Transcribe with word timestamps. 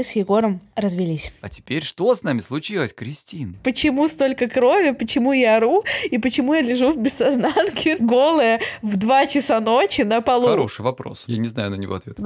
мы 0.00 0.04
с 0.04 0.12
Егором 0.12 0.62
развелись. 0.76 1.30
А 1.42 1.50
теперь 1.50 1.82
что 1.82 2.14
с 2.14 2.22
нами 2.22 2.40
случилось, 2.40 2.94
Кристин? 2.94 3.58
Почему 3.62 4.08
столько 4.08 4.48
крови, 4.48 4.92
почему 4.92 5.32
я 5.32 5.58
ору, 5.58 5.84
и 6.10 6.16
почему 6.16 6.54
я 6.54 6.62
лежу 6.62 6.90
в 6.90 6.96
бессознанке 6.96 7.96
голая 8.00 8.60
в 8.80 8.96
2 8.96 9.26
часа 9.26 9.60
ночи 9.60 10.00
на 10.00 10.22
полу? 10.22 10.46
Хороший 10.48 10.80
вопрос. 10.80 11.24
Я 11.26 11.36
не 11.36 11.44
знаю 11.44 11.70
на 11.70 11.74
него 11.74 11.94
ответа. 11.94 12.22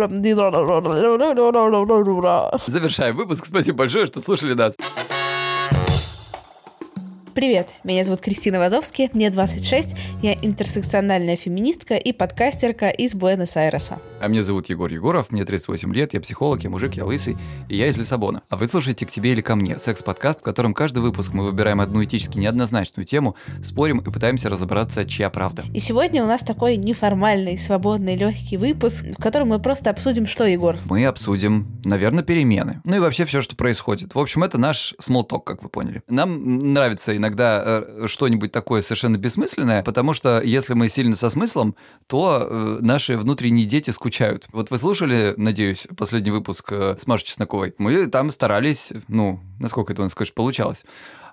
Завершаем 2.68 3.16
выпуск. 3.16 3.44
Спасибо 3.44 3.78
большое, 3.78 4.06
что 4.06 4.20
слушали 4.20 4.52
нас. 4.52 4.76
Меня 7.84 8.04
зовут 8.04 8.20
Кристина 8.20 8.58
Вазовски, 8.58 9.10
мне 9.12 9.28
26, 9.30 9.96
я 10.22 10.34
интерсекциональная 10.34 11.36
феминистка 11.36 11.96
и 11.96 12.12
подкастерка 12.12 12.90
из 12.90 13.14
Буэнос-Айреса. 13.14 13.98
А 14.20 14.28
меня 14.28 14.42
зовут 14.42 14.68
Егор 14.68 14.90
Егоров, 14.90 15.30
мне 15.32 15.44
38 15.44 15.94
лет, 15.94 16.14
я 16.14 16.20
психолог, 16.20 16.62
я 16.62 16.70
мужик, 16.70 16.94
я 16.94 17.04
лысый, 17.04 17.36
и 17.68 17.76
я 17.76 17.88
из 17.88 17.98
Лиссабона. 17.98 18.42
А 18.48 18.56
вы 18.56 18.66
слушаете 18.66 19.04
«К 19.04 19.10
тебе 19.10 19.32
или 19.32 19.40
ко 19.40 19.56
мне»— 19.56 19.78
секс-подкаст, 19.80 20.40
в 20.40 20.42
котором 20.42 20.74
каждый 20.74 21.00
выпуск 21.00 21.32
мы 21.32 21.44
выбираем 21.44 21.80
одну 21.80 22.04
этически 22.04 22.38
неоднозначную 22.38 23.04
тему, 23.04 23.36
спорим 23.62 23.98
и 23.98 24.10
пытаемся 24.10 24.48
разобраться, 24.48 25.04
чья 25.04 25.28
правда. 25.28 25.64
И 25.74 25.80
сегодня 25.80 26.22
у 26.22 26.26
нас 26.26 26.42
такой 26.42 26.76
неформальный, 26.76 27.58
свободный, 27.58 28.16
легкий 28.16 28.56
выпуск, 28.56 29.04
в 29.18 29.22
котором 29.22 29.48
мы 29.48 29.58
просто 29.58 29.90
обсудим, 29.90 30.26
что, 30.26 30.44
Егор? 30.44 30.76
Мы 30.84 31.04
обсудим, 31.04 31.80
наверное, 31.84 32.22
перемены. 32.22 32.80
Ну 32.84 32.96
и 32.96 32.98
вообще 33.00 33.24
все, 33.24 33.42
что 33.42 33.56
происходит. 33.56 34.14
В 34.14 34.18
общем, 34.18 34.44
это 34.44 34.56
наш 34.56 34.94
talk, 35.00 35.42
как 35.44 35.62
вы 35.62 35.68
поняли. 35.68 36.02
Нам 36.08 36.72
нравится 36.72 37.16
иногда 37.24 37.62
э, 37.64 38.06
что-нибудь 38.06 38.52
такое 38.52 38.82
совершенно 38.82 39.16
бессмысленное, 39.16 39.82
потому 39.82 40.12
что 40.12 40.40
если 40.42 40.74
мы 40.74 40.88
сильно 40.88 41.16
со 41.16 41.30
смыслом, 41.30 41.74
то 42.06 42.46
э, 42.48 42.78
наши 42.80 43.16
внутренние 43.16 43.66
дети 43.66 43.90
скучают. 43.90 44.46
Вот 44.52 44.70
вы 44.70 44.78
слушали, 44.78 45.34
надеюсь, 45.36 45.88
последний 45.96 46.30
выпуск 46.30 46.68
э, 46.70 46.94
с 46.98 47.06
Машей 47.06 47.26
Чесноковой? 47.26 47.74
Мы 47.78 48.06
там 48.06 48.30
старались, 48.30 48.92
ну, 49.08 49.40
насколько 49.58 49.92
это 49.92 50.02
у 50.02 50.04
нас, 50.04 50.14
конечно, 50.14 50.34
получалось. 50.34 50.84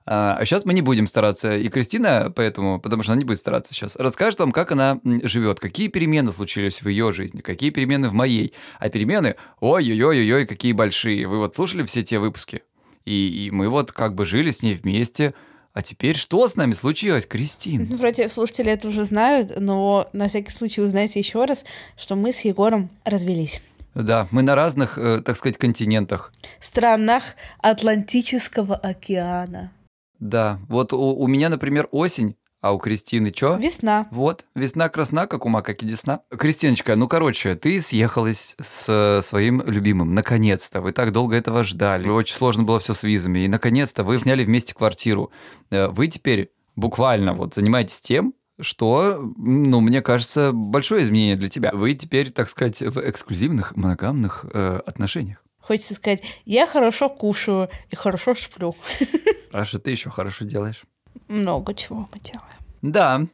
А 0.05 0.43
сейчас 0.45 0.65
мы 0.65 0.73
не 0.73 0.81
будем 0.81 1.05
стараться. 1.05 1.55
И 1.55 1.69
Кристина, 1.69 2.33
поэтому, 2.35 2.79
потому 2.79 3.03
что 3.03 3.11
она 3.11 3.19
не 3.19 3.25
будет 3.25 3.37
стараться 3.37 3.73
сейчас, 3.73 3.95
расскажет 3.97 4.39
вам, 4.39 4.51
как 4.51 4.71
она 4.71 4.99
живет, 5.23 5.59
какие 5.59 5.89
перемены 5.89 6.31
случились 6.31 6.81
в 6.81 6.87
ее 6.87 7.11
жизни, 7.11 7.41
какие 7.41 7.69
перемены 7.69 8.09
в 8.09 8.13
моей. 8.13 8.53
А 8.79 8.89
перемены, 8.89 9.35
ой-ой-ой-ой, 9.59 10.47
какие 10.47 10.73
большие. 10.73 11.27
Вы 11.27 11.37
вот 11.37 11.55
слушали 11.55 11.83
все 11.83 12.01
те 12.01 12.17
выпуски? 12.17 12.63
И, 13.05 13.45
и 13.45 13.51
мы 13.51 13.69
вот 13.69 13.91
как 13.91 14.15
бы 14.15 14.25
жили 14.25 14.49
с 14.51 14.63
ней 14.63 14.75
вместе. 14.75 15.33
А 15.73 15.81
теперь 15.81 16.17
что 16.17 16.47
с 16.47 16.55
нами 16.55 16.73
случилось, 16.73 17.25
Кристин? 17.25 17.87
Ну, 17.89 17.95
вроде 17.95 18.27
слушатели 18.27 18.71
это 18.71 18.89
уже 18.89 19.05
знают, 19.05 19.53
но 19.57 20.09
на 20.11 20.27
всякий 20.27 20.51
случай 20.51 20.81
узнайте 20.81 21.19
еще 21.19 21.45
раз, 21.45 21.63
что 21.97 22.15
мы 22.15 22.33
с 22.33 22.41
Егором 22.41 22.89
развелись. 23.05 23.61
Да, 23.95 24.27
мы 24.31 24.41
на 24.41 24.55
разных, 24.55 24.97
э, 24.97 25.21
так 25.21 25.35
сказать, 25.35 25.57
континентах. 25.57 26.33
странах 26.59 27.23
Атлантического 27.59 28.75
океана. 28.75 29.71
Да, 30.19 30.59
вот 30.67 30.93
у, 30.93 30.99
у 30.99 31.27
меня, 31.27 31.49
например, 31.49 31.87
осень, 31.91 32.35
а 32.61 32.73
у 32.73 32.77
Кристины 32.77 33.33
что? 33.35 33.55
Весна. 33.55 34.07
Вот, 34.11 34.45
весна 34.55 34.87
красна, 34.89 35.27
как 35.27 35.45
у 35.45 35.49
макаки 35.49 35.83
десна. 35.83 36.21
Кристиночка, 36.29 36.95
ну, 36.95 37.07
короче, 37.07 37.55
ты 37.55 37.81
съехалась 37.81 38.55
с 38.59 39.19
своим 39.23 39.61
любимым, 39.65 40.13
наконец-то. 40.13 40.79
Вы 40.81 40.91
так 40.91 41.11
долго 41.11 41.35
этого 41.35 41.63
ждали. 41.63 42.07
Очень 42.07 42.35
сложно 42.35 42.63
было 42.63 42.79
все 42.79 42.93
с 42.93 43.03
визами. 43.03 43.39
И, 43.39 43.47
наконец-то, 43.47 44.03
вы 44.03 44.17
сняли 44.17 44.43
вместе 44.43 44.73
квартиру. 44.73 45.31
Э, 45.71 45.87
Вы 45.87 46.07
теперь 46.07 46.51
буквально 46.75 47.33
вот 47.33 47.53
занимаетесь 47.55 47.99
тем, 48.01 48.33
что, 48.59 49.19
ну, 49.37 49.81
мне 49.81 50.01
кажется, 50.01 50.51
большое 50.53 51.03
изменение 51.03 51.35
для 51.35 51.49
тебя. 51.49 51.71
Вы 51.73 51.95
теперь, 51.95 52.31
так 52.31 52.47
сказать, 52.47 52.81
в 52.81 52.99
эксклюзивных 53.09 53.75
моногамных 53.75 54.45
э, 54.53 54.79
отношениях. 54.85 55.43
Хочется 55.59 55.95
сказать, 55.95 56.21
я 56.45 56.67
хорошо 56.67 57.09
кушаю 57.09 57.69
и 57.89 57.95
хорошо 57.95 58.35
сплю. 58.35 58.75
А 59.53 59.65
что 59.65 59.79
ты 59.79 59.91
еще 59.91 60.09
хорошо 60.09 60.45
делаешь? 60.45 60.83
Много 61.27 61.73
чего 61.73 62.07
мы 62.11 62.19
делаем. 62.19 62.59
Да, 62.81 63.27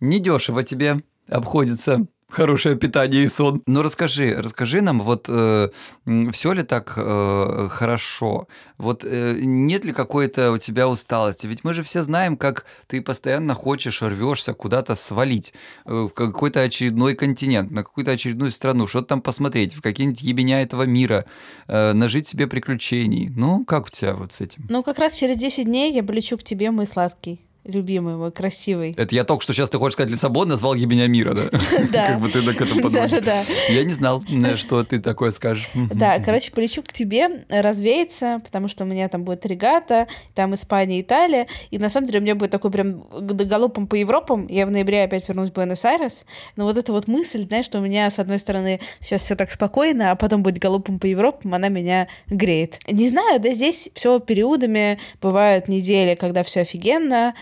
недешево 0.00 0.62
тебе 0.64 1.02
обходится 1.28 2.06
хорошее 2.30 2.76
питание 2.76 3.24
и 3.24 3.28
сон. 3.28 3.62
Ну 3.66 3.82
расскажи, 3.82 4.34
расскажи 4.36 4.80
нам, 4.80 5.00
вот 5.00 5.28
все 6.32 6.52
ли 6.52 6.62
так 6.62 6.94
э, 6.96 7.68
хорошо? 7.70 8.48
Вот 8.76 9.04
э, 9.04 9.38
нет 9.40 9.84
ли 9.84 9.92
какой-то 9.92 10.52
у 10.52 10.58
тебя 10.58 10.88
усталости? 10.88 11.46
Ведь 11.46 11.64
мы 11.64 11.74
же 11.74 11.82
все 11.82 12.02
знаем, 12.02 12.36
как 12.36 12.64
ты 12.86 13.02
постоянно 13.02 13.54
хочешь, 13.54 14.02
рвешься 14.02 14.54
куда-то 14.54 14.94
свалить 14.94 15.52
э, 15.84 15.92
в 15.92 16.10
какой-то 16.10 16.60
очередной 16.60 17.14
континент, 17.14 17.70
на 17.70 17.82
какую-то 17.82 18.12
очередную 18.12 18.50
страну, 18.50 18.86
что-то 18.86 19.08
там 19.08 19.20
посмотреть, 19.20 19.74
в 19.74 19.82
какие-нибудь 19.82 20.22
ебеня 20.22 20.62
этого 20.62 20.84
мира, 20.84 21.24
э, 21.66 21.92
нажить 21.92 22.26
себе 22.26 22.46
приключений. 22.46 23.30
Ну, 23.34 23.64
как 23.64 23.86
у 23.86 23.90
тебя 23.90 24.14
вот 24.14 24.32
с 24.32 24.40
этим? 24.40 24.66
Ну, 24.68 24.82
как 24.82 24.98
раз 24.98 25.14
через 25.14 25.36
10 25.36 25.64
дней 25.64 25.92
я 25.92 26.02
полечу 26.02 26.36
к 26.38 26.44
тебе, 26.44 26.70
мой 26.70 26.86
сладкий, 26.86 27.40
любимый, 27.68 28.16
мой 28.16 28.32
красивый. 28.32 28.94
Это 28.96 29.14
я 29.14 29.24
только 29.24 29.42
что 29.42 29.52
сейчас, 29.52 29.68
ты 29.68 29.78
хочешь 29.78 29.92
сказать, 29.92 30.10
Лиссабон 30.10 30.48
назвал 30.48 30.74
ебеня 30.74 31.06
мира, 31.06 31.34
да? 31.34 31.50
Да. 31.92 32.08
Как 32.08 32.20
бы 32.20 32.28
ты 32.28 32.42
так 32.42 32.60
это 32.60 32.74
подумал. 32.74 33.08
Да-да-да. 33.08 33.42
Я 33.68 33.84
не 33.84 33.92
знал, 33.92 34.22
э, 34.28 34.56
что 34.56 34.82
ты 34.84 34.98
такое 34.98 35.30
скажешь. 35.30 35.68
Да, 35.74 36.18
короче, 36.18 36.50
полечу 36.50 36.82
к 36.82 36.92
тебе 36.92 37.44
э, 37.48 37.60
развеяться, 37.60 38.40
потому 38.44 38.68
что 38.68 38.84
у 38.84 38.86
меня 38.86 39.08
там 39.08 39.24
будет 39.24 39.44
регата, 39.46 40.08
там 40.34 40.54
Испания, 40.54 41.00
Италия, 41.00 41.46
и 41.70 41.78
на 41.78 41.88
самом 41.88 42.06
деле 42.06 42.20
у 42.20 42.22
меня 42.22 42.34
будет 42.34 42.50
такой 42.50 42.70
прям 42.70 43.04
галопом 43.10 43.86
по 43.86 43.94
Европам, 43.94 44.46
я 44.48 44.66
в 44.66 44.70
ноябре 44.70 45.04
опять 45.04 45.28
вернусь 45.28 45.50
в 45.50 45.52
Буэнос-Айрес, 45.52 46.26
но 46.56 46.64
вот 46.64 46.76
эта 46.76 46.92
вот 46.92 47.06
мысль, 47.06 47.46
знаешь, 47.46 47.66
что 47.66 47.78
у 47.78 47.82
меня, 47.82 48.10
с 48.10 48.18
одной 48.18 48.38
стороны, 48.38 48.80
сейчас 49.00 49.22
все 49.22 49.34
так 49.34 49.50
спокойно, 49.50 50.10
а 50.10 50.16
потом 50.16 50.42
будет 50.42 50.58
галопом 50.58 50.98
по 50.98 51.06
Европам, 51.06 51.54
она 51.54 51.68
меня 51.68 52.08
греет. 52.28 52.80
Не 52.90 53.08
знаю, 53.08 53.40
да 53.40 53.52
здесь 53.52 53.90
все 53.94 54.18
периодами, 54.20 54.98
бывают 55.20 55.68
недели, 55.68 56.14
когда 56.14 56.42
все 56.42 56.60
офигенно, 56.60 57.34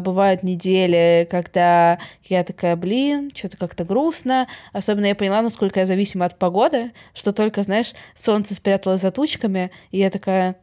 бывают 0.00 0.42
недели, 0.42 1.26
когда 1.30 1.98
я 2.24 2.44
такая, 2.44 2.76
блин, 2.76 3.30
что-то 3.34 3.56
как-то 3.56 3.84
грустно, 3.84 4.46
особенно 4.72 5.06
я 5.06 5.14
поняла, 5.14 5.42
насколько 5.42 5.80
я 5.80 5.86
зависима 5.86 6.26
от 6.26 6.38
погоды, 6.38 6.92
что 7.14 7.32
только, 7.32 7.62
знаешь, 7.62 7.92
солнце 8.14 8.54
спряталось 8.54 9.00
за 9.00 9.10
тучками, 9.10 9.70
и 9.90 9.98
я 9.98 10.10
такая, 10.10 10.56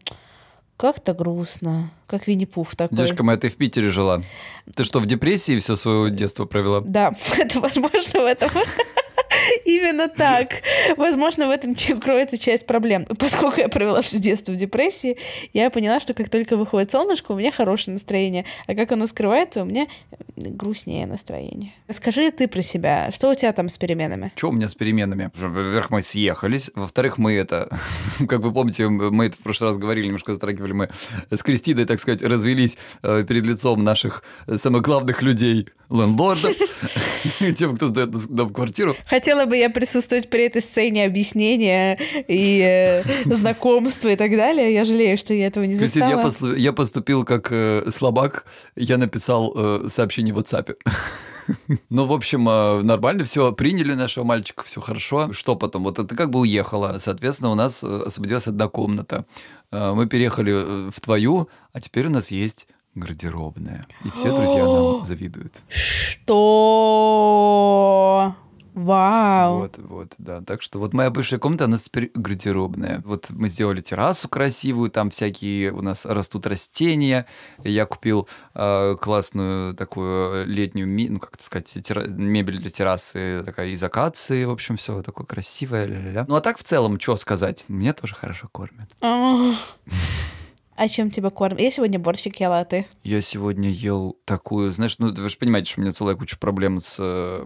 как-то 0.77 1.13
грустно, 1.13 1.91
как 2.05 2.27
Винни-Пух 2.27 2.75
такой. 2.75 2.95
Девушка 2.95 3.23
моя, 3.23 3.37
ты 3.37 3.49
в 3.49 3.55
Питере 3.55 3.89
жила. 3.89 4.21
Ты 4.75 4.83
что, 4.83 4.99
в 4.99 5.07
депрессии 5.07 5.57
все 5.59 5.75
свое 5.75 6.11
детство 6.11 6.45
провела? 6.45 6.81
Да, 6.81 7.15
это 7.37 7.59
возможно 7.59 8.21
в 8.21 8.25
этом. 8.25 8.49
Именно 9.65 10.09
так. 10.09 10.61
Возможно, 10.97 11.47
в 11.47 11.51
этом 11.51 11.75
кроется 11.99 12.37
часть 12.37 12.65
проблем. 12.65 13.05
Поскольку 13.19 13.59
я 13.59 13.69
провела 13.69 14.01
все 14.01 14.19
детство 14.19 14.51
в 14.51 14.55
депрессии, 14.55 15.17
я 15.53 15.69
поняла, 15.69 15.99
что 15.99 16.13
как 16.13 16.29
только 16.29 16.57
выходит 16.57 16.91
солнышко, 16.91 17.31
у 17.31 17.35
меня 17.35 17.51
хорошее 17.51 17.93
настроение. 17.93 18.45
А 18.67 18.75
как 18.75 18.91
оно 18.91 19.07
скрывается, 19.07 19.61
у 19.61 19.65
меня 19.65 19.87
грустнее 20.35 21.05
настроение. 21.05 21.71
Расскажи 21.87 22.31
ты 22.31 22.47
про 22.47 22.61
себя. 22.61 23.11
Что 23.11 23.31
у 23.31 23.35
тебя 23.35 23.53
там 23.53 23.69
с 23.69 23.77
переменами? 23.77 24.31
Что 24.35 24.49
у 24.49 24.51
меня 24.51 24.67
с 24.67 24.75
переменами? 24.75 25.31
Во-первых, 25.33 25.89
мы 25.89 26.01
съехались. 26.01 26.71
Во-вторых, 26.75 27.17
мы 27.17 27.33
это... 27.33 27.69
Как 28.27 28.41
вы 28.41 28.53
помните, 28.53 28.87
мы 28.87 29.27
это 29.27 29.35
в 29.35 29.39
прошлый 29.39 29.69
раз 29.69 29.77
говорили, 29.77 30.07
немножко 30.07 30.33
затрагивали. 30.33 30.73
Мы 30.73 30.89
с 31.29 31.43
Кристиной, 31.43 31.85
так 31.85 31.99
сказать, 31.99 32.21
развелись 32.21 32.77
э, 33.03 33.23
перед 33.27 33.45
лицом 33.45 33.83
наших 33.83 34.23
самых 34.55 34.83
главных 34.83 35.21
людей, 35.21 35.67
лендлордов, 35.89 36.55
тем, 37.55 37.75
кто 37.75 37.87
сдает 37.87 38.09
нам 38.29 38.53
квартиру. 38.53 38.95
Хотела 39.17 39.45
бы 39.45 39.57
я 39.57 39.71
присутствовать 39.71 40.29
при 40.29 40.43
этой 40.45 40.61
сцене 40.61 41.03
объяснения 41.03 41.97
и 42.27 42.61
э, 42.63 43.01
знакомства 43.33 44.09
и 44.09 44.15
так 44.15 44.29
далее. 44.37 44.71
Я 44.71 44.85
жалею, 44.85 45.17
что 45.17 45.33
я 45.33 45.47
этого 45.47 45.63
не 45.63 45.75
Кристина, 45.75 46.03
я, 46.05 46.21
застала. 46.21 46.51
посл- 46.51 46.55
я 46.55 46.71
поступил 46.71 47.23
как 47.25 47.47
э, 47.51 47.89
слабак. 47.89 48.45
Я 48.75 48.97
написал 48.97 49.51
э, 49.55 49.87
сообщение 49.89 50.35
в 50.35 50.39
WhatsApp. 50.39 50.75
Ну, 51.89 52.05
в 52.05 52.11
общем, 52.11 52.47
э, 52.49 52.81
нормально 52.83 53.23
все. 53.23 53.51
Приняли 53.53 53.93
нашего 53.95 54.23
мальчика, 54.25 54.63
все 54.63 54.81
хорошо. 54.81 55.31
Что 55.31 55.55
потом? 55.55 55.83
Вот 55.85 55.95
ты 55.95 56.15
как 56.15 56.29
бы 56.29 56.39
уехала. 56.41 56.97
Соответственно, 56.99 57.51
у 57.51 57.55
нас 57.55 57.83
э, 57.83 58.03
освободилась 58.05 58.47
одна 58.47 58.67
комната. 58.67 59.25
Э, 59.71 59.93
Мы 59.93 60.05
переехали 60.07 60.89
в 60.91 60.99
твою, 61.01 61.47
а 61.73 61.79
теперь 61.79 62.05
у 62.07 62.11
нас 62.11 62.29
есть 62.31 62.67
гардеробная. 62.95 63.87
И 64.05 64.09
все 64.11 64.35
друзья 64.35 64.63
нам 64.65 65.03
завидуют. 65.05 65.61
Что? 66.27 68.35
Вау. 68.77 69.57
Вот, 69.57 69.77
вот, 69.79 70.13
да. 70.19 70.41
Так 70.41 70.61
что 70.61 70.77
вот 70.77 70.93
моя 70.93 71.09
бывшая 71.09 71.39
комната, 71.39 71.65
она 71.65 71.77
теперь 71.77 72.11
гардеробная. 72.13 73.01
Вот 73.05 73.31
мы 73.31 73.47
сделали 73.47 73.81
террасу 73.81 74.29
красивую, 74.29 74.91
там 74.91 75.09
всякие 75.09 75.71
у 75.71 75.81
нас 75.81 76.05
растут 76.05 76.45
растения. 76.45 77.25
Я 77.63 77.87
купил 77.87 78.29
э, 78.53 78.95
классную 79.01 79.73
такую 79.73 80.45
летнюю, 80.45 80.87
ну 81.11 81.19
как 81.19 81.33
это 81.33 81.43
сказать, 81.43 81.75
тера- 81.81 82.05
мебель 82.07 82.59
для 82.59 82.69
террасы 82.69 83.41
такая 83.43 83.69
из 83.69 83.81
акации. 83.81 84.45
В 84.45 84.51
общем, 84.51 84.77
все 84.77 85.01
такое 85.01 85.25
красивое. 85.25 85.85
ля-ля-ля. 85.87 86.25
Ну 86.27 86.35
а 86.35 86.41
так 86.41 86.59
в 86.59 86.63
целом, 86.63 86.99
что 86.99 87.15
сказать? 87.15 87.65
Меня 87.67 87.93
тоже 87.93 88.13
хорошо 88.13 88.47
кормят. 88.51 88.95
А 90.77 90.87
чем 90.87 91.09
тебя 91.09 91.31
кормят? 91.31 91.59
Я 91.59 91.71
сегодня 91.71 91.97
борщик 91.97 92.39
ела, 92.39 92.59
а 92.59 92.65
ты? 92.65 92.85
Я 93.03 93.19
сегодня 93.21 93.67
ел 93.67 94.15
такую, 94.25 94.71
знаешь, 94.71 94.99
ну 94.99 95.11
вы 95.11 95.27
же 95.27 95.35
понимаете, 95.39 95.71
что 95.71 95.79
у 95.79 95.83
меня 95.83 95.91
целая 95.91 96.15
куча 96.15 96.37
проблем 96.37 96.79
с 96.79 96.97
э, 96.99 97.43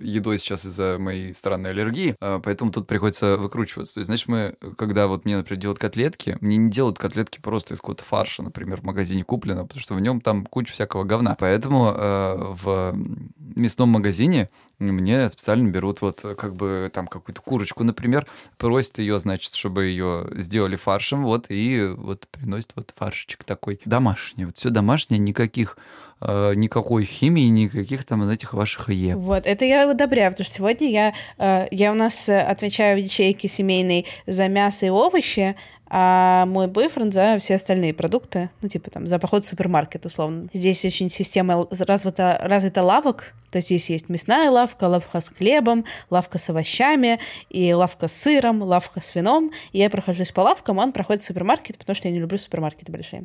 едой 0.00 0.38
сейчас 0.38 0.66
из-за 0.66 0.98
моей 0.98 1.32
странной 1.32 1.70
аллергии, 1.70 2.14
э, 2.20 2.40
поэтому 2.44 2.70
тут 2.70 2.86
приходится 2.86 3.38
выкручиваться. 3.38 3.94
То 3.94 4.00
есть, 4.00 4.06
знаешь, 4.06 4.28
мы, 4.28 4.54
когда 4.76 5.06
вот 5.06 5.24
мне, 5.24 5.38
например, 5.38 5.58
делают 5.58 5.78
котлетки, 5.78 6.36
мне 6.42 6.58
не 6.58 6.70
делают 6.70 6.98
котлетки 6.98 7.40
просто 7.40 7.72
из 7.72 7.78
какого-то 7.78 8.04
фарша, 8.04 8.42
например, 8.42 8.82
в 8.82 8.84
магазине 8.84 9.24
куплено, 9.24 9.62
потому 9.62 9.80
что 9.80 9.94
в 9.94 10.00
нем 10.00 10.20
там 10.20 10.44
куча 10.44 10.74
всякого 10.74 11.04
говна. 11.04 11.36
Поэтому 11.40 11.94
э, 11.96 12.36
в 12.50 12.94
мясном 13.38 13.88
магазине 13.88 14.50
мне 14.78 15.28
специально 15.28 15.68
берут 15.68 16.00
вот 16.00 16.24
как 16.36 16.54
бы 16.54 16.90
там 16.92 17.06
какую-то 17.06 17.40
курочку, 17.42 17.84
например, 17.84 18.26
просят 18.56 18.98
ее, 18.98 19.18
значит, 19.18 19.54
чтобы 19.54 19.86
ее 19.86 20.26
сделали 20.36 20.76
фаршем, 20.76 21.24
вот, 21.24 21.46
и 21.48 21.92
вот 21.96 22.26
приносят 22.28 22.72
вот 22.76 22.94
фаршечек 22.96 23.44
такой 23.44 23.80
домашний. 23.84 24.44
Вот 24.44 24.56
все 24.56 24.70
домашнее, 24.70 25.18
никаких 25.18 25.76
э, 26.20 26.54
никакой 26.54 27.04
химии, 27.04 27.48
никаких 27.48 28.04
там 28.04 28.28
этих 28.28 28.54
ваших 28.54 28.88
АЕ. 28.88 29.16
Вот, 29.16 29.46
это 29.46 29.64
я 29.64 29.88
удобряю, 29.88 30.30
потому 30.32 30.44
что 30.46 30.54
сегодня 30.54 30.90
я, 30.90 31.14
э, 31.38 31.66
я 31.70 31.92
у 31.92 31.94
нас 31.94 32.28
э, 32.28 32.40
отвечаю 32.40 32.98
в 32.98 33.02
ячейке 33.02 33.48
семейной 33.48 34.06
за 34.26 34.48
мясо 34.48 34.86
и 34.86 34.90
овощи, 34.90 35.56
а 35.90 36.46
мой 36.46 36.66
бойфренд 36.66 37.14
за 37.14 37.38
все 37.38 37.54
остальные 37.54 37.94
продукты, 37.94 38.50
ну, 38.62 38.68
типа 38.68 38.90
там 38.90 39.06
за 39.06 39.18
поход 39.18 39.44
в 39.44 39.48
супермаркет, 39.48 40.06
условно. 40.06 40.48
Здесь 40.52 40.84
очень 40.84 41.10
система 41.10 41.66
развита, 41.70 42.38
развита 42.42 42.82
лавок, 42.82 43.34
то 43.50 43.56
есть 43.56 43.68
здесь 43.68 43.88
есть 43.88 44.08
мясная 44.08 44.50
лавка, 44.50 44.84
лавка 44.84 45.20
с 45.20 45.30
хлебом, 45.30 45.84
лавка 46.10 46.38
с 46.38 46.50
овощами, 46.50 47.18
и 47.48 47.72
лавка 47.72 48.06
с 48.06 48.12
сыром, 48.12 48.62
лавка 48.62 49.00
с 49.00 49.14
вином. 49.14 49.52
И 49.72 49.78
я 49.78 49.88
прохожусь 49.88 50.32
по 50.32 50.42
лавкам, 50.42 50.80
а 50.80 50.82
он 50.82 50.92
проходит 50.92 51.22
в 51.22 51.24
супермаркет, 51.24 51.78
потому 51.78 51.96
что 51.96 52.08
я 52.08 52.14
не 52.14 52.20
люблю 52.20 52.36
супермаркеты 52.36 52.92
большие. 52.92 53.24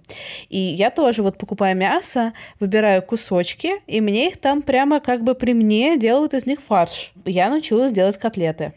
И 0.50 0.60
я 0.60 0.90
тоже 0.92 1.24
вот 1.24 1.38
покупаю 1.38 1.76
мясо, 1.76 2.34
выбираю 2.60 3.02
кусочки, 3.02 3.74
и 3.88 4.00
мне 4.00 4.30
их 4.30 4.38
там 4.38 4.62
прямо 4.62 5.02
как 5.02 5.24
бы 5.24 5.36
при 5.36 5.54
мне 5.54 5.98
делают 5.98 6.34
из 6.34 6.46
них 6.46 6.62
фарш. 6.62 7.12
Я 7.26 7.50
научилась 7.50 7.92
делать 7.92 8.18
котлеты 8.18 8.74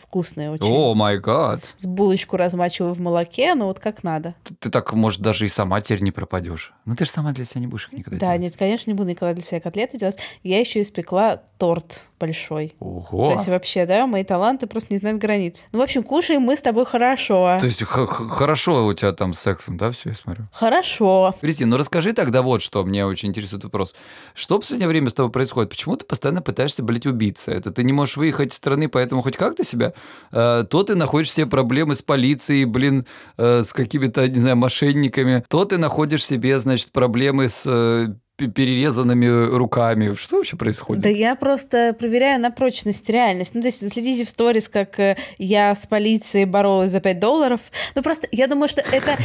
вкусные 0.00 0.50
очень. 0.50 0.72
О, 0.72 0.94
май 0.94 1.18
гад. 1.18 1.72
С 1.76 1.86
булочку 1.86 2.36
размачиваю 2.36 2.94
в 2.94 3.00
молоке, 3.00 3.54
но 3.54 3.66
вот 3.66 3.78
как 3.80 4.02
надо. 4.02 4.34
Ты, 4.44 4.54
ты 4.54 4.70
так, 4.70 4.92
может, 4.92 5.20
даже 5.20 5.46
и 5.46 5.48
сама 5.48 5.80
теперь 5.80 6.02
не 6.02 6.12
пропадешь. 6.12 6.72
Ну, 6.84 6.94
ты 6.96 7.04
же 7.04 7.10
сама 7.10 7.32
для 7.32 7.44
себя 7.44 7.60
не 7.60 7.66
будешь 7.66 7.86
их 7.88 7.98
никогда 7.98 8.18
да, 8.18 8.26
делать. 8.26 8.40
нет, 8.42 8.56
конечно, 8.56 8.90
не 8.90 8.94
буду 8.94 9.10
никогда 9.10 9.34
для 9.34 9.42
себя 9.42 9.60
котлеты 9.60 9.98
делать. 9.98 10.18
Я 10.42 10.60
еще 10.60 10.82
испекла 10.82 11.42
торт 11.64 12.02
большой. 12.20 12.74
Ого. 12.78 13.26
То 13.26 13.32
есть 13.32 13.48
вообще, 13.48 13.86
да, 13.86 14.06
мои 14.06 14.22
таланты 14.22 14.66
просто 14.66 14.92
не 14.92 14.98
знают 14.98 15.18
границ. 15.18 15.64
Ну, 15.72 15.78
в 15.78 15.82
общем, 15.82 16.02
кушаем 16.02 16.42
мы 16.42 16.56
с 16.56 16.62
тобой 16.62 16.84
хорошо. 16.84 17.56
То 17.58 17.64
есть 17.64 17.82
хорошо 17.82 18.84
у 18.84 18.92
тебя 18.92 19.12
там 19.12 19.32
с 19.32 19.40
сексом, 19.40 19.78
да, 19.78 19.90
все, 19.90 20.10
я 20.10 20.14
смотрю? 20.14 20.44
Хорошо. 20.52 21.34
Кристина, 21.40 21.70
ну 21.70 21.76
расскажи 21.78 22.12
тогда 22.12 22.42
вот 22.42 22.60
что, 22.60 22.84
мне 22.84 23.06
очень 23.06 23.30
интересует 23.30 23.64
вопрос. 23.64 23.94
Что 24.34 24.56
в 24.56 24.60
последнее 24.60 24.88
время 24.88 25.08
с 25.08 25.14
тобой 25.14 25.32
происходит? 25.32 25.70
Почему 25.70 25.96
ты 25.96 26.04
постоянно 26.04 26.42
пытаешься, 26.42 26.82
блядь, 26.82 27.06
убиться? 27.06 27.50
Это 27.50 27.70
ты 27.70 27.82
не 27.82 27.94
можешь 27.94 28.18
выехать 28.18 28.52
из 28.52 28.56
страны, 28.56 28.90
поэтому 28.90 29.22
хоть 29.22 29.36
как-то 29.36 29.64
себя? 29.64 29.94
Э, 30.30 30.64
то 30.68 30.82
ты 30.82 30.94
находишь 30.94 31.32
себе 31.32 31.46
проблемы 31.46 31.94
с 31.94 32.02
полицией, 32.02 32.66
блин, 32.66 33.06
э, 33.38 33.62
с 33.62 33.72
какими-то, 33.72 34.28
не 34.28 34.38
знаю, 34.38 34.56
мошенниками. 34.56 35.44
То 35.48 35.64
ты 35.64 35.78
находишь 35.78 36.24
себе, 36.24 36.58
значит, 36.58 36.92
проблемы 36.92 37.48
с 37.48 37.64
э, 37.66 38.14
перерезанными 38.36 39.56
руками. 39.56 40.14
Что 40.14 40.36
вообще 40.36 40.56
происходит? 40.56 41.02
Да 41.02 41.08
я 41.08 41.34
просто 41.36 41.94
проверяю 41.98 42.40
на 42.40 42.50
прочность 42.50 43.08
реальность. 43.08 43.54
Ну, 43.54 43.60
то 43.60 43.68
есть 43.68 43.88
следите 43.88 44.24
в 44.24 44.28
сторис, 44.28 44.68
как 44.68 44.98
э, 44.98 45.16
я 45.38 45.74
с 45.74 45.86
полицией 45.86 46.44
боролась 46.44 46.90
за 46.90 47.00
5 47.00 47.18
долларов. 47.20 47.60
Ну, 47.94 48.02
просто 48.02 48.26
я 48.32 48.48
думаю, 48.48 48.68
что 48.68 48.80
это 48.80 49.16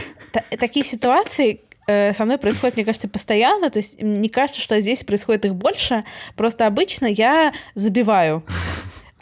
такие 0.59 0.85
ситуации, 0.85 1.61
э, 1.87 2.13
со 2.13 2.25
мной 2.25 2.37
происходит, 2.37 2.75
мне 2.75 2.85
кажется, 2.85 3.07
постоянно. 3.07 3.71
То 3.71 3.79
есть 3.79 3.99
мне 3.99 4.29
кажется, 4.29 4.61
что 4.61 4.79
здесь 4.79 5.03
происходит 5.03 5.45
их 5.45 5.55
больше. 5.55 6.05
Просто 6.35 6.67
обычно 6.67 7.07
я 7.07 7.51
забиваю. 7.73 8.43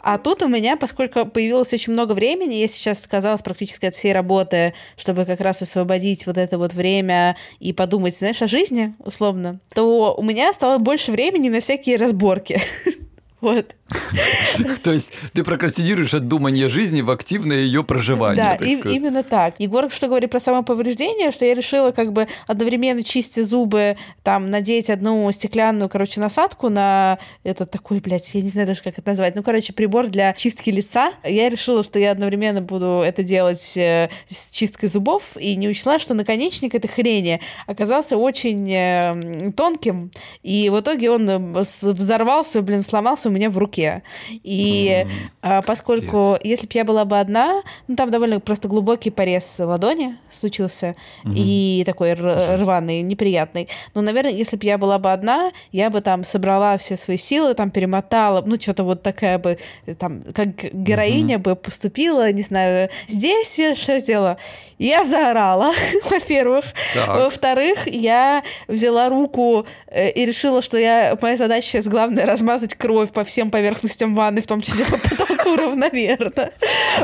А 0.00 0.18
тут 0.18 0.42
у 0.42 0.48
меня, 0.48 0.76
поскольку 0.76 1.26
появилось 1.26 1.72
очень 1.72 1.92
много 1.92 2.12
времени, 2.12 2.54
я 2.54 2.66
сейчас 2.66 3.00
отказалась 3.00 3.42
практически 3.42 3.86
от 3.86 3.94
всей 3.94 4.12
работы, 4.12 4.74
чтобы 4.96 5.24
как 5.24 5.40
раз 5.40 5.62
освободить 5.62 6.26
вот 6.26 6.38
это 6.38 6.58
вот 6.58 6.72
время 6.72 7.36
и 7.58 7.72
подумать, 7.72 8.16
знаешь, 8.16 8.40
о 8.42 8.46
жизни, 8.46 8.94
условно, 9.00 9.60
то 9.74 10.14
у 10.14 10.22
меня 10.22 10.52
стало 10.52 10.78
больше 10.78 11.12
времени 11.12 11.48
на 11.48 11.60
всякие 11.60 11.96
разборки. 11.96 12.60
Вот. 13.40 13.76
То 14.84 14.92
есть 14.92 15.12
ты 15.32 15.44
прокрастинируешь 15.44 16.12
от 16.12 16.26
думания 16.26 16.68
жизни 16.68 17.02
в 17.02 17.10
активное 17.10 17.58
ее 17.58 17.84
проживание. 17.84 18.58
Да, 18.58 18.64
и, 18.64 18.74
именно 18.74 19.22
так. 19.22 19.54
Егор 19.58 19.88
что 19.90 20.08
говорит 20.08 20.30
про 20.30 20.40
самоповреждение, 20.40 21.30
что 21.30 21.44
я 21.44 21.54
решила 21.54 21.92
как 21.92 22.12
бы 22.12 22.26
одновременно 22.46 23.04
чистить 23.04 23.46
зубы, 23.46 23.96
там, 24.24 24.46
надеть 24.46 24.90
одну 24.90 25.30
стеклянную, 25.30 25.88
короче, 25.88 26.20
насадку 26.20 26.68
на 26.68 27.18
этот 27.44 27.70
такой, 27.70 28.00
блядь, 28.00 28.34
я 28.34 28.42
не 28.42 28.48
знаю 28.48 28.66
даже, 28.66 28.82
как 28.82 28.98
это 28.98 29.08
назвать, 29.08 29.36
ну, 29.36 29.42
короче, 29.42 29.72
прибор 29.72 30.08
для 30.08 30.32
чистки 30.34 30.70
лица. 30.70 31.12
Я 31.22 31.48
решила, 31.48 31.82
что 31.82 31.98
я 31.98 32.10
одновременно 32.10 32.60
буду 32.60 33.02
это 33.04 33.22
делать 33.22 33.76
э, 33.76 34.10
с 34.26 34.50
чисткой 34.50 34.88
зубов, 34.88 35.36
и 35.36 35.54
не 35.54 35.68
учла, 35.68 35.98
что 35.98 36.14
наконечник 36.14 36.74
этой 36.74 36.88
хрени 36.88 37.40
оказался 37.66 38.16
очень 38.16 38.70
э, 38.70 39.52
тонким, 39.56 40.10
и 40.42 40.70
в 40.70 40.80
итоге 40.80 41.10
он 41.10 41.30
э, 41.30 41.38
взорвался, 41.38 42.62
блин, 42.62 42.82
сломался 42.82 43.27
у 43.28 43.30
меня 43.30 43.50
в 43.50 43.58
руке. 43.58 44.02
И 44.30 45.06
mm-hmm. 45.42 45.62
поскольку, 45.66 46.34
Пец. 46.34 46.44
если 46.44 46.66
бы 46.66 46.72
я 46.74 46.84
была 46.84 47.04
бы 47.04 47.18
одна, 47.18 47.62
ну 47.86 47.96
там 47.96 48.10
довольно 48.10 48.40
просто 48.40 48.68
глубокий 48.68 49.10
порез 49.10 49.58
ладони 49.58 50.16
случился, 50.30 50.96
mm-hmm. 51.24 51.32
и 51.34 51.82
такой 51.86 52.14
рваный, 52.14 53.02
неприятный. 53.02 53.68
Но, 53.94 54.00
наверное, 54.00 54.32
если 54.32 54.56
бы 54.56 54.66
я 54.66 54.78
была 54.78 54.98
бы 54.98 55.12
одна, 55.12 55.52
я 55.72 55.90
бы 55.90 56.00
там 56.00 56.24
собрала 56.24 56.76
все 56.78 56.96
свои 56.96 57.16
силы, 57.16 57.54
там 57.54 57.70
перемотала, 57.70 58.42
ну 58.44 58.60
что-то 58.60 58.84
вот 58.84 59.02
такая 59.02 59.38
бы, 59.38 59.58
там, 59.98 60.22
как 60.34 60.48
героиня 60.72 61.36
mm-hmm. 61.36 61.38
бы 61.38 61.56
поступила, 61.56 62.30
не 62.32 62.42
знаю, 62.42 62.88
здесь 63.06 63.58
я 63.58 63.74
что 63.74 63.98
сделала? 63.98 64.38
Я 64.78 65.04
заорала, 65.04 65.72
во-первых. 66.10 66.64
Во-вторых, 66.94 67.86
я 67.86 68.44
взяла 68.68 69.08
руку 69.08 69.66
э, 69.88 70.10
и 70.10 70.24
решила, 70.24 70.62
что 70.62 70.78
я, 70.78 71.18
моя 71.20 71.36
задача 71.36 71.66
сейчас 71.66 71.88
главное 71.88 72.24
размазать 72.24 72.74
кровь 72.74 73.10
по 73.18 73.24
всем 73.24 73.50
поверхностям 73.50 74.14
ванны, 74.14 74.40
в 74.40 74.46
том 74.46 74.60
числе 74.60 74.84
по 74.90 74.96
потолку 74.96 75.37
равномерно. 75.56 76.50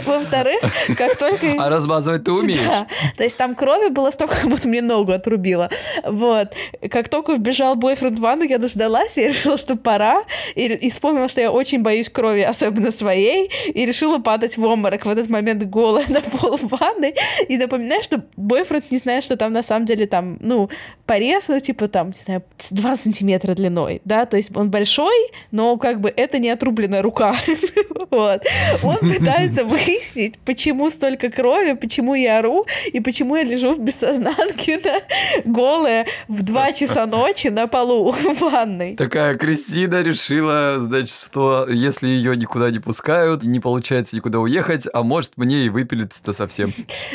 Во-вторых, 0.05 0.61
как 0.97 1.17
только... 1.17 1.55
А 1.59 1.69
размазывать 1.69 2.25
ты 2.25 2.33
умеешь? 2.33 2.61
Да. 2.67 2.87
То 3.17 3.23
есть 3.25 3.37
там 3.37 3.55
крови 3.55 3.89
было 3.89 4.11
столько, 4.11 4.35
как 4.37 4.47
будто 4.51 4.69
мне 4.69 4.83
ногу 4.83 5.13
отрубило. 5.13 5.71
Вот. 6.05 6.53
Как 6.91 7.09
только 7.09 7.35
вбежал 7.35 7.75
бойфренд 7.77 8.19
в 8.19 8.23
ванну, 8.23 8.45
я 8.45 8.59
дождалась, 8.59 9.19
и 9.19 9.29
решила, 9.29 9.59
что 9.59 9.77
пора. 9.77 10.25
И, 10.55 10.67
и 10.67 10.91
вспомнила, 10.91 11.29
что 11.29 11.41
я 11.41 11.51
очень 11.51 11.83
боюсь 11.83 12.09
крови, 12.09 12.43
особенно 12.43 12.91
своей, 12.91 13.51
и 13.67 13.87
решила 13.87 14.19
падать 14.19 14.57
в 14.57 14.65
обморок 14.65 15.07
в 15.07 15.09
этот 15.09 15.29
момент 15.29 15.63
голая 15.65 16.07
на 16.09 16.21
пол 16.21 16.59
ванны. 16.63 17.15
И 17.49 17.57
напоминаю, 17.57 18.03
что 18.03 18.23
бойфренд 18.37 18.91
не 18.91 18.99
знает, 18.99 19.25
что 19.25 19.37
там 19.37 19.53
на 19.53 19.63
самом 19.63 19.87
деле 19.87 20.07
там, 20.07 20.37
ну, 20.41 20.69
порез, 21.07 21.49
ну, 21.49 21.61
типа 21.61 21.89
там, 21.89 22.09
не 22.09 22.15
знаю, 22.15 22.43
2 22.71 22.97
сантиметра 22.97 23.55
длиной, 23.55 24.01
да, 24.05 24.27
то 24.27 24.37
есть 24.37 24.55
он 24.57 24.71
большой, 24.71 25.15
но 25.51 25.77
как 25.77 26.01
бы 26.01 26.13
это 26.15 26.39
не 26.39 26.51
отрубленная 26.51 27.03
рука. 27.03 27.37
вот. 28.11 28.34
Он 28.83 28.97
пытается 29.01 29.65
выяснить, 29.65 30.39
почему 30.45 30.91
столько 30.91 31.31
крови, 31.31 31.73
почему 31.73 32.15
я 32.15 32.39
ору, 32.39 32.67
и 32.93 33.01
почему 33.01 33.37
я 33.37 33.43
лежу 33.43 33.75
в 33.75 33.81
бессознанке, 33.81 34.81
да, 34.85 35.01
голая 35.45 36.07
в 36.29 36.43
2 36.43 36.73
часа 36.73 37.07
ночи 37.07 37.49
на 37.49 37.67
полу 37.67 38.13
в 38.13 38.41
ванной. 38.41 38.97
Такая 38.97 39.37
Кристина 39.37 40.03
решила, 40.03 40.77
значит, 40.79 41.11
что 41.11 41.67
если 41.69 42.09
ее 42.09 42.37
никуда 42.37 42.71
не 42.71 42.79
пускают, 42.79 43.43
не 43.43 43.61
получается 43.61 44.17
никуда 44.17 44.39
уехать, 44.39 44.89
а 44.93 45.03
может 45.03 45.37
мне 45.37 45.67
и 45.67 45.69
выпилиться-то 45.69 46.33
совсем. 46.33 46.73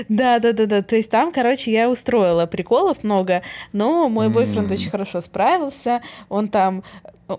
Да, 0.07 0.39
да, 0.39 0.53
да, 0.53 0.65
да. 0.65 0.81
То 0.81 0.95
есть 0.95 1.11
там, 1.11 1.31
короче, 1.31 1.71
я 1.71 1.89
устроила 1.89 2.45
приколов 2.45 3.03
много, 3.03 3.41
но 3.73 4.09
мой 4.09 4.29
бойфренд 4.29 4.71
очень 4.71 4.89
хорошо 4.89 5.21
справился. 5.21 6.01
Он 6.29 6.47
там 6.47 6.83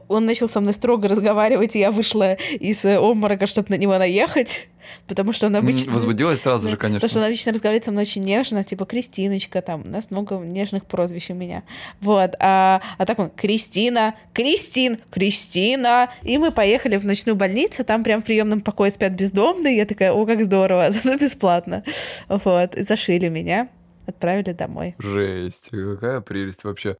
он 0.08 0.26
начал 0.26 0.48
со 0.48 0.60
мной 0.60 0.74
строго 0.74 1.08
разговаривать, 1.08 1.76
и 1.76 1.80
я 1.80 1.90
вышла 1.90 2.34
из 2.34 2.84
обморока, 2.84 3.46
чтобы 3.46 3.68
на 3.70 3.76
него 3.76 3.98
наехать. 3.98 4.68
Потому 5.06 5.32
что 5.32 5.46
он 5.46 5.56
обычно... 5.56 5.92
Возбудилась 5.92 6.40
сразу 6.40 6.68
же, 6.68 6.76
конечно. 6.76 7.00
Потому 7.00 7.10
что 7.10 7.18
он 7.20 7.26
обычно 7.26 7.52
разговаривает 7.52 7.84
со 7.84 7.90
мной 7.90 8.02
очень 8.02 8.22
нежно, 8.22 8.64
типа 8.64 8.84
Кристиночка, 8.84 9.62
там, 9.62 9.82
у 9.82 9.88
нас 9.88 10.10
много 10.10 10.36
нежных 10.36 10.86
прозвищ 10.86 11.30
у 11.30 11.34
меня. 11.34 11.62
Вот. 12.00 12.34
А, 12.38 12.80
а 12.98 13.06
так 13.06 13.18
он 13.18 13.30
Кристина, 13.30 14.14
Кристин, 14.32 14.98
Кристина. 15.10 16.10
И 16.22 16.38
мы 16.38 16.50
поехали 16.50 16.96
в 16.96 17.04
ночную 17.04 17.36
больницу, 17.36 17.84
там 17.84 18.04
прям 18.04 18.22
в 18.22 18.24
приемном 18.24 18.60
покое 18.60 18.90
спят 18.90 19.12
бездомные. 19.12 19.76
Я 19.76 19.86
такая, 19.86 20.12
о, 20.12 20.26
как 20.26 20.44
здорово, 20.44 20.90
зато 20.90 21.16
бесплатно. 21.16 21.82
Вот. 22.28 22.74
И 22.76 22.82
зашили 22.82 23.28
меня, 23.28 23.68
отправили 24.06 24.52
домой. 24.52 24.94
Жесть, 24.98 25.70
какая 25.70 26.20
прелесть 26.20 26.64
вообще. 26.64 26.96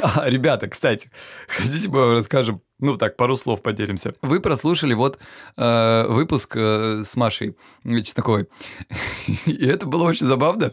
А, 0.00 0.24
ребята, 0.28 0.68
кстати, 0.68 1.10
хотите 1.48 1.88
мы 1.88 2.00
вам 2.00 2.12
расскажем 2.12 2.62
Ну 2.82 2.96
так, 2.96 3.16
пару 3.16 3.36
слов 3.36 3.62
поделимся. 3.62 4.12
Вы 4.22 4.40
прослушали 4.40 4.92
вот 4.92 5.16
э, 5.56 6.04
выпуск 6.08 6.56
э, 6.56 7.02
с 7.04 7.16
Машей 7.16 7.56
Чесноковой. 7.84 8.48
И 9.46 9.64
это 9.64 9.86
было 9.86 10.02
очень 10.02 10.26
забавно 10.26 10.72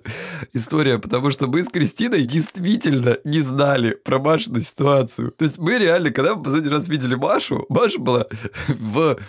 история, 0.51 0.97
потому 0.97 1.29
что 1.29 1.45
мы 1.45 1.61
с 1.61 1.69
Кристиной 1.69 2.25
действительно 2.25 3.19
не 3.23 3.41
знали 3.41 3.91
про 3.91 4.17
Машину 4.17 4.59
ситуацию. 4.59 5.31
То 5.37 5.43
есть 5.43 5.59
мы 5.59 5.77
реально, 5.77 6.09
когда 6.09 6.33
мы 6.33 6.41
последний 6.41 6.71
раз 6.71 6.87
видели 6.87 7.13
Машу, 7.13 7.67
Маша 7.69 7.99
была 7.99 8.25
в 8.69 9.19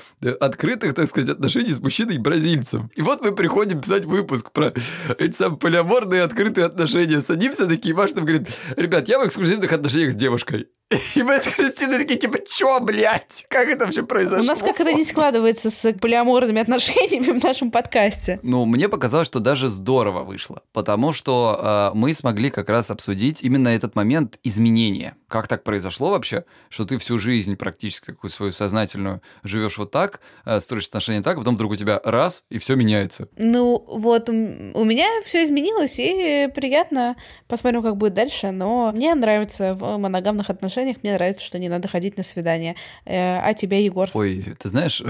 открытых, 0.40 0.94
так 0.94 1.06
сказать, 1.06 1.28
отношениях 1.28 1.74
с 1.74 1.80
мужчиной-бразильцем. 1.80 2.90
И 2.94 3.02
вот 3.02 3.20
мы 3.20 3.34
приходим 3.34 3.82
писать 3.82 4.06
выпуск 4.06 4.52
про 4.52 4.72
эти 5.18 5.36
самые 5.36 5.58
полиаморные 5.58 6.22
открытые 6.22 6.64
отношения. 6.64 7.20
Садимся 7.20 7.66
такие, 7.66 7.94
Маша 7.94 8.16
нам 8.16 8.24
говорит, 8.24 8.48
ребят, 8.78 9.06
я 9.06 9.18
в 9.18 9.26
эксклюзивных 9.26 9.70
отношениях 9.70 10.14
с 10.14 10.16
девушкой. 10.16 10.68
И 11.14 11.22
мы 11.22 11.38
с 11.38 11.46
Кристиной 11.46 11.98
такие, 11.98 12.18
типа, 12.18 12.38
чё, 12.44 12.80
блядь? 12.80 13.46
Как 13.48 13.68
это 13.68 13.84
вообще 13.84 14.02
произошло? 14.02 14.42
У 14.42 14.46
нас 14.46 14.60
как 14.60 14.80
это 14.80 14.92
не 14.92 15.04
складывается 15.04 15.70
с 15.70 15.92
полиаморными 15.92 16.60
отношениями 16.60 17.38
в 17.38 17.44
нашем 17.44 17.70
подкасте. 17.70 18.40
Ну, 18.42 18.64
мне 18.64 18.88
показалось, 18.88 19.28
что 19.28 19.38
даже 19.38 19.68
здорово 19.68 20.24
вышло, 20.24 20.62
потому 20.72 21.12
что 21.12 21.92
э, 21.94 21.96
мы 21.96 22.12
смогли 22.12 22.50
как 22.50 22.68
раз 22.68 22.90
обсудить 22.90 23.40
именно 23.42 23.68
этот 23.68 23.94
момент 23.94 24.40
изменения. 24.42 25.14
Как 25.28 25.46
так 25.46 25.62
произошло 25.62 26.10
вообще, 26.10 26.44
что 26.70 26.84
ты 26.84 26.98
всю 26.98 27.18
жизнь 27.18 27.54
практически 27.56 28.06
такую 28.06 28.30
свою 28.32 28.50
сознательную 28.50 29.22
живешь 29.44 29.78
вот 29.78 29.92
так, 29.92 30.20
э, 30.44 30.58
строишь 30.58 30.88
отношения 30.88 31.22
так, 31.22 31.36
а 31.36 31.38
потом 31.38 31.54
вдруг 31.54 31.72
у 31.72 31.76
тебя 31.76 32.00
раз, 32.02 32.44
и 32.50 32.58
все 32.58 32.74
меняется. 32.74 33.28
Ну, 33.36 33.84
вот 33.86 34.28
у, 34.28 34.32
у 34.32 34.84
меня 34.84 35.06
все 35.24 35.44
изменилось, 35.44 36.00
и 36.00 36.48
приятно. 36.52 37.14
Посмотрим, 37.46 37.84
как 37.84 37.96
будет 37.96 38.14
дальше, 38.14 38.50
но 38.50 38.90
мне 38.90 39.14
нравится 39.14 39.74
в 39.74 39.96
моногамных 39.96 40.50
отношениях 40.50 40.79
отношениях 40.80 41.02
мне 41.02 41.14
нравится, 41.14 41.42
что 41.42 41.58
не 41.58 41.68
надо 41.68 41.88
ходить 41.88 42.16
на 42.16 42.22
свидание. 42.22 42.76
Э, 43.04 43.38
а 43.38 43.54
тебе, 43.54 43.84
Егор? 43.84 44.08
Ой, 44.14 44.44
ты 44.58 44.68
знаешь, 44.68 45.02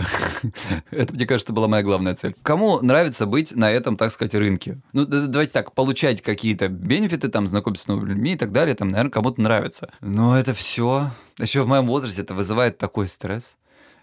это, 0.90 1.14
мне 1.14 1.26
кажется, 1.26 1.52
была 1.52 1.68
моя 1.68 1.82
главная 1.82 2.14
цель. 2.14 2.34
Кому 2.42 2.80
нравится 2.80 3.26
быть 3.26 3.54
на 3.54 3.70
этом, 3.70 3.96
так 3.96 4.10
сказать, 4.10 4.34
рынке? 4.34 4.78
Ну, 4.92 5.04
давайте 5.06 5.52
так, 5.52 5.72
получать 5.72 6.22
какие-то 6.22 6.68
бенефиты, 6.68 7.28
там, 7.28 7.46
знакомиться 7.46 7.84
с 7.84 7.88
новыми 7.88 8.10
людьми 8.10 8.32
и 8.32 8.36
так 8.36 8.52
далее, 8.52 8.74
там, 8.74 8.88
наверное, 8.88 9.10
кому-то 9.10 9.40
нравится. 9.40 9.90
Но 10.00 10.36
это 10.36 10.54
все. 10.54 11.10
Еще 11.38 11.62
в 11.62 11.66
моем 11.66 11.86
возрасте 11.86 12.22
это 12.22 12.34
вызывает 12.34 12.78
такой 12.78 13.08
стресс 13.08 13.56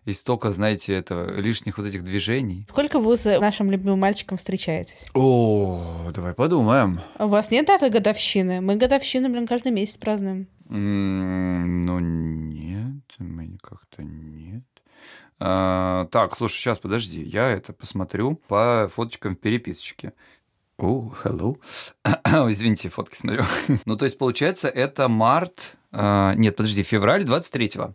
и 0.08 0.14
столько, 0.14 0.52
знаете, 0.54 0.94
этого 0.94 1.40
лишних 1.40 1.78
вот 1.78 1.86
этих 1.86 2.04
движений. 2.04 2.66
Сколько 2.70 3.00
вы 3.00 3.18
с 3.18 3.40
нашим 3.40 3.70
любимым 3.70 4.00
мальчиком 4.00 4.38
встречаетесь? 4.38 5.06
О, 5.14 6.10
давай 6.16 6.34
подумаем. 6.34 7.02
У 7.20 7.28
вас 7.28 7.52
нет 7.52 7.68
даты 7.68 7.90
годовщины? 7.90 8.62
Мы 8.62 8.78
годовщину, 8.78 9.30
блин, 9.30 9.48
каждый 9.48 9.74
месяц 9.74 9.98
празднуем. 9.98 10.48
Ну, 10.70 12.00
нет, 12.00 13.04
мы 13.20 13.58
как-то 13.62 14.04
нет. 14.04 14.64
А, 15.40 16.06
так, 16.12 16.36
слушай, 16.36 16.56
сейчас 16.56 16.80
подожди, 16.80 17.22
я 17.22 17.50
это 17.50 17.74
посмотрю 17.74 18.36
по 18.48 18.90
фоточкам 18.94 19.36
в 19.36 19.40
переписочке. 19.40 20.14
О, 20.78 21.14
hello. 21.24 21.58
Извините, 22.52 22.90
фотки 22.90 23.16
смотрю. 23.16 23.44
ну, 23.86 23.96
то 23.96 24.06
есть, 24.06 24.18
получается, 24.18 24.68
это 24.68 25.08
март... 25.08 25.78
А, 25.92 26.34
нет, 26.36 26.56
подожди, 26.56 26.84
февраль 26.84 27.24
23-го. 27.24 27.94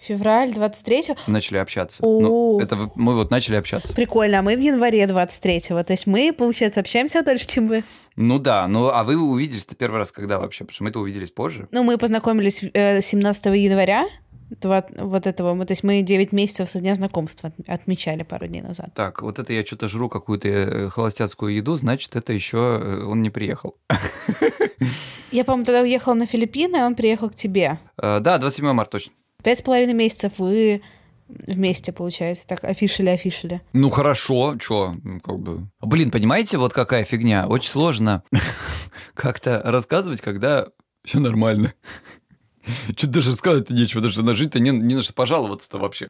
Февраль 0.00 0.50
23-го. 0.50 1.16
Начали 1.26 1.58
общаться. 1.58 2.02
Ну, 2.02 2.60
это 2.60 2.90
мы 2.94 3.14
вот 3.14 3.30
начали 3.30 3.56
общаться. 3.56 3.94
Прикольно, 3.94 4.38
а 4.38 4.42
мы 4.42 4.56
в 4.56 4.60
январе 4.60 5.04
23-го. 5.04 5.82
То 5.82 5.92
есть 5.92 6.06
мы, 6.06 6.32
получается, 6.32 6.80
общаемся 6.80 7.22
дольше, 7.22 7.46
чем 7.46 7.68
вы. 7.68 7.84
Ну 8.16 8.38
да, 8.38 8.66
ну 8.66 8.88
а 8.88 9.04
вы 9.04 9.16
увиделись-то 9.16 9.74
первый 9.74 9.98
раз 9.98 10.12
когда 10.12 10.38
вообще? 10.38 10.64
Потому 10.64 10.74
что 10.74 10.84
мы-то 10.84 11.00
увиделись 11.00 11.30
позже. 11.30 11.68
Ну, 11.70 11.82
мы 11.82 11.98
познакомились 11.98 12.64
э, 12.74 13.00
17 13.00 13.46
января. 13.46 14.08
Вот, 14.62 14.86
вот 14.96 15.26
этого, 15.26 15.52
мы, 15.52 15.66
то 15.66 15.72
есть 15.72 15.84
мы 15.84 16.00
9 16.00 16.32
месяцев 16.32 16.70
со 16.70 16.80
дня 16.80 16.94
знакомства 16.94 17.52
отмечали 17.66 18.22
пару 18.22 18.46
дней 18.46 18.62
назад. 18.62 18.90
Так, 18.94 19.20
вот 19.20 19.38
это 19.38 19.52
я 19.52 19.64
что-то 19.64 19.88
жру 19.88 20.08
какую-то 20.08 20.48
э, 20.48 20.88
холостяцкую 20.88 21.54
еду, 21.54 21.76
значит, 21.76 22.16
это 22.16 22.32
еще 22.32 22.80
э, 22.80 23.04
он 23.04 23.20
не 23.20 23.28
приехал. 23.28 23.76
Я, 25.30 25.44
по-моему, 25.44 25.66
тогда 25.66 25.82
уехала 25.82 26.14
на 26.14 26.24
Филиппины, 26.24 26.76
а 26.76 26.86
он 26.86 26.94
приехал 26.94 27.28
к 27.28 27.34
тебе. 27.34 27.78
Э, 27.98 28.20
да, 28.20 28.38
27 28.38 28.72
марта 28.72 28.92
точно. 28.92 29.12
Пять 29.42 29.58
с 29.58 29.62
половиной 29.62 29.94
месяцев 29.94 30.38
вы 30.38 30.82
вместе, 31.28 31.92
получается, 31.92 32.46
так 32.46 32.64
офишили-офишили. 32.64 33.60
Ну 33.72 33.90
хорошо, 33.90 34.56
чё, 34.58 34.94
ну, 35.04 35.20
как 35.20 35.38
бы... 35.38 35.68
Блин, 35.80 36.10
понимаете, 36.10 36.58
вот 36.58 36.72
какая 36.72 37.04
фигня? 37.04 37.46
Очень 37.46 37.70
сложно 37.70 38.24
как-то 39.14 39.62
рассказывать, 39.64 40.22
когда 40.22 40.66
все 41.04 41.20
нормально. 41.20 41.72
Что 42.96 43.06
даже 43.06 43.34
сказать-то 43.34 43.74
нечего, 43.74 44.02
даже 44.02 44.24
на 44.24 44.34
жить-то 44.34 44.58
не, 44.58 44.70
не 44.70 44.96
на 44.96 45.02
что 45.02 45.14
пожаловаться-то 45.14 45.78
вообще. 45.78 46.08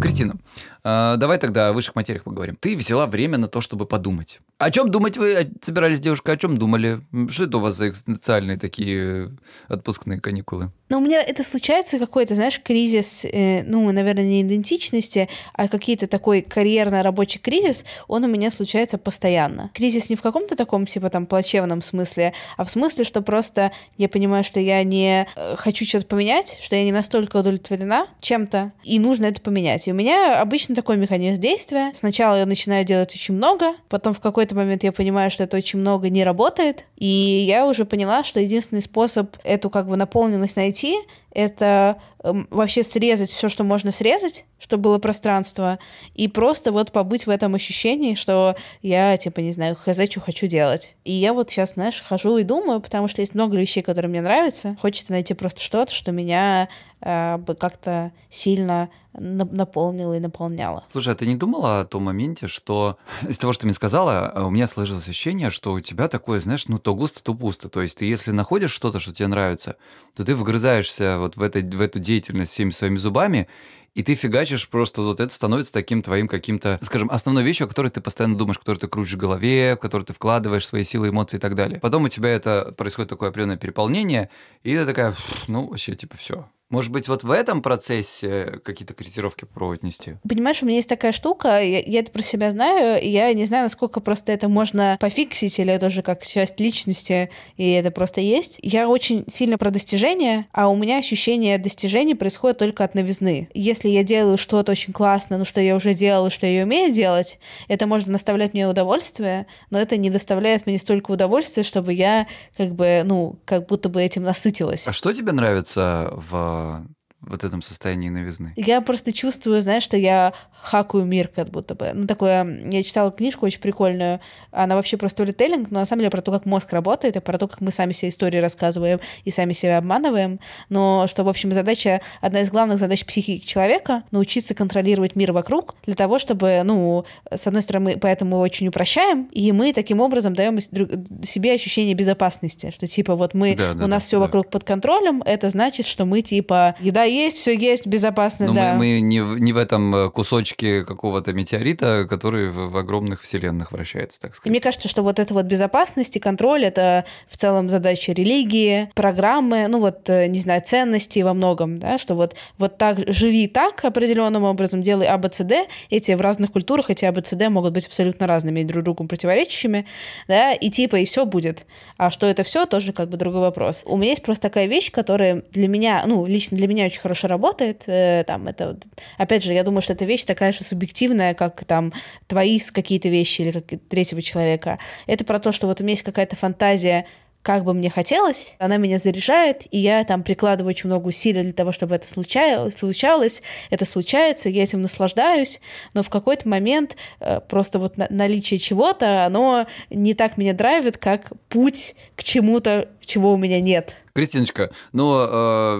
Кристина, 0.00 0.36
э, 0.84 1.14
давай 1.16 1.38
тогда 1.38 1.68
о 1.68 1.72
высших 1.72 1.94
материях 1.94 2.24
поговорим. 2.24 2.56
Ты 2.56 2.76
взяла 2.76 3.06
время 3.06 3.38
на 3.38 3.48
то, 3.48 3.60
чтобы 3.60 3.86
подумать. 3.86 4.40
О 4.58 4.70
чем 4.70 4.90
думать 4.90 5.16
вы 5.16 5.50
собирались, 5.60 6.00
девушка? 6.00 6.32
О 6.32 6.36
чем 6.36 6.56
думали? 6.56 7.00
Что 7.28 7.44
это 7.44 7.56
у 7.56 7.60
вас 7.60 7.74
за 7.74 7.88
экзистенциальные 7.88 8.58
такие 8.58 9.30
отпускные 9.68 10.20
каникулы? 10.20 10.70
Ну, 10.88 10.98
у 10.98 11.00
меня 11.00 11.22
это 11.22 11.42
случается 11.42 11.98
какой-то, 11.98 12.34
знаешь, 12.34 12.60
кризис, 12.62 13.24
э, 13.24 13.62
ну, 13.64 13.90
наверное, 13.90 14.24
не 14.24 14.42
идентичности, 14.42 15.28
а 15.54 15.68
какие-то 15.68 16.06
такой 16.06 16.42
карьерно-рабочий 16.42 17.40
кризис, 17.40 17.86
он 18.08 18.24
у 18.24 18.28
меня 18.28 18.50
случается 18.50 18.98
постоянно. 18.98 19.70
Кризис 19.74 20.10
не 20.10 20.16
в 20.16 20.22
каком-то 20.22 20.54
таком, 20.54 20.86
типа, 20.86 21.08
там, 21.08 21.26
плачевном 21.26 21.80
смысле, 21.80 22.34
а 22.56 22.64
в 22.64 22.70
смысле, 22.70 23.04
что 23.04 23.22
просто 23.22 23.72
я 23.96 24.08
понимаю, 24.08 24.44
что 24.44 24.60
я 24.60 24.84
не 24.84 25.26
э, 25.34 25.56
хочу 25.56 25.86
что-то 25.86 26.06
поменять, 26.06 26.60
что 26.62 26.76
я 26.76 26.84
не 26.84 26.92
настолько 26.92 27.38
удовлетворена 27.38 28.06
чем-то, 28.20 28.72
и 28.84 28.98
нужно 28.98 29.24
это 29.24 29.40
поменять. 29.40 29.88
И 29.88 29.92
у 29.92 29.94
меня 29.94 30.40
обычно 30.40 30.71
такой 30.74 30.96
механизм 30.96 31.40
действия. 31.40 31.90
Сначала 31.94 32.36
я 32.36 32.46
начинаю 32.46 32.84
делать 32.84 33.14
очень 33.14 33.34
много, 33.34 33.74
потом 33.88 34.14
в 34.14 34.20
какой-то 34.20 34.54
момент 34.54 34.84
я 34.84 34.92
понимаю, 34.92 35.30
что 35.30 35.44
это 35.44 35.56
очень 35.56 35.78
много 35.78 36.08
не 36.10 36.24
работает, 36.24 36.86
и 36.96 37.06
я 37.06 37.66
уже 37.66 37.84
поняла, 37.84 38.24
что 38.24 38.40
единственный 38.40 38.82
способ 38.82 39.36
эту 39.44 39.70
как 39.70 39.88
бы 39.88 39.96
наполненность 39.96 40.56
найти, 40.56 40.96
это 41.34 41.98
эм, 42.22 42.46
вообще 42.50 42.82
срезать 42.82 43.30
все, 43.30 43.48
что 43.48 43.64
можно 43.64 43.90
срезать, 43.90 44.44
чтобы 44.58 44.84
было 44.84 44.98
пространство, 44.98 45.78
и 46.14 46.28
просто 46.28 46.72
вот 46.72 46.92
побыть 46.92 47.26
в 47.26 47.30
этом 47.30 47.54
ощущении, 47.54 48.14
что 48.14 48.54
я, 48.82 49.16
типа, 49.16 49.40
не 49.40 49.52
знаю, 49.52 49.76
хз, 49.76 49.98
что 50.10 50.20
хочу 50.20 50.46
делать. 50.46 50.94
И 51.04 51.12
я 51.12 51.32
вот 51.32 51.50
сейчас, 51.50 51.72
знаешь, 51.72 52.02
хожу 52.06 52.36
и 52.36 52.44
думаю, 52.44 52.80
потому 52.80 53.08
что 53.08 53.22
есть 53.22 53.34
много 53.34 53.56
вещей, 53.56 53.82
которые 53.82 54.10
мне 54.10 54.20
нравятся. 54.20 54.76
Хочется 54.80 55.12
найти 55.12 55.34
просто 55.34 55.60
что-то, 55.60 55.92
что 55.92 56.12
меня 56.12 56.68
э, 57.00 57.38
бы 57.38 57.54
как-то 57.54 58.12
сильно 58.30 58.90
наполнила 59.14 60.16
и 60.16 60.20
наполняла. 60.20 60.84
Слушай, 60.90 61.12
а 61.12 61.16
ты 61.16 61.26
не 61.26 61.36
думала 61.36 61.80
о 61.80 61.84
том 61.84 62.04
моменте, 62.04 62.46
что 62.46 62.98
из 63.28 63.38
того, 63.38 63.52
что 63.52 63.62
ты 63.62 63.66
мне 63.66 63.74
сказала, 63.74 64.32
э, 64.34 64.42
у 64.42 64.50
меня 64.50 64.66
сложилось 64.66 65.08
ощущение, 65.08 65.50
что 65.50 65.72
у 65.72 65.80
тебя 65.80 66.08
такое, 66.08 66.40
знаешь, 66.40 66.68
ну 66.68 66.78
то 66.78 66.94
густо, 66.94 67.22
то 67.22 67.34
пусто. 67.34 67.68
То 67.68 67.82
есть 67.82 67.98
ты 67.98 68.04
если 68.04 68.30
находишь 68.30 68.70
что-то, 68.70 68.98
что 68.98 69.12
тебе 69.12 69.28
нравится, 69.28 69.76
то 70.14 70.24
ты 70.24 70.34
вгрызаешься 70.34 71.18
вот 71.18 71.36
в, 71.36 71.42
этой, 71.42 71.62
в 71.62 71.80
эту 71.80 71.98
деятельность 71.98 72.52
всеми 72.52 72.70
своими 72.70 72.96
зубами, 72.96 73.48
и 73.94 74.02
ты 74.02 74.14
фигачишь 74.14 74.68
просто 74.68 75.02
вот 75.02 75.20
это 75.20 75.32
становится 75.32 75.72
таким 75.72 76.02
твоим 76.02 76.26
каким-то, 76.26 76.78
скажем, 76.80 77.10
основной 77.10 77.44
вещью, 77.44 77.66
о 77.66 77.68
которой 77.68 77.88
ты 77.88 78.00
постоянно 78.00 78.38
думаешь, 78.38 78.58
которую 78.58 78.80
ты 78.80 78.86
крутишь 78.86 79.14
в 79.14 79.18
голове, 79.18 79.76
в 79.76 79.80
которую 79.80 80.06
ты 80.06 80.14
вкладываешь 80.14 80.66
свои 80.66 80.82
силы, 80.82 81.08
эмоции 81.08 81.36
и 81.36 81.40
так 81.40 81.54
далее. 81.54 81.78
Потом 81.80 82.04
у 82.04 82.08
тебя 82.08 82.30
это 82.30 82.72
происходит 82.76 83.10
такое 83.10 83.28
определенное 83.28 83.58
переполнение, 83.58 84.30
и 84.62 84.74
ты 84.74 84.86
такая, 84.86 85.14
ну, 85.46 85.66
вообще, 85.66 85.94
типа, 85.94 86.16
все, 86.16 86.46
может 86.72 86.90
быть, 86.90 87.06
вот 87.06 87.22
в 87.22 87.30
этом 87.30 87.60
процессе 87.60 88.60
какие-то 88.64 88.94
корректировки 88.94 89.44
попробовать 89.44 89.82
нести? 89.82 90.16
Понимаешь, 90.26 90.62
у 90.62 90.66
меня 90.66 90.76
есть 90.76 90.88
такая 90.88 91.12
штука, 91.12 91.62
я, 91.62 91.80
я 91.80 92.00
это 92.00 92.10
про 92.10 92.22
себя 92.22 92.50
знаю, 92.50 93.00
и 93.00 93.08
я 93.08 93.32
не 93.34 93.44
знаю, 93.44 93.64
насколько 93.64 94.00
просто 94.00 94.32
это 94.32 94.48
можно 94.48 94.96
пофиксить, 94.98 95.58
или 95.58 95.70
это 95.70 95.88
уже 95.88 96.00
как 96.00 96.26
часть 96.26 96.58
личности, 96.60 97.30
и 97.58 97.70
это 97.72 97.90
просто 97.90 98.22
есть. 98.22 98.58
Я 98.62 98.88
очень 98.88 99.24
сильно 99.28 99.58
про 99.58 99.70
достижения, 99.70 100.46
а 100.52 100.68
у 100.68 100.76
меня 100.76 100.96
ощущение 100.96 101.58
достижений 101.58 102.14
происходит 102.14 102.56
только 102.56 102.84
от 102.84 102.94
новизны. 102.94 103.50
Если 103.52 103.90
я 103.90 104.02
делаю 104.02 104.38
что-то 104.38 104.72
очень 104.72 104.94
классно, 104.94 105.36
ну 105.36 105.44
что 105.44 105.60
я 105.60 105.76
уже 105.76 105.92
делала, 105.92 106.30
что 106.30 106.46
я 106.46 106.64
умею 106.64 106.90
делать, 106.90 107.38
это 107.68 107.86
может 107.86 108.08
доставлять 108.08 108.54
мне 108.54 108.66
удовольствие, 108.66 109.46
но 109.68 109.78
это 109.78 109.98
не 109.98 110.08
доставляет 110.08 110.64
мне 110.64 110.78
столько 110.78 111.10
удовольствия, 111.10 111.64
чтобы 111.64 111.92
я 111.92 112.26
как 112.56 112.74
бы, 112.74 113.02
ну, 113.04 113.36
как 113.44 113.66
будто 113.66 113.90
бы 113.90 114.02
этим 114.02 114.22
насытилась. 114.22 114.88
А 114.88 114.94
что 114.94 115.12
тебе 115.12 115.32
нравится 115.32 116.10
в 116.14 116.61
war 116.64 116.86
вот 117.22 117.44
этом 117.44 117.62
состоянии 117.62 118.08
новизны? 118.08 118.52
Я 118.56 118.80
просто 118.80 119.12
чувствую, 119.12 119.62
знаешь, 119.62 119.82
что 119.82 119.96
я 119.96 120.32
хакую 120.62 121.04
мир 121.04 121.28
как 121.28 121.48
будто 121.48 121.74
бы. 121.74 121.90
Ну, 121.92 122.06
такое... 122.06 122.44
Я 122.70 122.82
читала 122.82 123.10
книжку 123.10 123.46
очень 123.46 123.60
прикольную. 123.60 124.20
Она 124.52 124.76
вообще 124.76 124.96
про 124.96 125.08
сторителлинг, 125.08 125.70
но 125.70 125.80
на 125.80 125.84
самом 125.84 126.00
деле 126.00 126.10
про 126.10 126.22
то, 126.22 126.30
как 126.30 126.46
мозг 126.46 126.72
работает, 126.72 127.16
и 127.16 127.20
про 127.20 127.36
то, 127.36 127.48
как 127.48 127.60
мы 127.60 127.70
сами 127.70 127.92
себе 127.92 128.10
истории 128.10 128.38
рассказываем 128.38 129.00
и 129.24 129.30
сами 129.30 129.52
себя 129.52 129.78
обманываем. 129.78 130.38
Но 130.68 131.06
что, 131.08 131.24
в 131.24 131.28
общем, 131.28 131.52
задача, 131.52 132.00
одна 132.20 132.40
из 132.42 132.50
главных 132.50 132.78
задач 132.78 133.04
психики 133.04 133.44
человека— 133.44 134.04
научиться 134.10 134.54
контролировать 134.54 135.16
мир 135.16 135.32
вокруг 135.32 135.74
для 135.84 135.94
того, 135.94 136.18
чтобы, 136.18 136.62
ну, 136.64 137.04
с 137.30 137.46
одной 137.46 137.62
стороны, 137.62 137.82
мы 137.82 137.98
поэтому 137.98 138.38
очень 138.38 138.68
упрощаем, 138.68 139.24
и 139.32 139.50
мы 139.52 139.72
таким 139.72 140.00
образом 140.00 140.34
даем 140.34 140.60
себе 140.60 141.52
ощущение 141.52 141.94
безопасности, 141.94 142.70
что 142.70 142.86
типа 142.86 143.16
вот 143.16 143.34
мы, 143.34 143.56
да, 143.56 143.74
да, 143.74 143.84
у 143.84 143.88
нас 143.88 144.02
да, 144.02 144.06
все 144.06 144.16
да. 144.18 144.22
вокруг 144.24 144.50
под 144.50 144.64
контролем, 144.64 145.22
это 145.22 145.48
значит, 145.48 145.86
что 145.86 146.04
мы 146.04 146.20
типа 146.20 146.76
еда 146.78 147.04
есть, 147.12 147.36
все 147.36 147.56
есть, 147.56 147.86
безопасно, 147.86 148.46
Но 148.46 148.54
да. 148.54 148.72
мы, 148.74 148.78
мы 148.78 149.00
не, 149.00 149.18
не 149.18 149.52
в 149.52 149.56
этом 149.56 149.94
э, 149.94 150.10
кусочке 150.10 150.84
какого-то 150.84 151.32
метеорита, 151.32 152.06
который 152.08 152.50
в, 152.50 152.70
в 152.70 152.76
огромных 152.76 153.22
вселенных 153.22 153.72
вращается, 153.72 154.20
так 154.20 154.32
И 154.32 154.34
сказать. 154.34 154.50
мне 154.50 154.60
кажется, 154.60 154.88
что 154.88 155.02
вот 155.02 155.18
эта 155.18 155.34
вот 155.34 155.46
безопасность 155.46 156.16
и 156.16 156.20
контроль— 156.20 156.64
это 156.66 157.04
в 157.28 157.36
целом 157.36 157.70
задача 157.70 158.12
религии, 158.12 158.90
программы, 158.94 159.66
ну 159.68 159.80
вот, 159.80 160.08
э, 160.08 160.26
не 160.26 160.38
знаю, 160.38 160.60
ценности 160.64 161.20
во 161.20 161.34
многом, 161.34 161.78
да, 161.78 161.98
что 161.98 162.14
вот, 162.14 162.36
вот 162.58 162.78
так, 162.78 162.98
живи 163.06 163.48
так 163.48 163.84
определенным 163.84 164.44
образом, 164.44 164.82
делай 164.82 165.06
А, 165.06 165.18
Б, 165.18 165.28
Ц, 165.28 165.44
Д. 165.44 165.66
Эти 165.90 166.12
в 166.12 166.20
разных 166.20 166.52
культурах, 166.52 166.90
эти 166.90 167.04
А, 167.04 167.12
Б, 167.12 167.20
Ц, 167.20 167.36
Д 167.36 167.48
могут 167.48 167.72
быть 167.72 167.86
абсолютно 167.86 168.26
разными 168.26 168.60
и 168.60 168.64
друг 168.64 168.84
другу 168.84 169.06
противоречащими, 169.06 169.86
да, 170.28 170.52
и 170.52 170.70
типа, 170.70 170.96
и 170.96 171.04
все 171.04 171.24
будет. 171.26 171.66
А 171.96 172.10
что 172.10 172.26
это 172.26 172.42
все, 172.44 172.66
тоже 172.66 172.92
как 172.92 173.08
бы 173.08 173.16
другой 173.16 173.40
вопрос. 173.40 173.82
У 173.86 173.96
меня 173.96 174.10
есть 174.10 174.22
просто 174.22 174.48
такая 174.48 174.66
вещь, 174.66 174.90
которая 174.90 175.42
для 175.50 175.68
меня, 175.68 176.02
ну, 176.06 176.26
лично 176.26 176.56
для 176.56 176.66
меня 176.68 176.86
очень 176.86 177.00
хорошо 177.02 177.28
работает, 177.28 177.84
э, 177.86 178.24
там, 178.26 178.48
это, 178.48 178.78
опять 179.18 179.42
же, 179.42 179.52
я 179.52 179.64
думаю, 179.64 179.82
что 179.82 179.92
эта 179.92 180.04
вещь 180.04 180.24
такая 180.24 180.52
же 180.52 180.62
субъективная, 180.62 181.34
как 181.34 181.64
там 181.64 181.92
твои 182.28 182.58
какие-то 182.58 183.08
вещи 183.08 183.42
или 183.42 183.50
как 183.50 183.64
третьего 183.88 184.22
человека. 184.22 184.78
Это 185.06 185.24
про 185.24 185.38
то, 185.38 185.52
что 185.52 185.66
вот 185.66 185.80
у 185.80 185.84
меня 185.84 185.92
есть 185.92 186.02
какая-то 186.02 186.36
фантазия, 186.36 187.06
как 187.42 187.64
бы 187.64 187.74
мне 187.74 187.90
хотелось, 187.90 188.54
она 188.58 188.76
меня 188.76 188.98
заряжает, 188.98 189.62
и 189.70 189.78
я 189.78 190.04
там 190.04 190.22
прикладываю 190.22 190.70
очень 190.70 190.88
много 190.88 191.08
усилий 191.08 191.42
для 191.42 191.52
того, 191.52 191.72
чтобы 191.72 191.94
это 191.94 192.06
случалось, 192.06 192.74
случалось, 192.78 193.42
это 193.70 193.84
случается, 193.84 194.48
я 194.48 194.62
этим 194.62 194.82
наслаждаюсь, 194.82 195.60
но 195.92 196.02
в 196.02 196.10
какой-то 196.10 196.48
момент 196.48 196.96
э, 197.20 197.40
просто 197.40 197.78
вот 197.78 197.96
на- 197.96 198.06
наличие 198.10 198.58
чего-то, 198.60 199.24
оно 199.26 199.66
не 199.90 200.14
так 200.14 200.36
меня 200.38 200.52
драйвит, 200.52 200.98
как 200.98 201.32
путь 201.48 201.96
к 202.14 202.22
чему-то, 202.22 202.88
чего 203.04 203.32
у 203.32 203.36
меня 203.36 203.60
нет. 203.60 203.96
Кристиночка, 204.14 204.70
ну, 204.92 205.26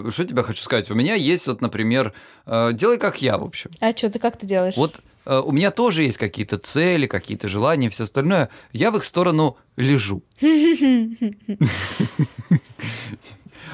э, 0.07 0.11
что 0.11 0.25
тебе 0.25 0.43
хочу 0.43 0.63
сказать? 0.63 0.91
У 0.91 0.95
меня 0.95 1.15
есть 1.15 1.47
вот, 1.47 1.61
например, 1.61 2.13
э, 2.47 2.71
делай 2.73 2.99
как 2.99 3.23
я, 3.23 3.39
в 3.39 3.45
общем. 3.45 3.71
А 3.81 3.93
что 3.93 4.11
ты 4.11 4.19
как 4.19 4.37
ты 4.37 4.47
делаешь? 4.47 4.77
Вот 4.77 5.01
у 5.27 5.53
меня 5.53 5.71
тоже 5.71 6.03
есть 6.03 6.19
какие-то 6.19 6.59
цели, 6.59 7.07
какие-то 7.07 7.49
желания, 7.49 7.91
все 7.91 8.05
остальное. 8.05 8.49
Я 8.73 8.91
в 8.91 8.97
их 8.97 9.05
сторону 9.05 9.57
лежу. 9.77 10.23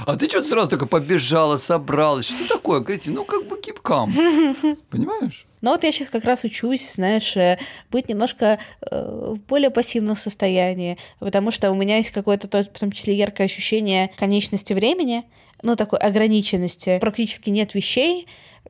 А 0.06 0.16
ты 0.16 0.28
что-то 0.28 0.48
сразу 0.48 0.70
только 0.70 0.86
побежала, 0.86 1.56
собралась. 1.56 2.26
Что 2.26 2.46
такое, 2.46 2.82
Кристина? 2.82 3.16
Ну, 3.16 3.24
как 3.24 3.46
бы 3.48 3.60
кипкам. 3.60 4.14
Понимаешь? 4.90 5.46
Но 5.60 5.72
вот 5.72 5.82
я 5.82 5.92
сейчас 5.92 6.08
как 6.08 6.24
раз 6.24 6.44
учусь, 6.44 6.88
знаешь, 6.92 7.36
э, 7.36 7.58
быть 7.90 8.08
немножко 8.08 8.60
э, 8.80 9.32
в 9.34 9.40
более 9.48 9.70
пассивном 9.70 10.14
состоянии, 10.14 10.98
потому 11.18 11.50
что 11.50 11.70
у 11.72 11.74
меня 11.74 11.96
есть 11.96 12.12
какое-то, 12.12 12.62
в 12.62 12.78
том 12.78 12.92
числе, 12.92 13.16
яркое 13.16 13.46
ощущение 13.46 14.12
конечности 14.16 14.72
времени, 14.72 15.24
ну, 15.62 15.74
такой 15.74 15.98
ограниченности. 15.98 16.98
Практически 17.00 17.50
нет 17.50 17.74
вещей, 17.74 18.28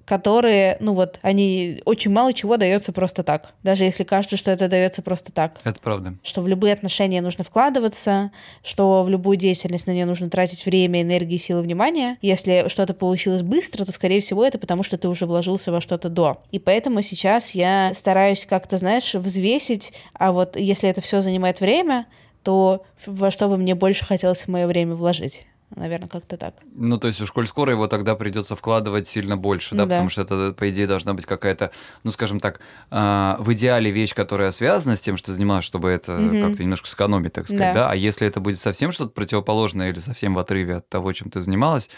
которые, 0.09 0.79
ну 0.81 0.95
вот, 0.95 1.19
они 1.21 1.83
очень 1.85 2.11
мало 2.11 2.33
чего 2.33 2.57
дается 2.57 2.93
просто 2.93 3.23
так. 3.23 3.53
Даже 3.63 3.85
если 3.85 4.05
кажется, 4.05 4.39
что 4.39 4.51
это 4.51 4.67
дается 4.67 5.03
просто 5.03 5.33
так. 5.33 5.61
Это 5.65 5.79
правда. 5.79 6.15
Что 6.23 6.41
в 6.41 6.49
любые 6.49 6.73
отношения 6.73 7.21
нужно 7.21 7.45
вкладываться, 7.45 8.31
что 8.65 9.03
в 9.03 9.11
любую 9.11 9.37
деятельность 9.37 9.87
на 9.87 9.91
нее 9.91 10.07
нужно 10.07 10.31
тратить 10.31 10.65
время, 10.65 11.03
энергию, 11.03 11.39
силы, 11.39 11.61
внимание. 11.61 12.17
Если 12.23 12.69
что-то 12.69 12.95
получилось 12.95 13.43
быстро, 13.43 13.85
то, 13.85 13.93
скорее 13.93 14.21
всего, 14.21 14.45
это 14.47 14.59
потому, 14.59 14.83
что 14.83 14.97
ты 14.97 15.09
уже 15.09 15.27
вложился 15.27 15.71
во 15.71 15.83
что-то 15.83 16.09
до. 16.09 16.43
И 16.53 16.59
поэтому 16.59 17.03
сейчас 17.03 17.51
я 17.51 17.93
стараюсь 17.93 18.47
как-то, 18.47 18.79
знаешь, 18.79 19.15
взвесить, 19.15 19.93
а 20.15 20.33
вот 20.33 20.57
если 20.57 20.89
это 20.89 21.03
все 21.03 21.21
занимает 21.21 21.61
время, 21.61 22.07
то 22.43 22.83
во 23.05 23.31
что 23.31 23.49
бы 23.49 23.59
мне 23.59 23.75
больше 23.75 24.07
хотелось 24.07 24.45
в 24.45 24.49
мое 24.49 24.67
время 24.67 24.95
вложить. 24.95 25.47
Наверное, 25.75 26.09
как-то 26.09 26.37
так. 26.37 26.55
Ну, 26.75 26.99
то 26.99 27.09
есть, 27.09 27.21
уж 27.21 27.31
коль 27.31 27.47
скоро 27.47 27.73
его 27.73 27.87
тогда 27.89 28.15
придется 28.15 28.57
вкладывать 28.57 29.07
сильно 29.07 29.37
больше, 29.37 29.75
да, 29.75 29.85
да. 29.85 29.91
потому 29.91 30.09
что 30.09 30.23
это, 30.23 30.53
по 30.53 30.71
идее, 30.71 30.87
должна 30.87 31.13
быть 31.13 31.27
какая-то, 31.27 31.71
ну, 32.05 32.11
скажем 32.11 32.41
так, 32.41 32.61
а, 32.91 33.37
в 33.39 33.53
идеале 33.53 33.91
вещь, 33.91 34.15
которая 34.15 34.51
связана 34.51 34.97
с 34.97 35.01
тем, 35.01 35.17
что 35.17 35.27
ты 35.27 35.33
занимаешься, 35.35 35.69
чтобы 35.69 35.91
это 35.91 36.13
Мгм. 36.13 36.41
как-то 36.41 36.63
немножко 36.63 36.89
сэкономить, 36.89 37.35
так 37.35 37.47
сказать, 37.47 37.75
Да. 37.75 37.85
да. 37.85 37.91
А 37.91 37.95
если 37.95 38.27
это 38.27 38.41
будет 38.41 38.59
совсем 38.59 38.93
что-то 38.93 39.11
противоположное 39.11 39.91
или 39.91 39.99
совсем 39.99 40.35
в 40.35 40.39
отрыве 40.39 40.77
от 40.77 40.89
того, 40.89 41.13
чем 41.13 41.31
ты 41.31 41.41
занималась, 41.41 41.91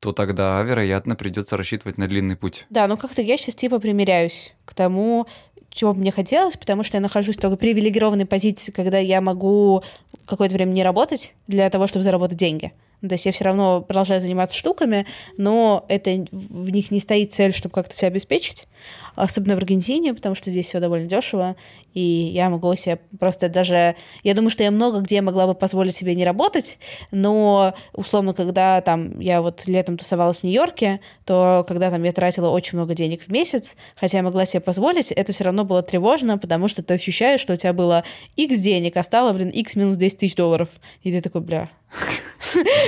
то 0.00 0.12
тогда, 0.12 0.60
вероятно, 0.62 1.14
придется 1.14 1.56
рассчитывать 1.56 1.98
на 1.98 2.06
длинный 2.08 2.36
путь. 2.36 2.66
Да, 2.68 2.86
ну 2.88 2.96
как-то 2.96 3.22
я 3.22 3.36
сейчас 3.36 3.54
типа 3.54 3.78
примеряюсь 3.78 4.52
к 4.64 4.74
тому, 4.74 5.26
чего 5.70 5.92
бы 5.92 6.00
мне 6.00 6.12
хотелось, 6.12 6.56
потому 6.56 6.84
что 6.84 6.96
я 6.96 7.00
нахожусь 7.00 7.36
в 7.36 7.40
такой 7.40 7.56
привилегированной 7.56 8.26
позиции, 8.26 8.70
когда 8.70 8.98
я 8.98 9.20
могу 9.20 9.82
какое-то 10.26 10.54
время 10.54 10.70
не 10.72 10.84
работать 10.84 11.34
для 11.46 11.68
того, 11.70 11.86
чтобы 11.86 12.02
заработать 12.02 12.38
деньги. 12.38 12.72
То 13.00 13.12
есть 13.12 13.26
я 13.26 13.32
все 13.32 13.44
равно 13.44 13.82
продолжаю 13.82 14.20
заниматься 14.20 14.56
штуками, 14.56 15.06
но 15.36 15.84
это 15.88 16.26
в 16.30 16.70
них 16.70 16.90
не 16.90 17.00
стоит 17.00 17.32
цель, 17.32 17.52
чтобы 17.52 17.74
как-то 17.74 17.94
себя 17.94 18.08
обеспечить, 18.08 18.66
особенно 19.14 19.54
в 19.54 19.58
Аргентине, 19.58 20.14
потому 20.14 20.34
что 20.34 20.50
здесь 20.50 20.66
все 20.66 20.80
довольно 20.80 21.06
дешево, 21.06 21.56
и 21.92 22.00
я 22.00 22.50
могу 22.50 22.74
себе 22.76 22.98
просто 23.20 23.48
даже... 23.48 23.94
Я 24.24 24.34
думаю, 24.34 24.50
что 24.50 24.64
я 24.64 24.70
много 24.70 25.00
где 25.00 25.20
могла 25.20 25.46
бы 25.46 25.54
позволить 25.54 25.94
себе 25.94 26.14
не 26.14 26.24
работать, 26.24 26.78
но 27.12 27.74
условно, 27.92 28.34
когда 28.34 28.80
там 28.80 29.20
я 29.20 29.42
вот 29.42 29.66
летом 29.66 29.96
тусовалась 29.96 30.38
в 30.38 30.42
Нью-Йорке, 30.42 31.00
то 31.24 31.64
когда 31.68 31.90
там 31.90 32.02
я 32.02 32.12
тратила 32.12 32.48
очень 32.48 32.76
много 32.76 32.94
денег 32.94 33.22
в 33.22 33.28
месяц, 33.28 33.76
хотя 33.96 34.18
я 34.18 34.24
могла 34.24 34.44
себе 34.44 34.60
позволить, 34.60 35.12
это 35.12 35.32
все 35.32 35.44
равно 35.44 35.64
было 35.64 35.82
тревожно, 35.82 36.36
потому 36.36 36.68
что 36.68 36.82
ты 36.82 36.94
ощущаешь, 36.94 37.40
что 37.40 37.52
у 37.52 37.56
тебя 37.56 37.72
было 37.72 38.02
X 38.36 38.58
денег, 38.60 38.96
а 38.96 39.02
стало, 39.02 39.32
блин, 39.32 39.50
X 39.50 39.76
минус 39.76 39.96
10 39.96 40.18
тысяч 40.18 40.34
долларов. 40.34 40.68
И 41.02 41.12
ты 41.12 41.20
такой, 41.20 41.42
бля. 41.42 41.70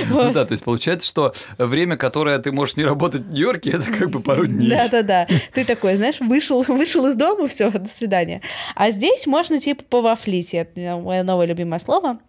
Ну 0.09 0.31
да, 0.31 0.45
то 0.45 0.53
есть 0.53 0.63
получается, 0.63 1.07
что 1.07 1.33
время, 1.57 1.97
которое 1.97 2.37
ты 2.39 2.51
можешь 2.51 2.77
не 2.77 2.85
работать 2.85 3.23
в 3.23 3.31
Нью-Йорке, 3.31 3.71
это 3.71 3.91
как 3.91 4.09
бы 4.09 4.21
пару 4.21 4.45
дней. 4.45 4.69
Да-да-да. 4.69 5.27
Ты 5.53 5.65
такой, 5.65 5.95
знаешь, 5.95 6.19
вышел, 6.19 6.63
вышел 6.63 7.05
из 7.07 7.15
дома, 7.15 7.47
все, 7.47 7.69
до 7.71 7.87
свидания. 7.87 8.41
А 8.75 8.91
здесь 8.91 9.27
можно 9.27 9.59
типа 9.59 9.83
повафлить, 9.89 10.53
это 10.53 10.97
мое 10.97 11.23
новое 11.23 11.47
любимое 11.47 11.79
слово. 11.79 12.19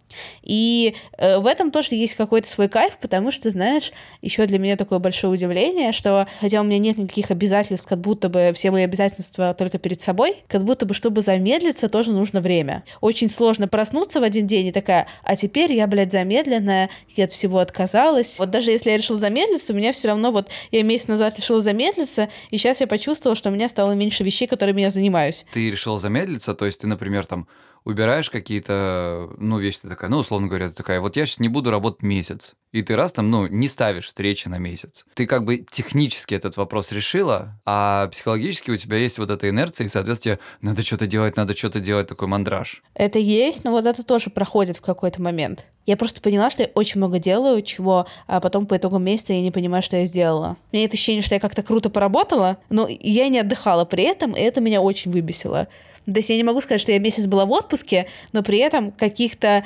И 0.42 0.94
э, 1.16 1.38
в 1.38 1.46
этом 1.46 1.70
тоже 1.70 1.94
есть 1.94 2.14
какой-то 2.14 2.48
свой 2.48 2.68
кайф, 2.68 2.98
потому 2.98 3.30
что, 3.30 3.50
знаешь, 3.50 3.92
еще 4.22 4.46
для 4.46 4.58
меня 4.58 4.76
такое 4.76 4.98
большое 4.98 5.32
удивление, 5.32 5.92
что 5.92 6.26
хотя 6.40 6.60
у 6.60 6.64
меня 6.64 6.78
нет 6.78 6.98
никаких 6.98 7.30
обязательств, 7.30 7.88
как 7.88 8.00
будто 8.00 8.28
бы 8.28 8.52
все 8.54 8.70
мои 8.70 8.84
обязательства 8.84 9.52
только 9.52 9.78
перед 9.78 10.00
собой, 10.00 10.36
как 10.48 10.64
будто 10.64 10.86
бы, 10.86 10.94
чтобы 10.94 11.20
замедлиться, 11.20 11.88
тоже 11.88 12.12
нужно 12.12 12.40
время. 12.40 12.84
Очень 13.00 13.30
сложно 13.30 13.68
проснуться 13.68 14.20
в 14.20 14.22
один 14.22 14.46
день 14.46 14.66
и 14.66 14.72
такая, 14.72 15.06
а 15.22 15.36
теперь 15.36 15.72
я, 15.72 15.86
блядь, 15.86 16.12
замедленная, 16.12 16.90
я 17.14 17.24
от 17.24 17.32
всего 17.32 17.58
отказалась. 17.58 18.38
Вот 18.38 18.50
даже 18.50 18.70
если 18.70 18.90
я 18.90 18.96
решила 18.96 19.18
замедлиться, 19.18 19.72
у 19.72 19.76
меня 19.76 19.92
все 19.92 20.08
равно 20.08 20.32
вот 20.32 20.48
я 20.70 20.82
месяц 20.82 21.08
назад 21.08 21.38
решила 21.38 21.60
замедлиться, 21.60 22.28
и 22.50 22.58
сейчас 22.58 22.80
я 22.80 22.86
почувствовала, 22.86 23.36
что 23.36 23.50
у 23.50 23.52
меня 23.52 23.68
стало 23.68 23.92
меньше 23.92 24.24
вещей, 24.24 24.46
которыми 24.46 24.82
я 24.82 24.90
занимаюсь. 24.90 25.46
Ты 25.52 25.70
решила 25.70 25.98
замедлиться, 25.98 26.54
то 26.54 26.66
есть 26.66 26.80
ты, 26.80 26.86
например, 26.86 27.26
там 27.26 27.46
убираешь 27.88 28.28
какие-то, 28.28 29.30
ну, 29.38 29.58
вещи 29.58 29.80
такая, 29.80 30.10
ну, 30.10 30.18
условно 30.18 30.46
говоря, 30.46 30.68
ты 30.68 30.74
такая, 30.74 31.00
вот 31.00 31.16
я 31.16 31.24
сейчас 31.24 31.40
не 31.40 31.48
буду 31.48 31.70
работать 31.70 32.02
месяц. 32.02 32.54
И 32.70 32.82
ты 32.82 32.96
раз 32.96 33.12
там, 33.12 33.30
ну, 33.30 33.46
не 33.46 33.66
ставишь 33.66 34.08
встречи 34.08 34.46
на 34.46 34.58
месяц. 34.58 35.06
Ты 35.14 35.26
как 35.26 35.46
бы 35.46 35.64
технически 35.70 36.34
этот 36.34 36.58
вопрос 36.58 36.92
решила, 36.92 37.58
а 37.64 38.08
психологически 38.08 38.70
у 38.70 38.76
тебя 38.76 38.98
есть 38.98 39.16
вот 39.16 39.30
эта 39.30 39.48
инерция, 39.48 39.86
и, 39.86 39.88
соответственно, 39.88 40.38
надо 40.60 40.84
что-то 40.84 41.06
делать, 41.06 41.38
надо 41.38 41.56
что-то 41.56 41.80
делать, 41.80 42.06
такой 42.06 42.28
мандраж. 42.28 42.82
Это 42.92 43.18
есть, 43.18 43.64
но 43.64 43.70
вот 43.70 43.86
это 43.86 44.02
тоже 44.02 44.28
проходит 44.28 44.76
в 44.76 44.82
какой-то 44.82 45.22
момент. 45.22 45.64
Я 45.86 45.96
просто 45.96 46.20
поняла, 46.20 46.50
что 46.50 46.64
я 46.64 46.70
очень 46.74 46.98
много 46.98 47.18
делаю, 47.18 47.62
чего, 47.62 48.06
а 48.26 48.40
потом 48.40 48.66
по 48.66 48.76
итогам 48.76 49.02
месяца 49.02 49.32
я 49.32 49.40
не 49.40 49.50
понимаю, 49.50 49.82
что 49.82 49.96
я 49.96 50.04
сделала. 50.04 50.58
У 50.70 50.76
меня 50.76 50.82
нет 50.82 50.92
ощущения, 50.92 51.22
что 51.22 51.36
я 51.36 51.40
как-то 51.40 51.62
круто 51.62 51.88
поработала, 51.88 52.58
но 52.68 52.86
я 52.86 53.28
не 53.28 53.38
отдыхала 53.38 53.86
при 53.86 54.04
этом, 54.04 54.32
и 54.32 54.40
это 54.40 54.60
меня 54.60 54.82
очень 54.82 55.10
выбесило. 55.10 55.68
То 56.12 56.18
есть 56.18 56.30
я 56.30 56.36
не 56.36 56.44
могу 56.44 56.60
сказать, 56.60 56.80
что 56.80 56.92
я 56.92 56.98
месяц 56.98 57.26
была 57.26 57.44
в 57.44 57.50
отпуске, 57.50 58.06
но 58.32 58.42
при 58.42 58.58
этом 58.58 58.92
каких-то 58.92 59.64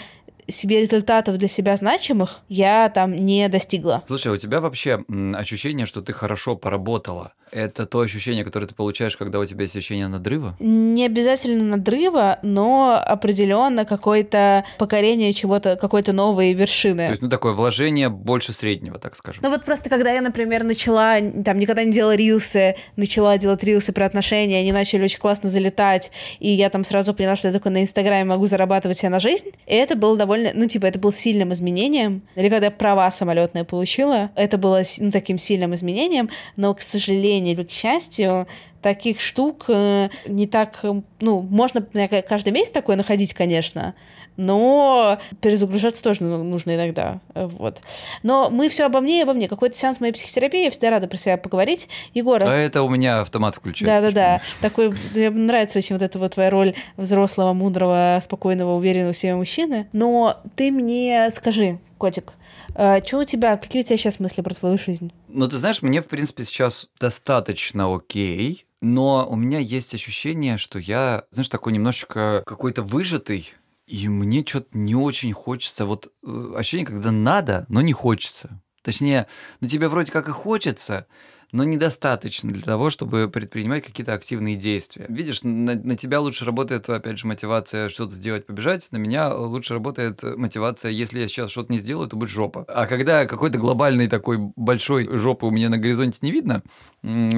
себе 0.53 0.81
результатов 0.81 1.39
для 1.39 1.49
себя 1.49 1.77
значимых 1.77 2.41
я 2.49 2.89
там 2.89 3.15
не 3.15 3.49
достигла. 3.49 4.03
Слушай, 4.07 4.33
а 4.33 4.35
у 4.35 4.37
тебя 4.37 4.61
вообще 4.61 5.05
ощущение, 5.35 5.87
что 5.87 6.03
ты 6.03 6.13
хорошо 6.13 6.57
поработала, 6.57 7.33
это 7.51 7.85
то 7.85 8.01
ощущение, 8.01 8.45
которое 8.45 8.67
ты 8.67 8.75
получаешь, 8.75 9.17
когда 9.17 9.39
у 9.39 9.45
тебя 9.45 9.63
есть 9.63 9.77
ощущение 9.77 10.09
надрыва? 10.09 10.57
Не 10.59 11.05
обязательно 11.05 11.65
надрыва, 11.65 12.39
но 12.43 13.03
определенно 13.05 13.85
какое-то 13.85 14.65
покорение 14.79 15.33
чего-то, 15.35 15.77
какой-то 15.77 16.13
новой 16.13 16.55
вершины. 16.55 17.07
То 17.07 17.11
есть, 17.11 17.23
ну, 17.23 17.29
такое 17.29 17.53
вложение 17.53 18.09
больше 18.09 18.53
среднего, 18.53 18.99
так 18.99 19.17
скажем. 19.17 19.43
Ну 19.43 19.51
вот 19.51 19.65
просто 19.65 19.91
когда 19.91 20.11
я, 20.13 20.23
например, 20.23 20.65
начала, 20.65 21.19
там, 21.45 21.59
никогда 21.59 21.85
не 21.85 21.93
делала 21.93 22.15
рилсы, 22.15 22.75
начала 22.97 23.37
делать 23.37 23.63
рилсы 23.65 23.93
про 23.93 24.07
отношения, 24.07 24.61
они 24.61 24.73
начали 24.73 25.05
очень 25.05 25.19
классно 25.19 25.51
залетать, 25.51 26.11
и 26.41 26.51
я 26.51 26.71
там 26.71 26.85
сразу 26.85 27.13
поняла, 27.13 27.37
что 27.37 27.49
я 27.49 27.53
только 27.53 27.69
на 27.71 27.83
Инстаграме 27.83 28.25
могу 28.25 28.47
зарабатывать 28.47 28.97
себе 28.97 29.11
на 29.11 29.21
жизнь, 29.21 29.51
и 29.67 29.75
это 29.75 29.95
было 29.95 30.17
довольно, 30.17 30.42
ну 30.55 30.67
типа, 30.67 30.87
это 30.87 30.99
было 30.99 31.13
сильным 31.13 31.53
изменением. 31.53 32.23
Или 32.35 32.49
когда 32.49 32.67
я 32.67 32.71
права 32.71 33.11
самолетные 33.11 33.65
получила, 33.65 34.31
это 34.35 34.59
было, 34.59 34.83
ну, 34.99 35.11
таким 35.11 35.39
сильным 35.39 35.75
изменением, 35.75 36.31
но, 36.57 36.75
к 36.75 36.81
сожалению 36.81 37.55
или 37.55 37.65
к 37.65 37.71
счастью, 37.71 38.47
таких 38.83 39.21
штук 39.21 39.67
э, 39.69 40.09
не 40.27 40.47
так, 40.47 40.81
э, 40.83 41.03
ну, 41.21 41.41
можно 41.41 41.83
каждый 42.29 42.53
месяц 42.53 42.73
такое 42.73 42.97
находить, 42.97 43.33
конечно, 43.33 43.95
но 44.37 45.19
перезагружаться 45.41 46.03
тоже 46.03 46.23
ну, 46.23 46.43
нужно 46.43 46.75
иногда. 46.75 47.21
Вот. 47.35 47.81
Но 48.23 48.51
мы 48.51 48.69
все 48.69 48.87
обо 48.87 49.01
мне 49.01 49.21
и 49.21 49.23
обо 49.23 49.33
мне. 49.33 49.49
Какой-то 49.49 49.77
сеанс 49.77 50.01
моей 50.01 50.13
психотерапии, 50.13 50.65
я 50.65 50.71
всегда 50.71 50.91
рада 50.91 51.09
про 51.09 51.17
себя 51.17 51.37
поговорить. 51.37 51.89
Егор. 52.15 52.43
А 52.43 52.55
это 52.55 52.83
у 52.83 52.89
меня 52.89 53.21
автомат 53.21 53.57
включается. 53.57 54.11
Да-да-да. 54.11 54.43
Такой, 54.61 54.95
мне 55.15 55.31
нравится 55.31 55.79
очень 55.79 55.97
вот 55.97 56.03
эта 56.03 56.19
вот 56.19 56.33
твоя 56.33 56.51
роль 56.51 56.75
взрослого, 56.97 57.53
мудрого, 57.53 58.19
спокойного, 58.23 58.77
уверенного 58.77 59.13
в 59.13 59.17
себе 59.17 59.35
мужчины. 59.35 59.89
Но 59.93 60.41
ты 60.57 60.71
мне 60.71 61.29
скажи, 61.31 61.79
котик, 61.99 62.33
а, 62.75 63.03
что 63.05 63.19
у 63.19 63.25
тебя, 63.25 63.57
какие 63.57 63.83
у 63.83 63.85
тебя 63.85 63.97
сейчас 63.97 64.21
мысли 64.21 64.43
про 64.43 64.55
твою 64.55 64.79
жизнь? 64.79 65.13
Ну, 65.29 65.49
ты 65.49 65.57
знаешь, 65.57 65.83
мне, 65.83 66.01
в 66.01 66.09
принципе, 66.09 66.45
сейчас 66.45 66.89
достаточно 66.99 67.95
окей, 67.95 68.67
но 68.81 69.27
у 69.29 69.37
меня 69.37 69.59
есть 69.59 69.95
ощущение, 69.95 70.57
что 70.57 70.79
я, 70.79 71.25
знаешь, 71.31 71.49
такой 71.49 71.73
немножечко 71.73 72.43
какой-то 72.47 72.83
выжатый, 72.83 73.53
и 73.93 74.09
мне 74.09 74.43
что-то 74.43 74.69
не 74.73 74.95
очень 74.95 75.35
хочется. 75.35 75.85
Вот 75.85 76.11
э, 76.23 76.55
ощущение, 76.57 76.87
когда 76.87 77.11
надо, 77.11 77.67
но 77.69 77.83
не 77.83 77.93
хочется. 77.93 78.63
Точнее, 78.81 79.27
ну 79.61 79.69
тебе 79.69 79.87
вроде 79.89 80.11
как 80.11 80.29
и 80.29 80.33
хочется, 80.33 81.07
но 81.53 81.65
недостаточно 81.65 82.51
для 82.51 82.63
того, 82.63 82.89
чтобы 82.89 83.29
предпринимать 83.29 83.85
какие-то 83.85 84.15
активные 84.15 84.57
действия. 84.57 85.07
Видишь, 85.09 85.43
на, 85.43 85.75
на 85.75 85.97
тебя 85.97 86.21
лучше 86.21 86.47
работает, 86.47 86.89
опять 86.89 87.19
же, 87.19 87.27
мотивация 87.27 87.91
что-то 87.91 88.13
сделать, 88.13 88.47
побежать, 88.47 88.91
на 88.91 88.97
меня 88.97 89.35
лучше 89.35 89.75
работает 89.75 90.23
мотивация, 90.23 90.91
если 90.91 91.21
я 91.21 91.29
сейчас 91.29 91.51
что-то 91.51 91.73
не 91.73 91.79
сделаю, 91.79 92.09
то 92.09 92.17
будет 92.17 92.31
жопа. 92.31 92.65
А 92.69 92.87
когда 92.87 93.27
какой-то 93.27 93.59
глобальный 93.59 94.09
такой 94.09 94.39
большой 94.39 95.09
жопы 95.17 95.47
у 95.47 95.51
меня 95.51 95.69
на 95.69 95.77
горизонте 95.79 96.19
не 96.23 96.33
видно, 96.33 96.63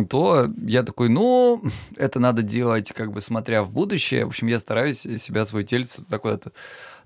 то 0.08 0.48
я 0.64 0.84
такой, 0.84 1.08
ну, 1.08 1.62
это 1.96 2.20
надо 2.20 2.42
делать, 2.42 2.92
как 2.92 3.12
бы 3.12 3.20
смотря 3.20 3.62
в 3.62 3.70
будущее. 3.70 4.24
В 4.24 4.28
общем, 4.28 4.46
я 4.46 4.60
стараюсь 4.60 5.00
себя, 5.00 5.44
свой 5.44 5.64
тельце 5.64 6.02
так 6.08 6.22
куда-то 6.22 6.52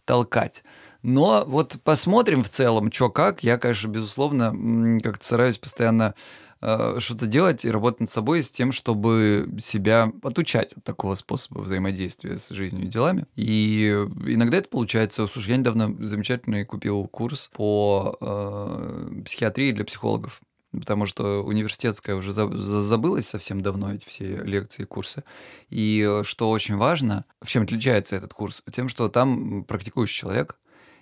толкать. 0.05 0.65
Но 1.03 1.45
вот 1.47 1.77
посмотрим 1.85 2.43
в 2.43 2.49
целом, 2.49 2.91
что 2.91 3.11
как. 3.11 3.43
Я, 3.43 3.59
конечно, 3.59 3.89
безусловно, 3.89 5.01
как-то 5.03 5.25
стараюсь 5.25 5.59
постоянно 5.59 6.15
что-то 6.61 7.27
делать 7.27 7.65
и 7.65 7.71
работать 7.71 8.01
над 8.01 8.11
собой 8.11 8.43
с 8.43 8.51
тем, 8.51 8.73
чтобы 8.73 9.49
себя 9.61 10.13
отучать 10.23 10.73
от 10.73 10.85
такого 10.85 11.15
способа 11.15 11.61
взаимодействия 11.61 12.37
с 12.37 12.49
жизнью 12.51 12.85
и 12.85 12.89
делами. 12.89 13.27
И 13.37 13.89
иногда 14.27 14.59
это 14.59 14.69
получается. 14.69 15.27
Слушай, 15.27 15.51
я 15.51 15.57
недавно 15.57 15.95
замечательный 16.05 16.65
купил 16.65 17.07
курс 17.07 17.51
по 17.55 18.17
э, 18.21 19.23
психиатрии 19.25 19.73
для 19.73 19.85
психологов 19.85 20.41
потому 20.71 21.07
что 21.07 21.43
университетская 21.45 22.15
уже 22.15 22.31
забылась 22.33 23.27
совсем 23.27 23.63
давно, 23.63 23.95
эти 23.95 24.07
все 24.07 24.43
лекции 24.43 24.83
и 24.83 24.87
курсы. 24.87 25.25
И 25.71 26.21
что 26.25 26.51
очень 26.51 26.77
важно, 26.77 27.25
в 27.41 27.49
чем 27.49 27.63
отличается 27.63 28.17
этот 28.17 28.35
курс? 28.35 28.63
Тем, 28.71 28.89
что 28.89 29.09
там 29.09 29.65
практикующий 29.65 30.15
человек, 30.15 30.57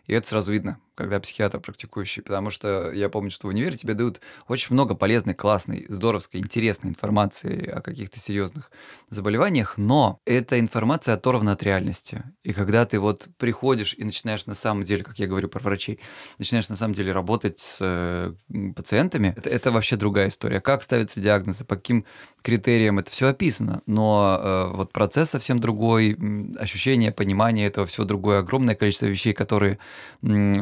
и 0.07 0.15
это 0.15 0.27
сразу 0.27 0.53
видно 0.53 0.79
когда 0.97 1.21
психиатр 1.21 1.61
практикующий, 1.61 2.23
потому 2.23 2.51
что 2.51 2.91
я 2.91 3.09
помню, 3.09 3.31
что 3.31 3.47
в 3.47 3.51
универе 3.51 3.77
тебе 3.77 3.95
дают 3.95 4.21
очень 4.49 4.73
много 4.75 4.95
полезной, 4.95 5.35
классной, 5.35 5.85
здоровской, 5.89 6.41
интересной 6.41 6.91
информации 6.91 7.69
о 7.69 7.83
каких-то 7.83 8.19
серьезных 8.19 8.71
заболеваниях, 9.11 9.75
но 9.77 10.21
эта 10.25 10.59
информация 10.59 11.15
оторвана 11.15 11.53
от 11.53 11.63
реальности. 11.63 12.25
И 12.43 12.53
когда 12.53 12.87
ты 12.87 12.99
вот 12.99 13.29
приходишь 13.37 13.95
и 13.97 14.05
начинаешь 14.05 14.47
на 14.47 14.55
самом 14.55 14.85
деле, 14.85 15.05
как 15.05 15.19
я 15.19 15.27
говорю 15.27 15.49
про 15.49 15.61
врачей, 15.61 16.01
начинаешь 16.39 16.69
на 16.71 16.77
самом 16.77 16.95
деле 16.95 17.13
работать 17.13 17.59
с 17.59 17.79
э, 17.83 18.33
пациентами, 18.75 19.35
это, 19.37 19.51
это 19.51 19.71
вообще 19.71 19.97
другая 19.97 20.29
история. 20.29 20.61
Как 20.61 20.83
ставятся 20.83 21.21
диагнозы, 21.21 21.65
по 21.65 21.77
каким 21.77 22.07
критериям, 22.43 22.99
это 22.99 23.11
все 23.11 23.29
описано, 23.29 23.83
но 23.87 24.41
э, 24.41 24.77
вот 24.77 24.93
процесс 24.93 25.31
совсем 25.31 25.59
другой, 25.59 26.17
ощущение, 26.59 27.13
понимание 27.13 27.67
этого 27.67 27.87
всего 27.87 28.07
другое, 28.07 28.39
огромное 28.39 28.75
количество 28.75 29.07
вещей, 29.07 29.35
которые, 29.35 29.79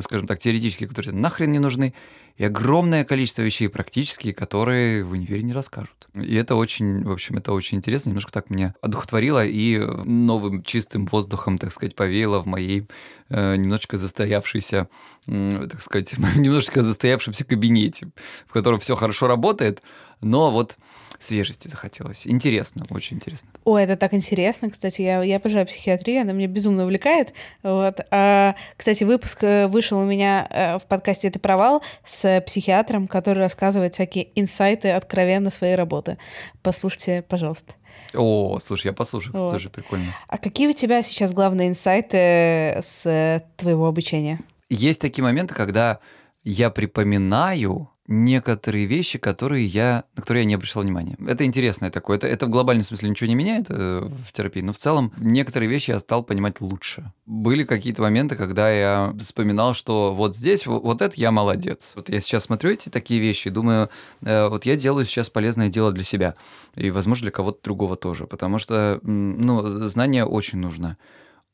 скажем, 0.00 0.23
скажем 0.24 0.26
так, 0.26 0.38
теоретические, 0.38 0.88
которые 0.88 1.14
нахрен 1.14 1.52
не 1.52 1.58
нужны, 1.58 1.92
и 2.36 2.44
огромное 2.44 3.04
количество 3.04 3.42
вещей 3.42 3.68
практические, 3.68 4.34
которые 4.34 5.04
в 5.04 5.12
универе 5.12 5.42
не 5.42 5.52
расскажут. 5.52 6.08
И 6.14 6.34
это 6.34 6.56
очень, 6.56 7.04
в 7.04 7.12
общем, 7.12 7.36
это 7.36 7.52
очень 7.52 7.78
интересно, 7.78 8.10
немножко 8.10 8.32
так 8.32 8.50
меня 8.50 8.74
одухотворило 8.80 9.44
и 9.44 9.78
новым 9.78 10.62
чистым 10.62 11.06
воздухом, 11.06 11.58
так 11.58 11.72
сказать, 11.72 11.94
повеяло 11.94 12.40
в 12.40 12.46
моей 12.46 12.86
э, 13.28 13.56
немножечко 13.56 13.98
застоявшейся, 13.98 14.88
э, 15.28 15.68
так 15.70 15.80
сказать, 15.82 16.14
немножечко 16.36 16.82
застоявшемся 16.82 17.44
кабинете, 17.44 18.08
в 18.46 18.52
котором 18.52 18.80
все 18.80 18.96
хорошо 18.96 19.28
работает, 19.28 19.82
но 20.20 20.50
вот 20.50 20.76
свежести 21.20 21.68
захотелось. 21.68 22.26
Интересно, 22.26 22.84
очень 22.90 23.16
интересно. 23.16 23.48
О, 23.64 23.78
это 23.78 23.96
так 23.96 24.14
интересно, 24.14 24.70
кстати. 24.70 25.02
Я, 25.02 25.22
я 25.22 25.36
обожаю 25.36 25.66
психиатрию, 25.66 26.22
она 26.22 26.32
меня 26.32 26.48
безумно 26.48 26.84
увлекает. 26.84 27.32
Вот. 27.62 28.00
А, 28.10 28.54
кстати, 28.76 29.04
выпуск 29.04 29.42
э, 29.42 29.66
вышел 29.66 29.98
у 29.98 30.04
меня 30.04 30.46
э, 30.50 30.78
в 30.78 30.86
подкасте 30.86 31.28
«Это 31.28 31.38
провал» 31.38 31.82
с 32.04 32.40
психиатром, 32.46 33.08
который 33.08 33.38
рассказывает 33.38 33.94
всякие 33.94 34.28
инсайты 34.38 34.90
откровенно 34.90 35.50
своей 35.50 35.74
работы. 35.74 36.18
Послушайте, 36.62 37.22
пожалуйста. 37.22 37.74
О, 38.14 38.58
слушай, 38.64 38.88
я 38.88 38.92
послушаю, 38.92 39.36
вот. 39.36 39.52
тоже 39.52 39.70
прикольно. 39.70 40.14
А 40.28 40.38
какие 40.38 40.68
у 40.68 40.72
тебя 40.72 41.02
сейчас 41.02 41.32
главные 41.32 41.68
инсайты 41.68 42.80
с 42.82 43.42
твоего 43.56 43.86
обучения? 43.86 44.40
Есть 44.68 45.00
такие 45.00 45.22
моменты, 45.22 45.54
когда 45.54 45.98
я 46.42 46.70
припоминаю 46.70 47.90
некоторые 48.06 48.84
вещи, 48.84 49.18
которые 49.18 49.64
я, 49.64 50.04
на 50.14 50.20
которые 50.22 50.42
я 50.42 50.48
не 50.48 50.54
обращал 50.54 50.82
внимания. 50.82 51.16
Это 51.26 51.44
интересное 51.44 51.90
такое. 51.90 52.18
Это, 52.18 52.26
это 52.26 52.46
в 52.46 52.50
глобальном 52.50 52.84
смысле 52.84 53.10
ничего 53.10 53.28
не 53.28 53.34
меняет 53.34 53.66
э, 53.70 54.00
в 54.00 54.32
терапии, 54.32 54.60
но 54.60 54.72
в 54.72 54.78
целом 54.78 55.12
некоторые 55.16 55.70
вещи 55.70 55.90
я 55.90 55.98
стал 55.98 56.22
понимать 56.22 56.60
лучше. 56.60 57.12
Были 57.24 57.64
какие-то 57.64 58.02
моменты, 58.02 58.36
когда 58.36 58.70
я 58.70 59.14
вспоминал, 59.18 59.72
что 59.72 60.12
вот 60.12 60.36
здесь, 60.36 60.66
вот, 60.66 60.82
вот 60.82 61.00
это 61.00 61.14
я 61.16 61.30
молодец. 61.30 61.92
Вот 61.96 62.10
я 62.10 62.20
сейчас 62.20 62.44
смотрю 62.44 62.72
эти 62.72 62.90
такие 62.90 63.20
вещи 63.20 63.48
и 63.48 63.50
думаю, 63.50 63.88
э, 64.22 64.48
вот 64.48 64.66
я 64.66 64.76
делаю 64.76 65.06
сейчас 65.06 65.30
полезное 65.30 65.70
дело 65.70 65.90
для 65.90 66.04
себя. 66.04 66.34
И, 66.74 66.90
возможно, 66.90 67.24
для 67.24 67.32
кого-то 67.32 67.60
другого 67.62 67.96
тоже. 67.96 68.26
Потому 68.26 68.58
что, 68.58 69.00
ну, 69.02 69.62
знание 69.88 70.26
очень 70.26 70.58
нужно. 70.58 70.98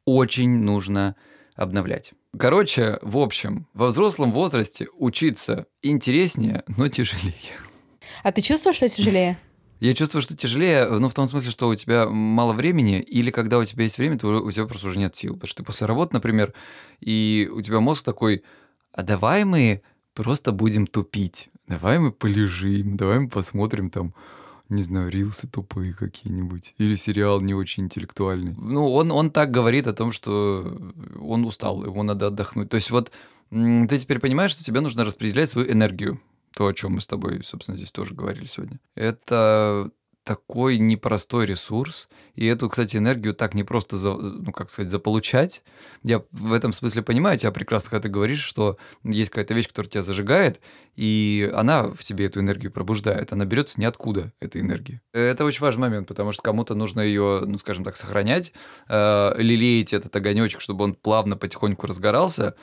Очень 0.04 0.58
нужно 0.62 1.14
обновлять. 1.56 2.12
Короче, 2.38 2.98
в 3.02 3.18
общем, 3.18 3.66
во 3.74 3.88
взрослом 3.88 4.32
возрасте 4.32 4.88
учиться 4.96 5.66
интереснее, 5.82 6.64
но 6.68 6.88
тяжелее. 6.88 7.34
А 8.22 8.32
ты 8.32 8.42
чувствуешь, 8.42 8.76
что 8.76 8.88
тяжелее? 8.88 9.38
Я 9.80 9.94
чувствую, 9.94 10.20
что 10.20 10.36
тяжелее, 10.36 10.86
ну, 10.86 11.08
в 11.08 11.14
том 11.14 11.26
смысле, 11.26 11.50
что 11.50 11.68
у 11.68 11.74
тебя 11.74 12.06
мало 12.06 12.52
времени, 12.52 13.00
или 13.00 13.30
когда 13.30 13.58
у 13.58 13.64
тебя 13.64 13.84
есть 13.84 13.96
время, 13.96 14.18
то 14.18 14.28
у 14.28 14.52
тебя 14.52 14.66
просто 14.66 14.88
уже 14.88 14.98
нет 14.98 15.16
сил. 15.16 15.34
Потому 15.34 15.48
что 15.48 15.62
ты 15.62 15.66
после 15.66 15.86
работы, 15.86 16.14
например, 16.14 16.52
и 17.00 17.48
у 17.50 17.62
тебя 17.62 17.80
мозг 17.80 18.04
такой, 18.04 18.44
а 18.92 19.02
давай 19.02 19.44
мы 19.44 19.82
просто 20.12 20.52
будем 20.52 20.86
тупить, 20.86 21.48
давай 21.66 21.98
мы 21.98 22.12
полежим, 22.12 22.98
давай 22.98 23.20
мы 23.20 23.28
посмотрим 23.28 23.88
там 23.88 24.14
не 24.70 24.82
знаю, 24.82 25.10
рилсы 25.10 25.48
тупые 25.48 25.92
какие-нибудь. 25.92 26.74
Или 26.78 26.94
сериал 26.94 27.40
не 27.40 27.54
очень 27.54 27.84
интеллектуальный. 27.84 28.54
Ну, 28.56 28.92
он, 28.92 29.10
он 29.10 29.30
так 29.30 29.50
говорит 29.50 29.86
о 29.86 29.92
том, 29.92 30.12
что 30.12 30.92
он 31.20 31.44
устал, 31.44 31.84
ему 31.84 32.02
надо 32.02 32.28
отдохнуть. 32.28 32.70
То 32.70 32.76
есть 32.76 32.90
вот 32.90 33.12
ты 33.50 33.98
теперь 33.98 34.20
понимаешь, 34.20 34.52
что 34.52 34.64
тебе 34.64 34.80
нужно 34.80 35.04
распределять 35.04 35.48
свою 35.48 35.70
энергию. 35.70 36.20
То, 36.54 36.66
о 36.66 36.74
чем 36.74 36.94
мы 36.94 37.00
с 37.00 37.06
тобой, 37.06 37.42
собственно, 37.44 37.76
здесь 37.76 37.92
тоже 37.92 38.14
говорили 38.14 38.44
сегодня. 38.44 38.80
Это 38.94 39.90
такой 40.30 40.78
непростой 40.78 41.44
ресурс, 41.44 42.08
и 42.36 42.46
эту, 42.46 42.68
кстати, 42.68 42.96
энергию 42.96 43.34
так 43.34 43.52
не 43.52 43.64
просто, 43.64 43.96
за, 43.96 44.12
ну, 44.14 44.52
как 44.52 44.70
сказать, 44.70 44.88
заполучать. 44.88 45.64
Я 46.04 46.22
в 46.30 46.52
этом 46.52 46.72
смысле 46.72 47.02
понимаю 47.02 47.36
тебя 47.36 47.50
прекрасно, 47.50 47.90
когда 47.90 48.02
ты 48.04 48.08
говоришь, 48.10 48.38
что 48.38 48.76
есть 49.02 49.30
какая-то 49.30 49.54
вещь, 49.54 49.66
которая 49.66 49.90
тебя 49.90 50.02
зажигает, 50.04 50.60
и 50.94 51.50
она 51.52 51.82
в 51.82 51.98
тебе 52.04 52.26
эту 52.26 52.38
энергию 52.38 52.70
пробуждает. 52.70 53.32
Она 53.32 53.44
берется 53.44 53.80
ниоткуда, 53.80 54.32
эта 54.38 54.60
энергия. 54.60 55.02
Это 55.12 55.44
очень 55.44 55.62
важный 55.62 55.80
момент, 55.80 56.06
потому 56.06 56.30
что 56.30 56.42
кому-то 56.42 56.76
нужно 56.76 57.00
ее, 57.00 57.42
ну, 57.44 57.58
скажем 57.58 57.82
так, 57.82 57.96
сохранять, 57.96 58.52
э, 58.88 59.32
лелеять 59.36 59.92
этот 59.92 60.14
огонечек, 60.14 60.60
чтобы 60.60 60.84
он 60.84 60.94
плавно, 60.94 61.36
потихоньку 61.36 61.88
разгорался, 61.88 62.54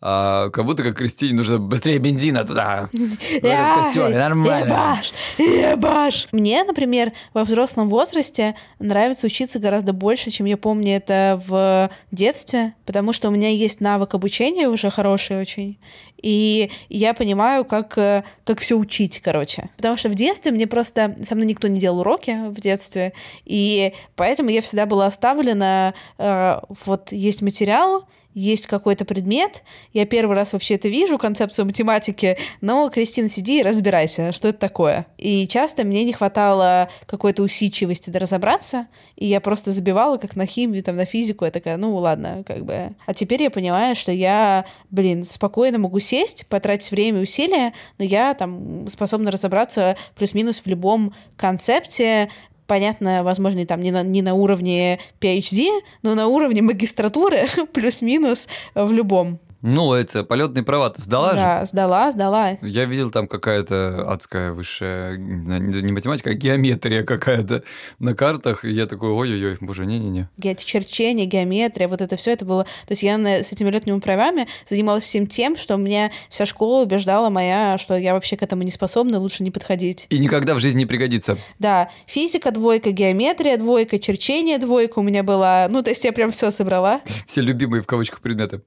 а, 0.00 0.50
как 0.50 0.64
будто 0.64 0.82
как 0.82 0.96
Кристине 0.96 1.34
нужно 1.34 1.58
быстрее 1.58 1.98
бензина 1.98 2.44
туда. 2.44 2.90
костер, 3.42 4.10
нормально. 4.10 4.66
Ебаш, 4.66 5.12
ебаш. 5.38 6.28
Мне, 6.32 6.64
например, 6.64 7.12
во 7.32 7.44
взрослом 7.44 7.88
возрасте 7.88 8.56
нравится 8.78 9.26
учиться 9.26 9.58
гораздо 9.58 9.92
больше, 9.92 10.30
чем 10.30 10.46
я 10.46 10.56
помню 10.56 10.96
это 10.96 11.40
в 11.46 11.90
детстве, 12.10 12.74
потому 12.84 13.12
что 13.12 13.28
у 13.28 13.30
меня 13.30 13.48
есть 13.48 13.80
навык 13.80 14.14
обучения 14.14 14.68
уже 14.68 14.90
хороший 14.90 15.40
очень, 15.40 15.78
и 16.22 16.70
я 16.88 17.14
понимаю, 17.14 17.64
как, 17.64 17.96
э, 17.98 18.24
как 18.44 18.60
все 18.60 18.76
учить, 18.76 19.20
короче. 19.20 19.70
Потому 19.76 19.96
что 19.96 20.08
в 20.08 20.14
детстве 20.14 20.50
мне 20.50 20.66
просто... 20.66 21.16
Со 21.22 21.34
мной 21.34 21.46
никто 21.46 21.68
не 21.68 21.78
делал 21.78 22.00
уроки 22.00 22.48
в 22.48 22.60
детстве, 22.60 23.12
и 23.44 23.92
поэтому 24.14 24.50
я 24.50 24.62
всегда 24.62 24.86
была 24.86 25.06
оставлена... 25.06 25.94
Э, 26.18 26.60
вот 26.84 27.12
есть 27.12 27.42
материал, 27.42 28.06
есть 28.36 28.66
какой-то 28.66 29.06
предмет, 29.06 29.62
я 29.94 30.04
первый 30.04 30.36
раз 30.36 30.52
вообще 30.52 30.74
это 30.74 30.88
вижу, 30.88 31.16
концепцию 31.16 31.64
математики, 31.64 32.36
но, 32.60 32.90
Кристина, 32.90 33.30
сиди 33.30 33.60
и 33.60 33.62
разбирайся, 33.62 34.30
что 34.30 34.48
это 34.48 34.58
такое. 34.58 35.06
И 35.16 35.48
часто 35.48 35.84
мне 35.84 36.04
не 36.04 36.12
хватало 36.12 36.90
какой-то 37.06 37.42
усидчивости 37.42 38.10
до 38.10 38.18
разобраться, 38.18 38.88
и 39.16 39.24
я 39.24 39.40
просто 39.40 39.72
забивала, 39.72 40.18
как 40.18 40.36
на 40.36 40.44
химию, 40.44 40.82
там, 40.82 40.96
на 40.96 41.06
физику, 41.06 41.46
я 41.46 41.50
такая, 41.50 41.78
ну, 41.78 41.96
ладно, 41.96 42.44
как 42.46 42.66
бы. 42.66 42.94
А 43.06 43.14
теперь 43.14 43.42
я 43.42 43.50
понимаю, 43.50 43.96
что 43.96 44.12
я, 44.12 44.66
блин, 44.90 45.24
спокойно 45.24 45.78
могу 45.78 45.98
сесть, 46.00 46.46
потратить 46.48 46.90
время 46.90 47.20
и 47.20 47.22
усилия, 47.22 47.72
но 47.96 48.04
я 48.04 48.34
там 48.34 48.86
способна 48.88 49.30
разобраться 49.30 49.96
плюс-минус 50.14 50.60
в 50.62 50.66
любом 50.66 51.14
концепте, 51.38 52.28
понятно, 52.66 53.22
возможно, 53.22 53.64
там 53.66 53.80
не 53.80 53.90
на, 53.90 54.02
не 54.02 54.22
на 54.22 54.34
уровне 54.34 54.98
PhD, 55.20 55.68
но 56.02 56.14
на 56.14 56.26
уровне 56.26 56.62
магистратуры 56.62 57.46
плюс-минус 57.72 58.48
в 58.74 58.92
любом. 58.92 59.40
Ну, 59.68 59.94
это 59.94 60.22
полетные 60.22 60.62
права 60.62 60.90
ты 60.90 61.02
сдала 61.02 61.32
да, 61.32 61.36
же? 61.36 61.42
Да, 61.42 61.64
сдала, 61.64 62.10
сдала. 62.12 62.50
Я 62.62 62.84
видел 62.84 63.10
там 63.10 63.26
какая-то 63.26 64.08
адская 64.08 64.52
высшая, 64.52 65.16
не 65.16 65.90
математика, 65.90 66.30
а 66.30 66.34
геометрия 66.34 67.02
какая-то 67.02 67.64
на 67.98 68.14
картах, 68.14 68.64
и 68.64 68.70
я 68.70 68.86
такой, 68.86 69.10
ой-ой-ой, 69.10 69.58
боже, 69.60 69.84
не-не-не. 69.84 70.28
Черчение, 70.56 71.26
геометрия, 71.26 71.88
вот 71.88 72.00
это 72.00 72.16
все 72.16 72.30
это 72.30 72.44
было... 72.44 72.62
То 72.62 72.92
есть 72.92 73.02
я 73.02 73.16
с 73.18 73.50
этими 73.50 73.68
летними 73.70 73.98
правами 73.98 74.46
занималась 74.70 75.02
всем 75.02 75.26
тем, 75.26 75.56
что 75.56 75.74
меня 75.74 76.12
вся 76.30 76.46
школа 76.46 76.84
убеждала 76.84 77.28
моя, 77.28 77.76
что 77.76 77.96
я 77.96 78.14
вообще 78.14 78.36
к 78.36 78.44
этому 78.44 78.62
не 78.62 78.70
способна, 78.70 79.18
лучше 79.18 79.42
не 79.42 79.50
подходить. 79.50 80.06
И 80.10 80.18
никогда 80.20 80.54
в 80.54 80.60
жизни 80.60 80.78
не 80.78 80.86
пригодится. 80.86 81.38
Да, 81.58 81.90
физика 82.06 82.52
двойка, 82.52 82.92
геометрия 82.92 83.56
двойка, 83.56 83.98
черчение 83.98 84.58
двойка 84.58 85.00
у 85.00 85.02
меня 85.02 85.24
была. 85.24 85.66
Ну, 85.68 85.82
то 85.82 85.90
есть 85.90 86.04
я 86.04 86.12
прям 86.12 86.30
все 86.30 86.52
собрала. 86.52 87.00
Все 87.26 87.40
любимые 87.40 87.82
в 87.82 87.86
кавычках 87.88 88.20
предметы. 88.20 88.62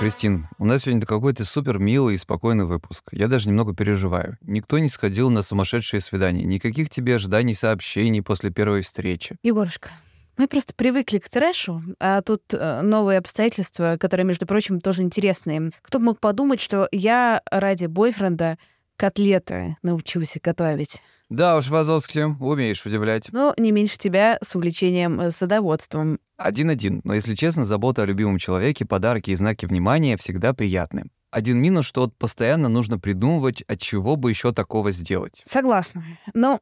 Кристин, 0.00 0.48
у 0.58 0.64
нас 0.64 0.82
сегодня 0.82 1.06
какой-то 1.06 1.44
супер 1.44 1.78
милый 1.78 2.14
и 2.14 2.18
спокойный 2.18 2.64
выпуск. 2.64 3.04
Я 3.12 3.28
даже 3.28 3.48
немного 3.48 3.74
переживаю. 3.74 4.36
Никто 4.42 4.78
не 4.78 4.88
сходил 4.88 5.30
на 5.30 5.42
сумасшедшие 5.42 6.00
свидания. 6.00 6.44
Никаких 6.44 6.90
тебе 6.90 7.14
ожиданий 7.14 7.54
сообщений 7.54 8.22
после 8.22 8.50
первой 8.50 8.82
встречи. 8.82 9.36
Егорушка, 9.42 9.90
мы 10.36 10.48
просто 10.48 10.74
привыкли 10.74 11.18
к 11.18 11.28
трэшу, 11.28 11.80
а 12.00 12.22
тут 12.22 12.42
э, 12.52 12.80
новые 12.82 13.18
обстоятельства, 13.18 13.96
которые, 13.98 14.26
между 14.26 14.46
прочим, 14.46 14.80
тоже 14.80 15.02
интересные. 15.02 15.70
Кто 15.80 16.00
бы 16.00 16.06
мог 16.06 16.20
подумать, 16.20 16.60
что 16.60 16.88
я 16.90 17.40
ради 17.50 17.86
бойфренда 17.86 18.58
котлеты 18.96 19.76
научился 19.82 20.40
готовить. 20.42 21.02
Да 21.34 21.56
уж, 21.56 21.68
Вазовский, 21.68 22.22
умеешь 22.22 22.86
удивлять. 22.86 23.28
Но 23.32 23.54
не 23.56 23.72
меньше 23.72 23.98
тебя 23.98 24.38
с 24.40 24.54
увлечением 24.54 25.20
э, 25.20 25.30
садоводством. 25.32 26.20
Один-один, 26.36 27.00
но 27.02 27.12
если 27.14 27.34
честно, 27.34 27.64
забота 27.64 28.02
о 28.02 28.06
любимом 28.06 28.38
человеке, 28.38 28.84
подарки 28.84 29.32
и 29.32 29.34
знаки 29.34 29.66
внимания 29.66 30.16
всегда 30.16 30.54
приятны. 30.54 31.06
Один 31.32 31.58
минус, 31.58 31.86
что 31.86 32.02
вот 32.02 32.16
постоянно 32.16 32.68
нужно 32.68 33.00
придумывать, 33.00 33.62
от 33.62 33.80
чего 33.80 34.14
бы 34.14 34.30
еще 34.30 34.52
такого 34.52 34.92
сделать. 34.92 35.42
Согласна. 35.44 36.04
Но 36.34 36.60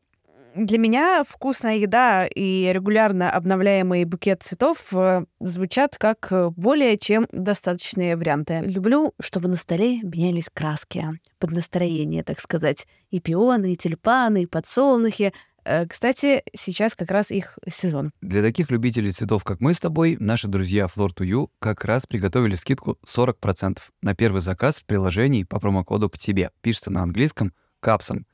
для 0.55 0.79
меня 0.79 1.23
вкусная 1.27 1.77
еда 1.77 2.27
и 2.27 2.71
регулярно 2.73 3.31
обновляемый 3.31 4.05
букет 4.05 4.43
цветов 4.43 4.93
э, 4.93 5.25
звучат 5.41 5.97
как 5.99 6.29
э, 6.31 6.51
более 6.51 6.99
чем 6.99 7.27
достаточные 7.33 8.17
варианты. 8.17 8.61
Люблю, 8.61 9.15
чтобы 9.21 9.49
на 9.49 9.57
столе 9.57 10.03
менялись 10.03 10.51
краски 10.53 11.09
под 11.39 11.53
настроение, 11.53 12.23
так 12.23 12.41
сказать. 12.41 12.87
И 13.11 13.21
пионы, 13.21 13.73
и 13.73 13.77
тюльпаны, 13.77 14.43
и 14.43 14.47
подсолнухи. 14.47 15.33
Э, 15.65 15.87
кстати, 15.87 16.43
сейчас 16.55 16.95
как 16.95 17.11
раз 17.11 17.31
их 17.31 17.59
сезон. 17.69 18.13
Для 18.21 18.43
таких 18.43 18.71
любителей 18.71 19.11
цветов, 19.11 19.45
как 19.45 19.61
мы 19.61 19.75
с 19.75 19.81
тобой, 19.81 20.17
наши 20.21 20.49
друзья 20.49 20.85
Floor 20.85 21.11
to 21.17 21.27
You 21.27 21.49
как 21.61 21.85
раз 21.85 22.07
приготовили 22.07 22.57
скидку 22.57 22.99
40% 23.07 23.79
на 24.03 24.15
первый 24.15 24.41
заказ 24.41 24.81
в 24.81 24.85
приложении 24.85 25.45
по 25.45 25.59
промокоду 25.61 26.11
к 26.11 26.19
тебе. 26.19 26.51
Пишется 26.61 26.91
на 26.91 27.03
английском 27.03 27.53
капсом 27.81 28.27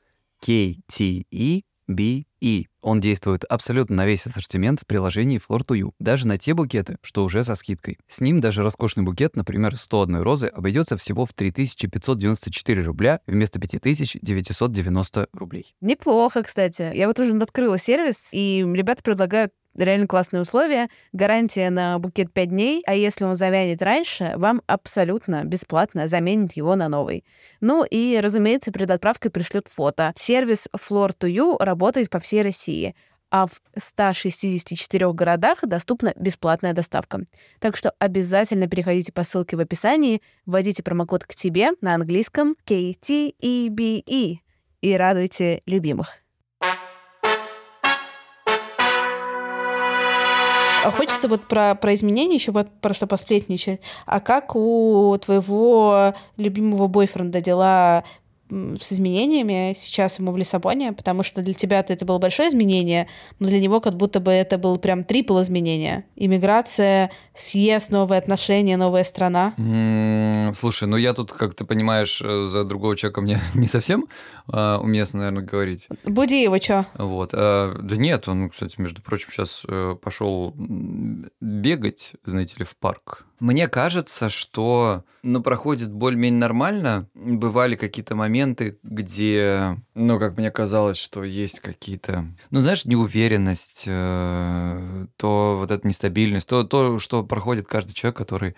KTE 0.45 1.63
BE. 1.89 2.65
Он 2.81 3.01
действует 3.01 3.43
абсолютно 3.43 3.97
на 3.97 4.05
весь 4.05 4.25
ассортимент 4.25 4.79
в 4.79 4.85
приложении 4.85 5.39
Floor 5.39 5.65
to 5.65 5.77
You, 5.77 5.91
даже 5.99 6.27
на 6.27 6.37
те 6.37 6.53
букеты, 6.53 6.97
что 7.01 7.23
уже 7.23 7.43
со 7.43 7.55
скидкой. 7.55 7.97
С 8.07 8.21
ним 8.21 8.39
даже 8.39 8.63
роскошный 8.63 9.03
букет, 9.03 9.35
например, 9.35 9.75
101 9.75 10.21
розы, 10.21 10.47
обойдется 10.47 10.95
всего 10.95 11.25
в 11.25 11.33
3594 11.33 12.83
рубля 12.83 13.19
вместо 13.27 13.59
5990 13.59 15.27
рублей. 15.33 15.75
Неплохо, 15.81 16.43
кстати. 16.43 16.91
Я 16.93 17.07
вот 17.07 17.19
уже 17.19 17.35
открыла 17.35 17.77
сервис, 17.77 18.29
и 18.33 18.65
ребята 18.73 19.03
предлагают 19.03 19.51
реально 19.75 20.07
классные 20.07 20.41
условия, 20.41 20.89
гарантия 21.13 21.69
на 21.69 21.99
букет 21.99 22.31
5 22.33 22.49
дней, 22.49 22.83
а 22.85 22.95
если 22.95 23.25
он 23.25 23.35
завянет 23.35 23.81
раньше, 23.81 24.33
вам 24.35 24.61
абсолютно 24.67 25.43
бесплатно 25.43 26.07
заменит 26.07 26.53
его 26.53 26.75
на 26.75 26.89
новый. 26.89 27.23
Ну 27.61 27.83
и, 27.83 28.19
разумеется, 28.21 28.71
перед 28.71 28.91
отправкой 28.91 29.31
пришлют 29.31 29.67
фото. 29.67 30.11
Сервис 30.15 30.67
Floor 30.75 31.15
to 31.17 31.29
You 31.29 31.63
работает 31.63 32.09
по 32.09 32.19
всей 32.19 32.41
России 32.41 32.95
а 33.31 33.45
в 33.45 33.61
164 33.77 35.13
городах 35.13 35.59
доступна 35.61 36.13
бесплатная 36.15 36.73
доставка. 36.73 37.21
Так 37.59 37.77
что 37.77 37.93
обязательно 37.99 38.67
переходите 38.67 39.11
по 39.11 39.23
ссылке 39.23 39.55
в 39.55 39.59
описании, 39.59 40.21
вводите 40.45 40.83
промокод 40.83 41.25
к 41.25 41.35
тебе 41.35 41.71
на 41.81 41.95
английском 41.95 42.55
KTEBE 42.65 44.03
e 44.05 44.39
и 44.81 44.97
радуйте 44.97 45.61
любимых. 45.65 46.23
Хочется 50.91 51.27
вот 51.27 51.47
про, 51.47 51.75
про 51.75 51.93
изменения 51.93 52.35
еще 52.35 52.51
вот 52.51 52.67
про 52.81 52.93
что 52.93 53.07
посплетничать. 53.07 53.81
А 54.05 54.19
как 54.19 54.55
у 54.55 55.17
твоего 55.21 56.13
любимого 56.37 56.87
бойфренда 56.87 57.41
дела 57.41 58.03
с 58.49 58.93
изменениями 58.93 59.73
сейчас 59.75 60.19
ему 60.19 60.31
в 60.31 60.37
Лиссабоне, 60.37 60.93
потому 60.93 61.23
что 61.23 61.41
для 61.41 61.53
тебя 61.53 61.79
это 61.79 62.05
было 62.05 62.17
большое 62.17 62.49
изменение, 62.49 63.07
но 63.39 63.47
для 63.47 63.59
него 63.59 63.79
как 63.79 63.95
будто 63.95 64.19
бы 64.19 64.31
это 64.31 64.57
было 64.57 64.75
прям 64.75 65.03
трипл 65.03 65.39
изменения. 65.41 66.05
Иммиграция, 66.15 67.11
съезд, 67.35 67.91
новые 67.91 68.19
отношения, 68.19 68.77
новая 68.77 69.03
страна. 69.03 69.53
Mm, 69.57 70.53
слушай, 70.53 70.87
ну 70.87 70.97
я 70.97 71.13
тут, 71.13 71.31
как 71.31 71.53
ты 71.53 71.65
понимаешь, 71.65 72.21
э, 72.23 72.47
за 72.49 72.63
другого 72.63 72.95
человека 72.95 73.21
мне 73.21 73.39
не 73.53 73.67
совсем 73.67 74.07
э, 74.51 74.77
уместно, 74.77 75.19
наверное, 75.19 75.43
говорить. 75.43 75.87
Буди 76.05 76.41
его, 76.41 76.57
чё? 76.57 76.85
Вот. 76.95 77.31
Э, 77.33 77.75
да 77.79 77.95
нет, 77.97 78.27
он, 78.27 78.49
кстати, 78.49 78.79
между 78.79 79.01
прочим, 79.01 79.31
сейчас 79.31 79.63
э, 79.67 79.95
пошел 80.01 80.53
бегать, 81.39 82.13
знаете 82.23 82.55
ли, 82.57 82.65
в 82.65 82.75
парк. 82.75 83.25
Мне 83.39 83.67
кажется, 83.67 84.29
что 84.29 85.03
ну, 85.23 85.41
проходит 85.41 85.91
более-менее 85.91 86.39
нормально. 86.39 87.09
Бывали 87.13 87.75
какие-то 87.75 88.15
моменты, 88.15 88.77
где, 88.83 89.77
ну, 89.95 90.19
как 90.19 90.37
мне 90.37 90.51
казалось, 90.51 90.97
что 90.97 91.23
есть 91.23 91.59
какие-то, 91.59 92.25
ну, 92.49 92.59
знаешь, 92.61 92.85
неуверенность, 92.85 93.85
э, 93.87 95.07
то 95.17 95.57
вот 95.59 95.71
эта 95.71 95.87
нестабильность, 95.87 96.47
то, 96.47 96.63
то, 96.63 96.99
что 96.99 97.23
проходит 97.23 97.67
каждый 97.67 97.93
человек, 97.93 98.17
который 98.17 98.55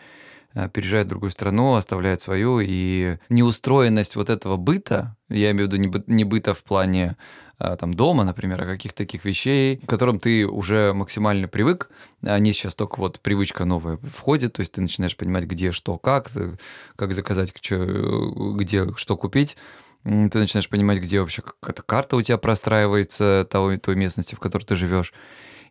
э, 0.54 0.70
переезжает 0.70 1.08
в 1.08 1.10
другую 1.10 1.32
страну, 1.32 1.76
оставляет 1.76 2.22
свою, 2.22 2.60
и 2.62 3.18
неустроенность 3.30 4.16
вот 4.16 4.30
этого 4.30 4.58
быта, 4.58 5.16
я 5.30 5.52
имею 5.52 5.70
в 5.70 5.74
виду 5.74 6.02
не 6.08 6.24
быта 6.24 6.54
в 6.54 6.64
плане 6.64 7.16
а, 7.64 7.78
там 7.78 7.94
дома, 7.94 8.24
например, 8.24 8.60
а 8.64 8.66
каких-то 8.66 8.98
таких 8.98 9.24
вещей, 9.24 9.78
к 9.78 9.88
которым 9.88 10.18
ты 10.18 10.48
уже 10.48 10.94
максимально 10.94 11.48
привык, 11.48 11.92
они 12.26 12.54
сейчас 12.54 12.74
только 12.74 12.98
вот 12.98 13.20
привычка 13.20 13.66
новая 13.66 14.00
входит, 14.02 14.54
то 14.54 14.62
есть 14.62 14.72
ты 14.72 14.82
начинаешь 14.82 15.16
понимать, 15.16 15.44
где 15.44 15.72
что, 15.72 16.00
как, 16.00 16.36
э, 16.36 16.54
как 16.96 17.14
заказать, 17.14 17.54
где 17.54 18.92
что 18.96 19.16
купить, 19.16 19.58
ты 20.04 20.40
начинаешь 20.40 20.70
понимать, 20.70 20.98
где 20.98 21.20
вообще 21.20 21.44
какая-то 21.44 21.84
карта 21.84 22.16
у 22.16 22.22
тебя 22.24 22.40
простраивается 22.40 23.48
той, 23.48 23.78
той 23.78 23.96
местности, 23.96 24.34
в 24.34 24.40
которой 24.40 24.64
ты 24.64 24.76
живешь. 24.76 25.14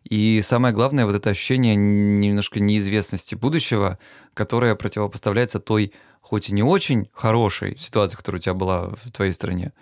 И 0.03 0.41
самое 0.41 0.73
главное, 0.73 1.05
вот 1.05 1.15
это 1.15 1.29
ощущение 1.29 1.75
немножко 1.75 2.59
неизвестности 2.59 3.35
будущего, 3.35 3.99
которое 4.33 4.75
противопоставляется 4.75 5.59
той, 5.59 5.93
хоть 6.21 6.49
и 6.49 6.53
не 6.53 6.63
очень 6.63 7.09
хорошей 7.13 7.77
ситуации, 7.77 8.17
которая 8.17 8.39
у 8.39 8.41
тебя 8.41 8.53
была 8.53 8.89
в 8.89 9.11
твоей 9.11 9.31
стране, 9.31 9.73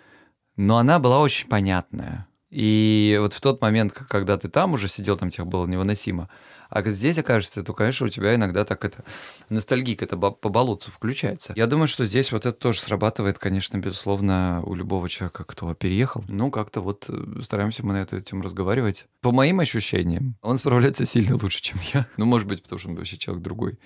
но 0.55 0.77
она 0.77 0.99
была 0.99 1.19
очень 1.19 1.47
понятная. 1.47 2.27
И 2.49 3.17
вот 3.21 3.33
в 3.33 3.41
тот 3.41 3.61
момент, 3.61 3.93
когда 3.93 4.37
ты 4.37 4.49
там 4.49 4.73
уже 4.73 4.87
сидел, 4.87 5.15
там 5.15 5.29
тебе 5.29 5.45
было 5.45 5.67
невыносимо. 5.67 6.29
А 6.69 6.83
здесь 6.83 7.17
окажется, 7.17 7.63
то, 7.63 7.73
конечно, 7.73 8.05
у 8.05 8.09
тебя 8.09 8.35
иногда 8.35 8.63
так 8.63 8.85
это 8.85 9.03
ностальгик, 9.49 10.03
это 10.03 10.17
по 10.17 10.49
болотцу 10.49 10.91
включается. 10.91 11.53
Я 11.55 11.65
думаю, 11.67 11.87
что 11.87 12.05
здесь 12.05 12.31
вот 12.31 12.45
это 12.45 12.57
тоже 12.57 12.79
срабатывает, 12.81 13.39
конечно, 13.39 13.77
безусловно, 13.77 14.61
у 14.65 14.75
любого 14.75 15.09
человека, 15.09 15.43
кто 15.45 15.73
переехал. 15.73 16.23
Ну, 16.27 16.51
как-то 16.51 16.81
вот 16.81 17.05
э, 17.09 17.41
стараемся 17.41 17.85
мы 17.85 17.93
на 17.93 18.01
эту 18.03 18.21
тему 18.21 18.43
разговаривать. 18.43 19.07
По 19.21 19.31
моим 19.31 19.59
ощущениям, 19.59 20.35
он 20.41 20.57
справляется 20.57 21.05
сильно 21.05 21.35
лучше, 21.35 21.61
чем 21.61 21.79
я. 21.93 22.07
Ну, 22.17 22.25
может 22.25 22.47
быть, 22.47 22.61
потому 22.61 22.79
что 22.79 22.89
он 22.89 22.95
вообще 22.95 23.17
человек 23.17 23.43
другой. 23.43 23.79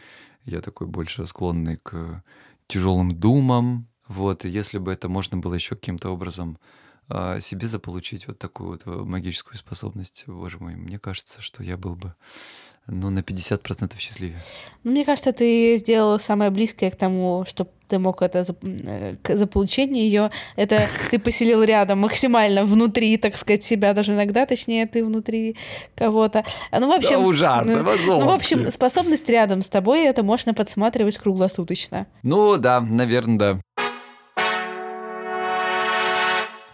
Я 0.43 0.61
такой 0.61 0.87
больше 0.87 1.25
склонный 1.25 1.77
к 1.77 2.21
тяжелым 2.67 3.17
думам, 3.17 3.87
вот, 4.07 4.43
если 4.43 4.77
бы 4.77 4.91
это 4.91 5.07
можно 5.07 5.37
было 5.37 5.53
еще 5.53 5.75
каким-то 5.75 6.09
образом 6.09 6.57
себе 7.39 7.67
заполучить 7.67 8.27
вот 8.27 8.39
такую 8.39 8.71
вот 8.71 8.81
э, 8.85 8.89
магическую 8.89 9.57
способность, 9.57 10.23
боже 10.27 10.57
мой, 10.59 10.75
мне 10.75 10.99
кажется, 10.99 11.41
что 11.41 11.63
я 11.63 11.77
был 11.77 11.95
бы 11.95 12.13
ну, 12.87 13.09
на 13.09 13.19
50% 13.19 13.97
счастливее. 13.97 14.41
Ну, 14.83 14.91
мне 14.91 15.05
кажется, 15.05 15.31
ты 15.31 15.77
сделал 15.77 16.19
самое 16.19 16.51
близкое 16.51 16.91
к 16.91 16.95
тому, 16.95 17.45
чтобы 17.47 17.69
ты 17.87 17.99
мог 17.99 18.21
это 18.21 18.43
э, 18.61 19.15
заполучение 19.35 20.05
ее. 20.05 20.31
Это 20.55 20.85
ты 21.11 21.19
поселил 21.19 21.63
рядом 21.63 21.99
максимально 21.99 22.65
внутри, 22.65 23.17
так 23.17 23.37
сказать, 23.37 23.63
себя, 23.63 23.93
даже 23.93 24.13
иногда, 24.13 24.45
точнее, 24.45 24.85
ты 24.85 25.03
внутри 25.03 25.55
кого-то. 25.95 26.43
Ну, 26.71 26.89
в 26.89 26.91
общем... 26.91 27.19
Да 27.19 27.25
ужасно, 27.25 27.83
ну, 27.83 28.19
ну, 28.19 28.25
в 28.25 28.31
общем, 28.31 28.69
способность 28.71 29.29
рядом 29.29 29.61
с 29.61 29.69
тобой, 29.69 30.05
это 30.05 30.23
можно 30.23 30.53
подсматривать 30.53 31.17
круглосуточно. 31.17 32.07
Ну, 32.23 32.57
да, 32.57 32.81
наверное, 32.81 33.37
да. 33.37 33.59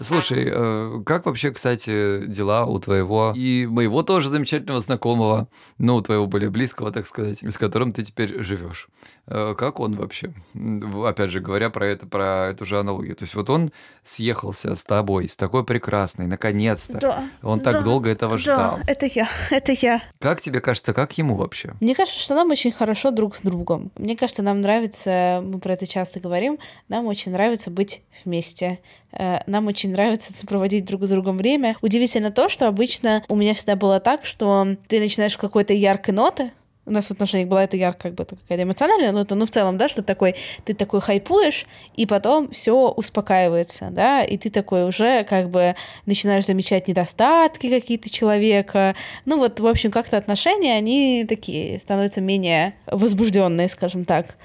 Слушай, 0.02 0.50
э, 0.52 1.02
как 1.06 1.26
вообще, 1.26 1.52
кстати, 1.52 2.26
дела 2.26 2.66
у 2.66 2.80
твоего 2.80 3.34
и 3.36 3.66
моего 3.66 4.02
тоже 4.04 4.30
замечательного 4.30 4.80
знакомого, 4.80 5.48
ну, 5.78 5.96
у 5.96 6.02
твоего 6.02 6.26
более 6.26 6.50
близкого, 6.50 6.92
так 6.92 7.06
сказать, 7.06 7.44
с 7.44 7.58
которым 7.58 7.92
ты 7.92 8.04
теперь 8.04 8.42
живешь? 8.42 8.88
Э, 9.28 9.56
как 9.58 9.80
он 9.80 9.96
вообще? 9.96 10.34
Опять 11.06 11.32
же, 11.32 11.40
говоря 11.40 11.70
про 11.70 11.88
это, 11.88 12.08
про 12.08 12.50
эту 12.52 12.66
же 12.66 12.80
аналогию. 12.80 13.16
То 13.16 13.24
есть 13.24 13.36
вот 13.36 13.50
он 13.50 13.72
съехался 14.04 14.76
с 14.76 14.84
тобой, 14.86 15.28
с 15.28 15.38
такой 15.38 15.64
прекрасной, 15.66 16.28
наконец-то. 16.28 17.00
Да. 17.00 17.24
Он 17.44 17.60
так 17.60 17.74
да, 17.74 17.82
долго 17.82 18.10
этого 18.10 18.38
ждал. 18.38 18.78
Да, 18.78 18.84
это 18.88 19.06
я, 19.06 19.30
это 19.50 19.74
я. 19.74 20.02
Как 20.20 20.42
тебе 20.42 20.62
кажется, 20.62 20.94
как 20.94 21.18
ему 21.18 21.36
вообще? 21.36 21.74
Мне 21.80 21.94
кажется, 21.94 22.20
что 22.20 22.36
нам 22.36 22.50
очень 22.52 22.72
хорошо 22.72 23.12
друг 23.12 23.36
с 23.36 23.42
другом. 23.42 23.92
Мне 23.98 24.18
кажется, 24.18 24.42
нам 24.42 24.62
нравится, 24.62 25.42
мы 25.44 25.60
про 25.60 25.74
это 25.74 25.86
часто 25.86 26.20
говорим, 26.20 26.58
нам 26.88 27.06
очень 27.08 27.32
нравится 27.32 27.70
быть 27.70 28.02
вместе. 28.26 28.80
Э, 29.12 29.40
нам 29.48 29.68
очень 29.68 29.92
нравится 29.92 30.34
проводить 30.48 30.86
друг 30.86 31.06
с 31.06 31.10
другом 31.10 31.38
время. 31.38 31.76
Удивительно 31.82 32.32
то, 32.32 32.50
что 32.50 32.68
обычно 32.68 33.24
у 33.30 33.36
меня 33.36 33.54
всегда 33.54 33.76
было 33.76 34.00
так, 34.00 34.26
что 34.26 34.76
ты 34.88 35.00
начинаешь 35.00 35.34
с 35.34 35.38
какой-то 35.38 35.74
яркой 35.74 36.14
ноты, 36.14 36.52
у 36.90 36.92
нас 36.92 37.08
в 37.08 37.12
отношениях 37.12 37.48
была 37.48 37.64
это 37.64 37.78
ярко, 37.78 38.10
как 38.10 38.16
бы 38.16 38.26
какая-то 38.26 38.64
эмоциональная 38.64 39.12
нота, 39.12 39.36
но 39.36 39.46
в 39.46 39.52
целом, 39.52 39.78
да, 39.78 39.88
что 39.88 40.04
такой, 40.04 40.36
ты 40.66 40.74
такой 40.74 41.02
хайпуешь, 41.02 41.66
и 41.96 42.06
потом 42.06 42.50
все 42.50 42.90
успокаивается, 42.90 43.90
да, 43.92 44.24
и 44.24 44.38
ты 44.38 44.50
такой 44.50 44.88
уже 44.88 45.24
как 45.24 45.50
бы 45.50 45.76
начинаешь 46.08 46.48
замечать 46.48 46.88
недостатки 46.88 47.70
какие-то 47.70 48.10
человека. 48.10 48.96
Ну 49.26 49.38
вот, 49.38 49.60
в 49.60 49.68
общем, 49.68 49.92
как-то 49.92 50.18
отношения, 50.18 50.76
они 50.76 51.26
такие 51.30 51.78
становятся 51.78 52.22
менее 52.22 52.74
возбужденные, 52.88 53.70
скажем 53.70 54.04
так. 54.04 54.38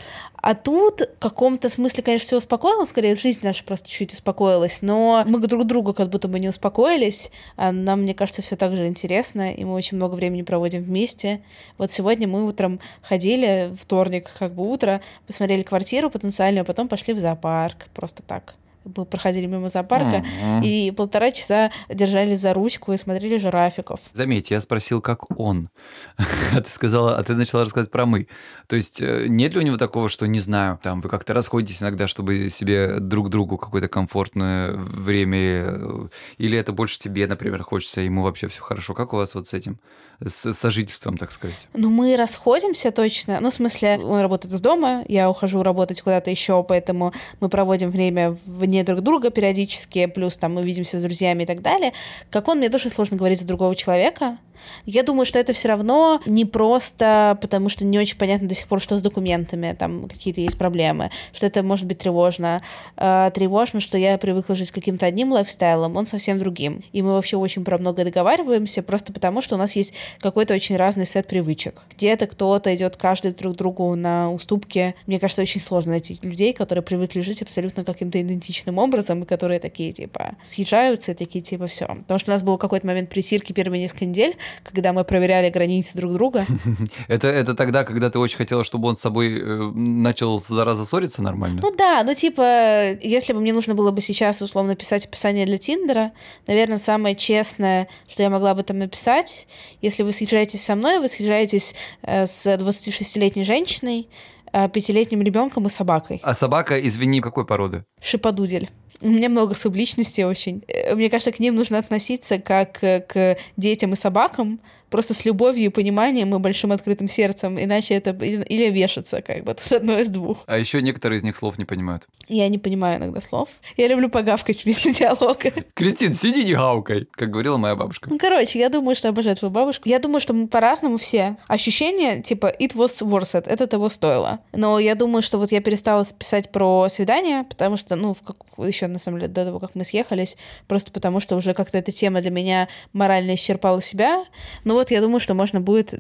А 0.47 0.55
тут 0.55 1.01
в 1.01 1.19
каком-то 1.21 1.71
смысле, 1.71 2.03
конечно, 2.03 2.27
все 2.27 2.37
успокоилось, 2.37 2.91
скорее 2.91 3.15
жизнь 3.15 3.41
наша 3.43 3.65
просто 3.65 3.89
чуть 3.89 4.13
успокоилась, 4.13 4.83
но 4.83 5.25
мы 5.27 5.39
друг 5.39 5.65
друга 5.65 5.95
как 5.95 6.11
будто 6.11 6.29
бы 6.29 6.39
не 6.39 6.51
успокоились, 6.51 7.31
а 7.57 7.73
нам, 7.73 8.03
мне 8.03 8.13
кажется, 8.13 8.43
все 8.43 8.55
так 8.55 8.77
же 8.77 8.87
интересно, 8.87 9.55
и 9.55 9.65
мы 9.65 9.73
очень 9.73 9.97
много 9.97 10.17
времени 10.17 10.43
проводим 10.43 10.83
вместе. 10.83 11.43
Вот 11.79 11.91
сегодня 11.91 12.29
мы 12.29 12.45
утром 12.45 12.79
ходили, 13.01 13.73
вторник 13.81 14.31
как 14.39 14.53
бы 14.53 14.71
утро, 14.71 15.01
посмотрели 15.27 15.63
квартиру 15.63 16.11
потенциальную, 16.11 16.61
а 16.61 16.65
потом 16.67 16.89
пошли 16.89 17.15
в 17.15 17.21
зоопарк, 17.21 17.87
просто 17.95 18.23
так 18.23 18.55
мы 18.85 19.05
проходили 19.07 19.47
мимо 19.47 19.69
зоопарка 19.69 20.25
mm-hmm. 20.25 20.65
и 20.65 20.91
полтора 20.91 21.31
часа 21.31 21.71
держались 21.89 22.41
за 22.41 22.53
ручку 22.55 22.93
и 22.93 22.97
смотрели 22.97 23.39
жирафиков. 23.39 24.01
Заметь, 24.13 24.51
я 24.51 24.61
спросил, 24.61 25.01
как 25.01 25.39
он. 25.39 25.69
а 26.17 26.61
ты 26.61 26.71
сказала, 26.71 27.17
а 27.17 27.25
ты 27.25 27.35
начала 27.35 27.65
рассказывать 27.65 27.91
про 27.91 28.07
мы. 28.07 28.29
То 28.67 28.77
есть 28.77 29.01
э, 29.01 29.27
нет 29.29 29.55
ли 29.55 29.61
у 29.61 29.63
него 29.63 29.77
такого, 29.77 30.09
что, 30.09 30.27
не 30.27 30.41
знаю, 30.41 30.79
там 30.83 31.01
вы 31.01 31.09
как-то 31.09 31.35
расходитесь 31.35 31.83
иногда, 31.83 32.07
чтобы 32.07 32.51
себе 32.51 33.01
друг 33.01 33.31
другу 33.31 33.59
какое-то 33.59 33.89
комфортное 33.89 34.73
время, 34.73 35.39
э, 35.39 36.09
или 36.39 36.59
это 36.59 36.73
больше 36.73 36.99
тебе, 36.99 37.27
например, 37.27 37.63
хочется, 37.63 38.01
ему 38.01 38.23
вообще 38.23 38.49
все 38.49 38.63
хорошо. 38.63 38.95
Как 38.95 39.13
у 39.13 39.17
вас 39.17 39.35
вот 39.35 39.49
с 39.49 39.55
этим? 39.55 39.79
С 40.27 40.53
сожительством, 40.53 41.17
так 41.17 41.33
сказать? 41.33 41.69
Ну, 41.75 41.91
мы 41.91 42.17
расходимся 42.17 42.91
точно. 42.91 43.39
Ну, 43.41 43.51
в 43.51 43.55
смысле, 43.55 43.99
он 43.99 44.21
работает 44.21 44.55
из 44.55 44.61
дома, 44.61 45.05
я 45.09 45.29
ухожу 45.29 45.63
работать 45.63 46.01
куда-то 46.01 46.31
еще, 46.31 46.63
поэтому 46.63 47.13
мы 47.41 47.49
проводим 47.49 47.91
время 47.91 48.37
вне 48.47 48.85
друг 48.85 49.01
друга 49.01 49.31
периодически, 49.31 50.07
плюс 50.07 50.37
там 50.37 50.55
мы 50.55 50.63
видимся 50.63 50.99
с 50.99 51.03
друзьями 51.03 51.43
и 51.43 51.47
так 51.47 51.63
далее. 51.63 51.93
Как 52.31 52.49
он, 52.49 52.59
мне 52.59 52.69
тоже 52.69 52.89
сложно 52.89 53.17
говорить 53.17 53.41
за 53.41 53.47
другого 53.47 53.77
человека, 53.77 54.39
я 54.87 55.03
думаю, 55.03 55.25
что 55.25 55.39
это 55.39 55.53
все 55.53 55.69
равно 55.69 56.21
не 56.27 56.45
просто, 56.45 57.39
потому 57.41 57.69
что 57.69 57.85
не 57.85 57.99
очень 57.99 58.17
понятно 58.17 58.49
до 58.49 58.55
сих 58.55 58.67
пор, 58.67 58.81
что 58.81 58.97
с 58.97 59.03
документами, 59.03 59.75
там 59.79 60.09
какие-то 60.09 60.41
есть 60.41 60.59
проблемы, 60.59 61.11
что 61.33 61.47
это 61.47 61.63
может 61.63 61.87
быть 61.87 61.99
тревожно. 61.99 62.63
Э, 62.97 63.31
тревожно, 63.35 63.81
что 63.81 63.99
я 63.99 64.19
привыкла 64.19 64.55
жить 64.55 64.71
каким-то 64.71 65.07
одним 65.07 65.33
лайфстайлом, 65.33 65.97
он 65.97 66.07
совсем 66.07 66.39
другим. 66.39 66.83
И 66.93 67.03
мы 67.03 67.13
вообще 67.13 67.37
очень 67.37 67.65
про 67.65 67.79
многое 67.79 68.05
договариваемся, 68.05 68.83
просто 68.83 69.13
потому 69.13 69.41
что 69.41 69.57
у 69.57 69.59
нас 69.59 69.77
есть 69.77 69.95
какой-то 70.21 70.55
очень 70.55 70.77
разный 70.77 71.07
сет 71.07 71.27
привычек. 71.27 71.83
Где-то 71.97 72.27
кто-то 72.27 72.75
идет 72.75 72.97
каждый 72.97 73.33
друг 73.33 73.57
другу 73.57 73.95
на 73.95 74.31
уступки. 74.31 74.95
Мне 75.07 75.19
кажется, 75.19 75.43
очень 75.43 75.61
сложно 75.61 75.93
найти 75.93 76.19
людей, 76.23 76.53
которые 76.53 76.83
привыкли 76.83 77.21
жить 77.21 77.43
абсолютно 77.43 77.85
каким-то 77.85 78.21
идентичным 78.21 78.79
образом, 78.79 79.23
и 79.23 79.27
которые 79.27 79.61
такие, 79.61 79.93
типа, 79.93 80.37
съезжаются 80.43 81.13
и 81.13 81.15
такие, 81.15 81.43
типа, 81.43 81.67
все. 81.67 81.87
Потому 81.87 82.19
что 82.19 82.31
у 82.31 82.35
нас 82.35 82.43
был 82.43 82.59
какой-то 82.59 82.87
момент 82.87 83.11
пресирки 83.11 83.53
первые 83.53 83.81
несколько 83.81 84.07
недель, 84.07 84.37
когда 84.63 84.93
мы 84.93 85.05
проверяли 85.05 85.51
границы 85.51 85.97
друг 85.97 86.13
друга. 86.13 86.45
Это, 87.09 87.29
это 87.29 87.55
тогда, 87.55 87.85
когда 87.85 88.11
ты 88.11 88.19
очень 88.19 88.37
хотела, 88.39 88.65
чтобы 88.65 88.89
он 88.89 88.97
с 88.97 89.01
собой 89.01 89.41
э, 89.41 89.71
начал 89.75 90.41
зараза 90.41 90.85
ссориться 90.85 91.23
нормально? 91.23 91.61
Ну 91.63 91.73
да, 91.77 92.03
ну 92.05 92.15
типа, 92.15 92.93
если 93.01 93.33
бы 93.33 93.41
мне 93.41 93.53
нужно 93.53 93.75
было 93.75 93.91
бы 93.91 94.01
сейчас 94.01 94.43
условно 94.43 94.75
писать 94.77 95.07
описание 95.07 95.47
для 95.47 95.59
Тиндера, 95.59 96.13
наверное, 96.47 96.79
самое 96.79 97.15
честное, 97.15 97.89
что 98.09 98.23
я 98.23 98.31
могла 98.31 98.55
бы 98.55 98.63
там 98.63 98.79
написать, 98.79 99.47
если 99.81 100.03
вы 100.03 100.13
съезжаетесь 100.13 100.63
со 100.63 100.75
мной, 100.75 100.99
вы 100.99 101.09
съезжаетесь 101.09 101.75
э, 102.03 102.27
с 102.27 102.47
26-летней 102.47 103.45
женщиной, 103.45 104.09
э, 104.53 104.69
пятилетним 104.69 105.23
ребенком 105.23 105.67
и 105.67 105.71
собакой. 105.71 106.21
А 106.23 106.35
собака, 106.35 106.81
извини, 106.81 107.21
какой 107.21 107.47
породы? 107.47 107.85
Шиподудель. 108.01 108.71
У 109.01 109.09
меня 109.09 109.29
много 109.29 109.55
субличностей 109.55 110.25
очень. 110.25 110.63
Э, 110.69 110.95
мне 110.95 111.11
кажется, 111.11 111.33
к 111.33 111.41
ним 111.41 111.55
нужно 111.55 111.79
относиться 111.79 112.39
как 112.39 112.83
э, 112.83 113.01
к 113.01 113.37
детям 113.57 113.93
и 113.93 113.97
собакам, 113.97 114.61
просто 114.95 115.13
с 115.13 115.25
любовью 115.25 115.65
и 115.65 115.69
пониманием 115.71 116.33
и 116.37 116.39
большим 116.39 116.71
открытым 116.71 117.09
сердцем, 117.09 117.61
иначе 117.61 117.95
это 117.95 118.11
или 118.13 118.71
вешаться, 118.71 119.23
как 119.23 119.43
бы, 119.43 119.53
тут 119.61 119.73
одно 119.73 119.99
из 119.99 120.09
двух. 120.09 120.39
А 120.47 120.57
еще 120.57 120.81
некоторые 120.83 121.19
из 121.19 121.25
них 121.25 121.37
слов 121.37 121.59
не 121.59 121.65
понимают. 121.65 122.07
Я 122.29 122.49
не 122.49 122.59
понимаю 122.59 122.99
иногда 122.99 123.21
слов. 123.21 123.49
Я 123.77 123.89
люблю 123.89 124.09
погавкать 124.09 124.65
вместо 124.65 124.95
диалога. 124.97 125.51
Кристин, 125.75 126.13
сиди 126.13 126.45
не 126.45 126.55
гавкай, 126.55 127.09
как 127.11 127.31
говорила 127.31 127.57
моя 127.57 127.75
бабушка. 127.75 128.09
Ну, 128.09 128.19
короче, 128.19 128.61
я 128.61 128.69
думаю, 128.69 128.95
что 128.95 129.09
обожаю 129.09 129.35
твою 129.35 129.51
бабушку. 129.51 129.89
Я 129.89 129.99
думаю, 129.99 130.21
что 130.21 130.33
мы 130.33 130.47
по-разному 130.47 130.97
все. 130.97 131.39
Ощущение, 131.49 132.23
типа, 132.23 132.55
it 132.61 132.77
was 132.77 133.05
worth 133.05 133.35
it, 133.35 133.49
это 133.49 133.67
того 133.67 133.89
стоило. 133.89 134.45
Но 134.53 134.79
я 134.79 134.95
думаю, 134.95 135.23
что 135.23 135.39
вот 135.39 135.51
я 135.51 135.61
перестала 135.61 136.05
писать 136.17 136.53
про 136.53 136.89
свидание, 136.89 137.43
потому 137.43 137.77
что, 137.77 137.97
ну, 137.97 138.15
как, 138.15 138.37
еще, 138.65 138.87
на 138.87 139.01
самом 139.01 139.19
деле, 139.19 139.33
до 139.33 139.45
того, 139.45 139.59
как 139.59 139.75
мы 139.75 139.83
съехались, 139.83 140.37
просто 140.69 140.93
потому 140.93 141.19
что 141.19 141.35
уже 141.35 141.53
как-то 141.53 141.79
эта 141.79 141.91
тема 141.91 142.21
для 142.21 142.31
меня 142.31 142.69
морально 142.93 143.35
исчерпала 143.35 143.83
себя. 143.83 144.25
Но 144.63 144.75
вот 144.84 144.84
вот 144.85 144.91
я 144.91 145.01
думаю, 145.01 145.19
что 145.19 145.33
можно 145.33 145.63
будет, 145.63 145.95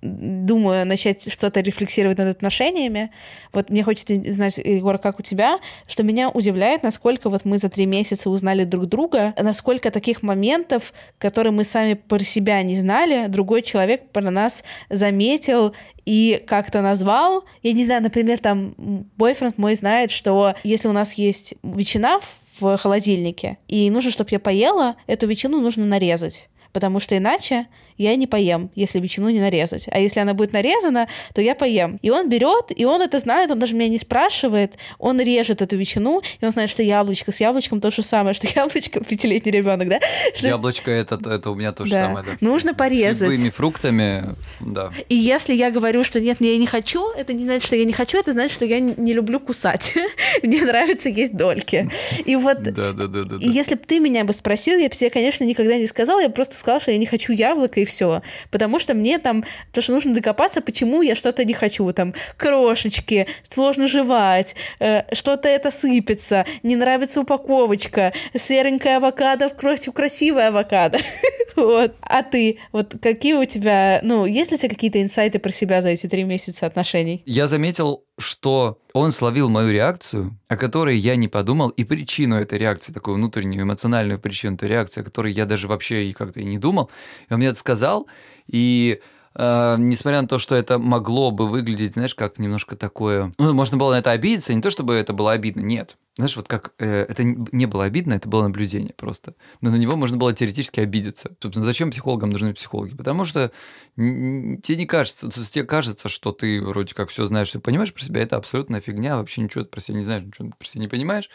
думаю, 0.00 0.86
начать 0.86 1.30
что-то 1.30 1.60
рефлексировать 1.60 2.16
над 2.16 2.28
отношениями. 2.28 3.10
Вот 3.52 3.68
мне 3.68 3.84
хочется 3.84 4.14
знать, 4.32 4.56
Егор, 4.56 4.96
как 4.96 5.18
у 5.18 5.22
тебя, 5.22 5.58
что 5.86 6.02
меня 6.02 6.30
удивляет, 6.30 6.82
насколько 6.82 7.28
вот 7.28 7.44
мы 7.44 7.58
за 7.58 7.68
три 7.68 7.84
месяца 7.84 8.30
узнали 8.30 8.64
друг 8.64 8.86
друга, 8.86 9.34
насколько 9.38 9.90
таких 9.90 10.22
моментов, 10.22 10.94
которые 11.18 11.52
мы 11.52 11.64
сами 11.64 11.94
про 11.94 12.20
себя 12.20 12.62
не 12.62 12.76
знали, 12.76 13.26
другой 13.28 13.60
человек 13.60 14.08
про 14.08 14.30
нас 14.30 14.64
заметил 14.88 15.74
и 16.06 16.42
как-то 16.46 16.80
назвал. 16.80 17.44
Я 17.62 17.74
не 17.74 17.84
знаю, 17.84 18.02
например, 18.02 18.38
там 18.38 18.74
бойфренд 19.18 19.58
мой 19.58 19.74
знает, 19.74 20.10
что 20.10 20.54
если 20.64 20.88
у 20.88 20.92
нас 20.92 21.12
есть 21.14 21.56
ветчина 21.62 22.20
в 22.58 22.78
холодильнике, 22.78 23.58
и 23.68 23.90
нужно, 23.90 24.10
чтобы 24.10 24.30
я 24.32 24.38
поела, 24.38 24.96
эту 25.06 25.26
ветчину 25.26 25.60
нужно 25.60 25.84
нарезать 25.84 26.48
потому 26.72 27.00
что 27.00 27.16
иначе 27.16 27.66
я 28.02 28.16
не 28.16 28.26
поем, 28.26 28.70
если 28.74 28.98
ветчину 28.98 29.28
не 29.28 29.40
нарезать. 29.40 29.86
А 29.90 29.98
если 29.98 30.20
она 30.20 30.32
будет 30.32 30.52
нарезана, 30.52 31.06
то 31.34 31.42
я 31.42 31.54
поем. 31.54 31.98
И 32.02 32.10
он 32.10 32.30
берет, 32.30 32.66
и 32.74 32.84
он 32.86 33.02
это 33.02 33.18
знает, 33.18 33.50
он 33.50 33.58
даже 33.58 33.74
меня 33.74 33.88
не 33.88 33.98
спрашивает, 33.98 34.78
он 34.98 35.20
режет 35.20 35.60
эту 35.60 35.76
ветчину, 35.76 36.22
и 36.40 36.44
он 36.44 36.50
знает, 36.50 36.70
что 36.70 36.82
яблочко 36.82 37.30
с 37.30 37.40
яблочком 37.40 37.80
то 37.80 37.90
же 37.90 38.02
самое, 38.02 38.34
что 38.34 38.46
яблочко 38.54 39.00
пятилетний 39.00 39.52
ребенок, 39.52 39.88
да? 39.88 40.00
Что... 40.34 40.46
Яблочко 40.46 40.90
это, 40.90 41.20
это 41.28 41.50
у 41.50 41.54
меня 41.54 41.72
то 41.72 41.84
же 41.84 41.92
да. 41.92 42.06
самое, 42.06 42.24
да. 42.24 42.32
Нужно 42.40 42.72
порезать. 42.72 43.28
С 43.28 43.32
любыми 43.32 43.50
фруктами, 43.50 44.34
да. 44.60 44.92
И 45.10 45.14
если 45.14 45.52
я 45.52 45.70
говорю, 45.70 46.02
что 46.02 46.20
нет, 46.20 46.38
я 46.40 46.56
не 46.56 46.66
хочу, 46.66 47.10
это 47.10 47.34
не 47.34 47.44
значит, 47.44 47.66
что 47.66 47.76
я 47.76 47.84
не 47.84 47.92
хочу, 47.92 48.18
это 48.18 48.32
значит, 48.32 48.52
что 48.52 48.64
я 48.64 48.80
не 48.80 49.12
люблю 49.12 49.40
кусать. 49.40 49.94
Мне 50.42 50.64
нравится 50.64 51.10
есть 51.10 51.36
дольки. 51.36 51.90
И 52.24 52.34
вот, 52.36 52.62
да, 52.62 52.92
да, 52.92 53.06
да, 53.06 53.24
да, 53.24 53.36
если 53.40 53.74
бы 53.74 53.82
ты 53.86 53.98
меня 53.98 54.24
бы 54.24 54.32
спросил, 54.32 54.78
я 54.78 54.88
бы 54.88 54.94
себе, 54.94 55.10
конечно, 55.10 55.44
никогда 55.44 55.76
не 55.76 55.86
сказала, 55.86 56.20
я 56.20 56.30
просто 56.30 56.56
сказала, 56.56 56.80
что 56.80 56.92
я 56.92 56.98
не 56.98 57.06
хочу 57.06 57.34
яблоко 57.34 57.80
и 57.80 57.84
все. 57.90 58.22
Потому 58.50 58.78
что 58.78 58.94
мне 58.94 59.18
там, 59.18 59.44
то 59.72 59.82
что 59.82 59.92
нужно 59.92 60.14
докопаться, 60.14 60.60
почему 60.62 61.02
я 61.02 61.14
что-то 61.14 61.44
не 61.44 61.52
хочу. 61.52 61.92
Там 61.92 62.14
крошечки, 62.36 63.26
сложно 63.48 63.88
жевать, 63.88 64.54
э, 64.78 65.02
что-то 65.14 65.48
это 65.48 65.70
сыпется, 65.70 66.46
не 66.62 66.76
нравится 66.76 67.20
упаковочка, 67.20 68.12
серенькая 68.34 68.96
авокадо 68.96 69.48
в 69.48 69.54
красивая 69.92 70.48
авокадо. 70.48 70.98
Вот. 71.56 71.94
А 72.00 72.22
ты, 72.22 72.58
вот 72.72 72.94
какие 73.02 73.34
у 73.34 73.44
тебя, 73.44 74.00
ну, 74.02 74.24
есть 74.24 74.50
ли 74.50 74.54
у 74.54 74.58
тебя 74.58 74.68
какие-то 74.68 75.02
инсайты 75.02 75.40
про 75.40 75.52
себя 75.52 75.82
за 75.82 75.90
эти 75.90 76.06
три 76.06 76.22
месяца 76.22 76.64
отношений? 76.64 77.22
Я 77.26 77.48
заметил, 77.48 78.04
что 78.20 78.78
он 78.92 79.10
словил 79.10 79.48
мою 79.48 79.70
реакцию, 79.70 80.36
о 80.48 80.56
которой 80.56 80.96
я 80.96 81.16
не 81.16 81.28
подумал, 81.28 81.70
и 81.70 81.84
причину 81.84 82.36
этой 82.36 82.58
реакции, 82.58 82.92
такую 82.92 83.16
внутреннюю 83.16 83.62
эмоциональную 83.62 84.18
причину 84.18 84.56
этой 84.56 84.68
реакции, 84.68 85.00
о 85.00 85.04
которой 85.04 85.32
я 85.32 85.46
даже 85.46 85.68
вообще 85.68 86.06
и 86.06 86.12
как-то 86.12 86.40
и 86.40 86.44
не 86.44 86.58
думал. 86.58 86.90
И 87.28 87.32
он 87.32 87.38
мне 87.38 87.48
это 87.48 87.58
сказал, 87.58 88.06
и 88.46 89.00
э, 89.34 89.76
несмотря 89.78 90.22
на 90.22 90.28
то, 90.28 90.38
что 90.38 90.54
это 90.54 90.78
могло 90.78 91.30
бы 91.30 91.48
выглядеть, 91.48 91.94
знаешь, 91.94 92.14
как 92.14 92.38
немножко 92.38 92.76
такое... 92.76 93.32
Ну, 93.38 93.52
можно 93.52 93.76
было 93.76 93.92
на 93.92 93.98
это 93.98 94.10
обидеться, 94.10 94.54
не 94.54 94.62
то 94.62 94.70
чтобы 94.70 94.94
это 94.94 95.12
было 95.12 95.32
обидно, 95.32 95.60
нет. 95.60 95.96
Знаешь, 96.16 96.36
вот 96.36 96.48
как 96.48 96.74
э, 96.78 97.04
это 97.04 97.22
не 97.22 97.66
было 97.66 97.84
обидно, 97.84 98.14
это 98.14 98.28
было 98.28 98.42
наблюдение 98.42 98.92
просто. 98.96 99.34
Но 99.60 99.70
на 99.70 99.76
него 99.76 99.96
можно 99.96 100.16
было 100.16 100.32
теоретически 100.34 100.80
обидеться. 100.80 101.30
Собственно, 101.40 101.64
зачем 101.64 101.92
психологам 101.92 102.30
нужны 102.30 102.52
психологи? 102.52 102.94
Потому 102.94 103.24
что 103.24 103.52
тебе 103.96 104.76
не 104.76 104.86
кажется, 104.86 105.30
тебе 105.30 105.64
кажется, 105.64 106.08
что 106.08 106.32
ты 106.32 106.60
вроде 106.62 106.94
как 106.94 107.10
все 107.10 107.26
знаешь, 107.26 107.48
все 107.48 107.60
понимаешь 107.60 107.94
про 107.94 108.02
себя, 108.02 108.22
это 108.22 108.36
абсолютная 108.36 108.80
фигня, 108.80 109.16
вообще 109.16 109.40
ничего 109.40 109.64
про 109.64 109.80
себя 109.80 109.98
не 109.98 110.04
знаешь, 110.04 110.24
ничего 110.24 110.50
про 110.58 110.66
себя 110.66 110.82
не 110.82 110.88
понимаешь. 110.88 111.30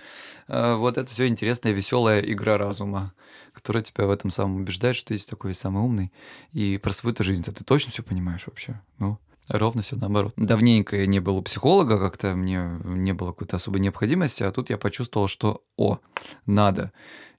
Э, 0.48 0.76
вот 0.76 0.98
это 0.98 1.10
все 1.10 1.28
интересная, 1.28 1.72
веселая 1.72 2.20
игра 2.20 2.58
разума, 2.58 3.14
которая 3.54 3.82
тебя 3.82 4.06
в 4.06 4.12
этом 4.12 4.30
самом 4.30 4.58
убеждает, 4.58 4.98
что 4.98 5.08
ты 5.08 5.14
есть 5.14 5.30
такой 5.30 5.54
самый 5.54 5.84
умный. 5.84 6.12
И 6.52 6.78
про 6.78 6.92
свою-то 6.92 7.24
жизнь-то 7.24 7.54
ты 7.54 7.64
точно 7.64 7.92
все 7.92 8.04
понимаешь 8.04 8.46
вообще? 8.46 8.82
Ну, 9.00 9.20
Ровно 9.48 9.82
все 9.82 9.96
наоборот. 9.96 10.34
Давненько 10.38 10.98
я 10.98 11.06
не 11.06 11.20
был 11.20 11.38
у 11.38 11.42
психолога, 11.42 12.00
как-то 12.00 12.36
мне 12.36 12.80
не 12.84 13.14
было 13.14 13.32
какой-то 13.32 13.58
особой 13.58 13.80
необходимости, 13.80 14.44
а 14.44 14.52
тут 14.52 14.70
я 14.70 14.78
почувствовал, 14.78 15.28
что 15.28 15.64
о, 15.78 16.00
надо. 16.46 16.92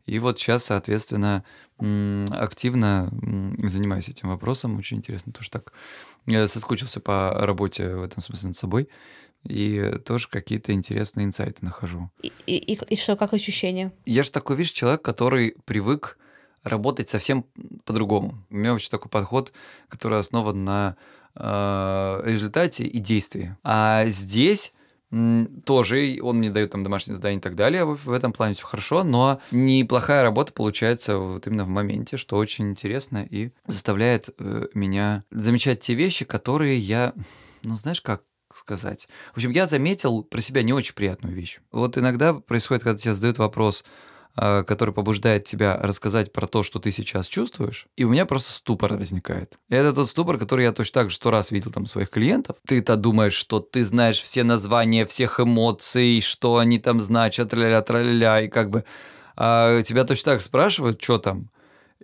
И 0.04 0.20
вот 0.20 0.38
сейчас, 0.38 0.64
соответственно, 0.64 1.44
активно 2.30 3.10
занимаюсь 3.58 4.08
этим 4.08 4.28
вопросом. 4.28 4.78
Очень 4.78 4.98
интересно, 4.98 5.32
тоже 5.32 5.50
так 5.50 5.72
я 6.26 6.46
соскучился 6.46 7.00
по 7.00 7.32
работе 7.34 7.96
в 7.96 8.02
этом 8.02 8.22
смысле 8.22 8.48
над 8.48 8.56
собой. 8.56 8.88
И 9.48 9.92
тоже 10.04 10.28
какие-то 10.28 10.72
интересные 10.72 11.26
инсайты 11.26 11.64
нахожу. 11.64 12.10
И, 12.22 12.32
и, 12.46 12.74
и 12.74 12.96
что, 12.96 13.16
как 13.16 13.32
ощущения? 13.32 13.92
Я 14.04 14.22
же 14.22 14.30
такой, 14.30 14.56
видишь, 14.56 14.72
человек, 14.72 15.02
который 15.02 15.56
привык 15.64 16.18
работать 16.62 17.08
совсем 17.08 17.44
по-другому. 17.84 18.44
У 18.50 18.56
меня 18.56 18.74
очень 18.74 18.90
такой 18.90 19.08
подход, 19.08 19.52
который 19.88 20.18
основан 20.18 20.64
на 20.64 20.96
Э, 20.96 21.15
результате 21.38 22.84
и 22.84 22.98
действии. 22.98 23.56
А 23.62 24.06
здесь 24.06 24.72
тоже 25.64 26.18
он 26.20 26.38
мне 26.38 26.50
дает 26.50 26.70
там 26.70 26.82
домашнее 26.82 27.16
задание 27.16 27.38
и 27.38 27.42
так 27.42 27.54
далее, 27.54 27.84
в 27.84 28.10
этом 28.10 28.32
плане 28.32 28.54
все 28.54 28.66
хорошо, 28.66 29.04
но 29.04 29.40
неплохая 29.52 30.22
работа 30.22 30.52
получается 30.52 31.18
вот 31.18 31.46
именно 31.46 31.64
в 31.64 31.68
моменте, 31.68 32.16
что 32.16 32.36
очень 32.36 32.70
интересно 32.70 33.26
и 33.28 33.50
заставляет 33.66 34.30
э, 34.38 34.66
меня 34.74 35.24
замечать 35.30 35.80
те 35.80 35.94
вещи, 35.94 36.24
которые 36.24 36.78
я, 36.78 37.14
ну 37.62 37.76
знаешь 37.76 38.00
как, 38.00 38.22
сказать. 38.52 39.06
В 39.32 39.36
общем, 39.36 39.50
я 39.52 39.66
заметил 39.66 40.24
про 40.24 40.40
себя 40.40 40.62
не 40.62 40.72
очень 40.72 40.94
приятную 40.94 41.34
вещь. 41.34 41.60
Вот 41.70 41.98
иногда 41.98 42.34
происходит, 42.34 42.82
когда 42.82 42.98
тебе 42.98 43.14
задают 43.14 43.38
вопрос, 43.38 43.84
Э, 43.84 44.15
который 44.36 44.92
побуждает 44.92 45.44
тебя 45.44 45.78
рассказать 45.82 46.32
про 46.32 46.46
то, 46.46 46.62
что 46.62 46.78
ты 46.78 46.92
сейчас 46.92 47.26
чувствуешь, 47.28 47.86
и 47.96 48.04
у 48.04 48.10
меня 48.10 48.26
просто 48.26 48.52
ступор 48.52 48.94
возникает. 48.94 49.58
И 49.68 49.74
это 49.74 49.92
тот 49.92 50.08
ступор, 50.08 50.38
который 50.38 50.64
я 50.64 50.72
точно 50.72 51.02
так 51.02 51.10
же 51.10 51.16
сто 51.16 51.30
раз 51.30 51.50
видел 51.50 51.72
там 51.72 51.84
у 51.84 51.86
своих 51.86 52.10
клиентов. 52.10 52.56
Ты-то 52.66 52.96
думаешь, 52.96 53.34
что 53.34 53.60
ты 53.60 53.84
знаешь 53.84 54.20
все 54.20 54.44
названия 54.44 55.06
всех 55.06 55.40
эмоций, 55.40 56.20
что 56.20 56.58
они 56.58 56.78
там 56.78 57.00
значат, 57.00 57.50
тра-ля-ля, 57.50 57.82
тра-ля-ля, 57.82 58.42
и 58.42 58.48
как 58.48 58.70
бы 58.70 58.84
а 59.36 59.82
тебя 59.82 60.04
точно 60.04 60.32
так 60.32 60.42
спрашивают, 60.42 61.02
что 61.02 61.18
там, 61.18 61.50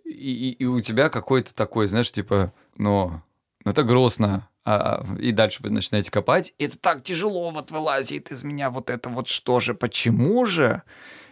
и, 0.04 0.10
и, 0.10 0.50
и 0.50 0.64
у 0.66 0.80
тебя 0.80 1.08
какой-то 1.08 1.54
такой, 1.54 1.88
знаешь, 1.88 2.12
типа, 2.12 2.52
ну, 2.76 3.22
ну 3.64 3.70
это 3.70 3.82
грустно, 3.84 4.48
а, 4.64 5.04
и 5.18 5.32
дальше 5.32 5.62
вы 5.62 5.70
начинаете 5.70 6.10
копать, 6.10 6.54
это 6.58 6.78
так 6.78 7.02
тяжело 7.02 7.50
вот 7.50 7.70
вылазит 7.70 8.30
из 8.30 8.44
меня 8.44 8.70
вот 8.70 8.90
это 8.90 9.08
вот 9.08 9.28
что 9.28 9.60
же, 9.60 9.74
почему 9.74 10.44
же? 10.44 10.82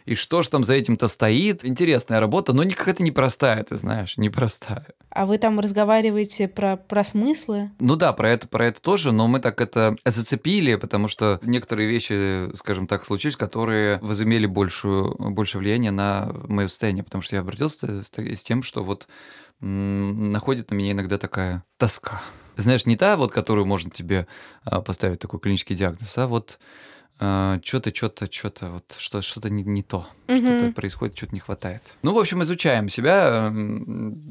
И 0.05 0.15
что 0.15 0.43
же 0.43 0.51
там 0.51 0.65
за 0.65 0.75
этим-то 0.75 1.09
стоит. 1.09 1.65
Интересная 1.65 2.21
работа, 2.21 2.53
но 2.53 2.65
какая-то 2.65 3.03
непростая, 3.03 3.63
ты 3.65 3.77
знаешь, 3.77 4.17
непростая. 4.17 4.87
А 5.11 5.27
вы 5.27 5.39
там 5.39 5.59
разговариваете 5.59 6.49
про, 6.49 6.77
про 6.77 7.05
смыслы? 7.05 7.71
Ну 7.81 7.97
да, 7.97 8.13
про 8.13 8.31
это, 8.31 8.47
про 8.49 8.67
это 8.67 8.81
тоже, 8.81 9.13
но 9.13 9.27
мы 9.27 9.41
так 9.41 9.61
это 9.61 9.97
зацепили, 10.05 10.77
потому 10.77 11.09
что 11.09 11.41
некоторые 11.43 11.89
вещи, 11.89 12.55
скажем 12.57 12.87
так, 12.87 13.05
случились, 13.05 13.37
которые 13.37 13.99
возымели 14.03 14.47
большую, 14.47 15.17
больше 15.19 15.59
влияния 15.59 15.91
на 15.91 16.33
мое 16.47 16.69
состояние, 16.69 17.05
потому 17.05 17.23
что 17.23 17.37
я 17.37 17.41
обратился 17.41 18.03
с, 18.03 18.11
с 18.11 18.43
тем, 18.43 18.63
что 18.63 18.85
вот 18.85 19.09
находит 19.61 20.71
на 20.71 20.75
меня 20.75 20.93
иногда 20.93 21.19
такая 21.19 21.65
тоска. 21.77 22.23
Знаешь, 22.57 22.87
не 22.87 22.97
та, 22.97 23.17
вот, 23.17 23.33
которую 23.33 23.67
можно 23.67 23.91
тебе 23.91 24.27
а, 24.65 24.81
поставить 24.81 25.19
такой 25.19 25.41
клинический 25.41 25.77
диагноз, 25.77 26.17
а 26.19 26.27
вот 26.27 26.59
что-то, 27.21 27.95
что-то, 27.95 28.33
что-то, 28.33 28.71
вот 28.71 28.95
что, 28.97 29.21
что-то 29.21 29.51
не, 29.51 29.63
не 29.63 29.83
то, 29.83 30.07
угу. 30.27 30.37
что-то 30.37 30.73
происходит, 30.73 31.19
что-то 31.19 31.35
не 31.35 31.41
хватает. 31.41 31.83
Ну, 32.03 32.15
в 32.15 32.19
общем, 32.19 32.43
изучаем 32.43 32.89
себя. 32.89 33.53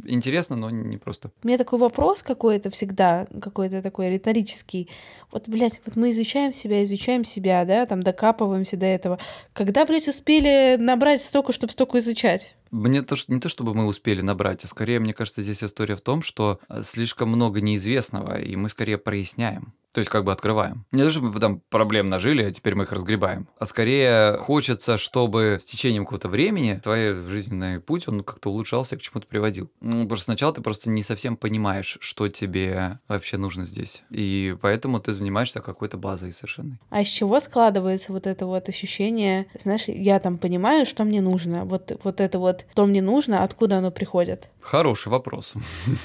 Интересно, 0.05 0.55
но 0.55 0.71
не 0.71 0.97
просто. 0.97 1.29
У 1.43 1.47
меня 1.47 1.59
такой 1.59 1.77
вопрос 1.77 2.23
какой-то 2.23 2.71
всегда, 2.71 3.27
какой-то 3.41 3.83
такой 3.83 4.09
риторический. 4.09 4.89
Вот, 5.31 5.47
блядь, 5.47 5.81
вот 5.85 5.97
мы 5.97 6.09
изучаем 6.09 6.51
себя, 6.51 6.81
изучаем 6.81 7.23
себя, 7.23 7.63
да, 7.63 7.85
там 7.85 8.01
докапываемся 8.01 8.75
до 8.75 8.87
этого. 8.87 9.19
Когда, 9.53 9.85
блядь, 9.85 10.07
успели 10.07 10.75
набрать 10.79 11.21
столько, 11.21 11.53
чтобы 11.53 11.73
столько 11.73 11.99
изучать? 11.99 12.55
Мне 12.71 13.01
то, 13.01 13.15
что, 13.15 13.33
не 13.33 13.39
то, 13.39 13.49
чтобы 13.49 13.73
мы 13.73 13.85
успели 13.85 14.21
набрать, 14.21 14.63
а 14.63 14.67
скорее, 14.67 14.99
мне 14.99 15.13
кажется, 15.13 15.41
здесь 15.41 15.63
история 15.63 15.95
в 15.95 16.01
том, 16.01 16.21
что 16.21 16.59
э, 16.69 16.81
слишком 16.83 17.29
много 17.29 17.61
неизвестного, 17.61 18.39
и 18.39 18.55
мы 18.55 18.69
скорее 18.69 18.97
проясняем. 18.97 19.73
То 19.91 20.01
есть 20.01 20.11
как 20.11 20.23
бы 20.23 20.31
открываем. 20.31 20.85
Не 20.91 21.03
то, 21.03 21.09
чтобы 21.09 21.39
там 21.39 21.61
проблем 21.69 22.07
нажили, 22.07 22.43
а 22.43 22.51
теперь 22.51 22.75
мы 22.75 22.83
их 22.83 22.91
разгребаем. 22.91 23.47
А 23.57 23.65
скорее 23.65 24.37
хочется, 24.37 24.97
чтобы 24.97 25.57
с 25.59 25.65
течением 25.65 26.05
какого-то 26.05 26.29
времени 26.29 26.79
твой 26.83 27.15
жизненный 27.27 27.79
путь, 27.79 28.07
он 28.07 28.23
как-то 28.23 28.49
улучшался, 28.49 28.97
к 28.97 29.01
чему-то 29.01 29.25
приводил. 29.25 29.71
Ну, 29.81 30.07
просто 30.07 30.25
сначала 30.25 30.53
ты 30.53 30.61
просто 30.61 30.91
не 30.91 31.01
совсем 31.01 31.35
понимаешь, 31.35 31.97
что 32.01 32.27
тебе 32.27 32.99
вообще 33.07 33.37
нужно 33.37 33.65
здесь. 33.65 34.03
И 34.11 34.55
поэтому 34.61 34.99
ты 34.99 35.13
занимаешься 35.13 35.59
какой-то 35.59 35.97
базой 35.97 36.33
совершенно. 36.33 36.79
А 36.91 37.01
из 37.01 37.07
чего 37.07 37.39
складывается 37.39 38.13
вот 38.13 38.27
это 38.27 38.45
вот 38.45 38.69
ощущение, 38.69 39.47
знаешь, 39.59 39.85
я 39.87 40.19
там 40.19 40.37
понимаю, 40.37 40.85
что 40.85 41.03
мне 41.03 41.21
нужно. 41.21 41.65
Вот, 41.65 41.99
вот 42.03 42.21
это 42.21 42.37
вот, 42.37 42.58
что 42.71 42.85
мне 42.85 43.01
нужно, 43.01 43.43
откуда 43.43 43.77
оно 43.77 43.91
приходит? 43.91 44.49
Хороший 44.61 45.09
вопрос. 45.09 45.53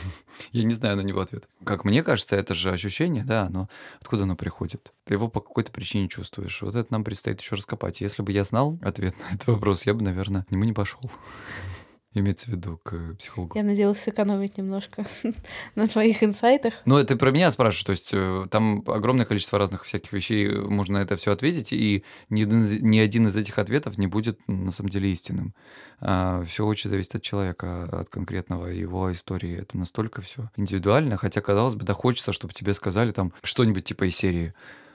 Я 0.53 0.65
не 0.65 0.73
знаю 0.73 0.97
на 0.97 1.03
него 1.03 1.21
ответ. 1.21 1.49
Как 1.65 1.85
мне 1.85 2.03
кажется, 2.03 2.37
это 2.37 2.55
же 2.55 2.71
ощущение, 2.71 3.25
да, 3.25 3.49
но 3.51 3.69
откуда 4.01 4.25
оно 4.25 4.37
приходит? 4.37 4.93
Ты 5.05 5.15
его 5.15 5.29
по 5.29 5.41
какой-то 5.41 5.73
причине 5.73 6.09
чувствуешь. 6.09 6.63
Вот 6.63 6.75
это 6.75 6.93
нам 6.93 7.05
предстоит 7.05 7.41
еще 7.41 7.57
раскопать. 7.57 8.01
Если 8.01 8.23
бы 8.23 8.33
я 8.33 8.45
знал 8.45 8.79
ответ 8.83 9.15
на 9.21 9.35
этот 9.35 9.47
вопрос, 9.47 9.87
я 9.87 9.95
бы, 9.95 10.03
наверное, 10.03 10.45
к 10.45 10.51
нему 10.51 10.65
не 10.65 10.73
пошел 10.73 11.01
имеется 12.21 12.47
в 12.47 12.51
виду 12.51 12.79
к 12.83 13.15
психологу. 13.17 13.57
Я 13.57 13.65
надеялась 13.65 14.01
сэкономить 14.01 14.57
немножко 14.57 15.05
на 15.75 15.89
твоих 15.89 16.23
инсайтах. 16.23 16.75
Ну, 16.85 16.97
это 16.97 17.17
про 17.17 17.31
меня 17.31 17.51
спрашиваешь, 17.51 17.85
то 17.85 17.93
есть 17.93 18.11
э, 18.13 18.47
там 18.51 18.83
огромное 18.87 19.27
количество 19.27 19.59
разных 19.59 19.85
всяких 19.85 20.13
вещей, 20.13 20.49
можно 20.49 20.99
это 20.99 21.17
все 21.17 21.33
ответить, 21.33 21.73
и 21.73 22.05
ни 22.29 22.43
один, 22.43 22.91
ни 22.91 22.99
один 22.99 23.27
из 23.29 23.37
этих 23.37 23.59
ответов 23.59 23.99
не 23.99 24.07
будет 24.07 24.39
на 24.47 24.71
самом 24.71 24.91
деле 24.91 25.11
истинным. 25.11 25.55
А, 26.01 26.43
все 26.45 26.65
очень 26.65 26.91
зависит 26.91 27.17
от 27.17 27.23
человека, 27.23 27.85
от 27.85 28.09
конкретного 28.09 28.67
его 28.67 29.11
истории. 29.13 29.59
Это 29.59 29.77
настолько 29.77 30.23
все 30.23 30.51
индивидуально, 30.57 31.17
хотя, 31.17 31.41
казалось 31.41 31.75
бы, 31.75 31.85
да 31.85 31.95
хочется, 31.95 32.33
чтобы 32.33 32.55
тебе 32.55 32.75
сказали 32.75 33.11
там 33.13 33.33
что-нибудь 33.43 33.85
типа 33.85 34.05
из 34.05 34.17
серии 34.17 34.55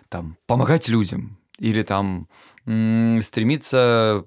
там 0.09 0.37
помогать 0.47 0.89
людям, 0.89 1.37
или 1.59 1.83
там 1.83 2.27
стремиться 3.21 4.25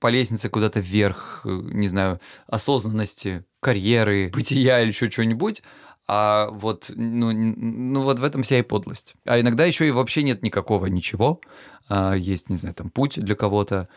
по 0.00 0.08
лестнице 0.08 0.48
куда-то 0.48 0.80
вверх, 0.80 1.42
э, 1.44 1.48
не 1.48 1.88
знаю, 1.88 2.20
осознанности, 2.46 3.44
карьеры, 3.60 4.30
бытия 4.34 4.80
или 4.80 4.88
еще 4.88 5.10
что-нибудь, 5.10 5.62
а 6.06 6.48
вот, 6.50 6.90
ну, 6.94 7.32
ну 7.32 8.00
вот 8.00 8.18
в 8.18 8.24
этом 8.24 8.42
вся 8.42 8.58
и 8.58 8.62
подлость. 8.62 9.14
А 9.26 9.38
иногда 9.38 9.66
еще 9.66 9.86
и 9.86 9.90
вообще 9.90 10.22
нет 10.22 10.42
никакого 10.42 10.86
ничего. 10.86 11.40
А 11.88 12.14
есть, 12.14 12.48
не 12.48 12.56
знаю, 12.56 12.74
там 12.74 12.88
путь 12.88 13.20
для 13.22 13.34
кого-то, 13.34 13.88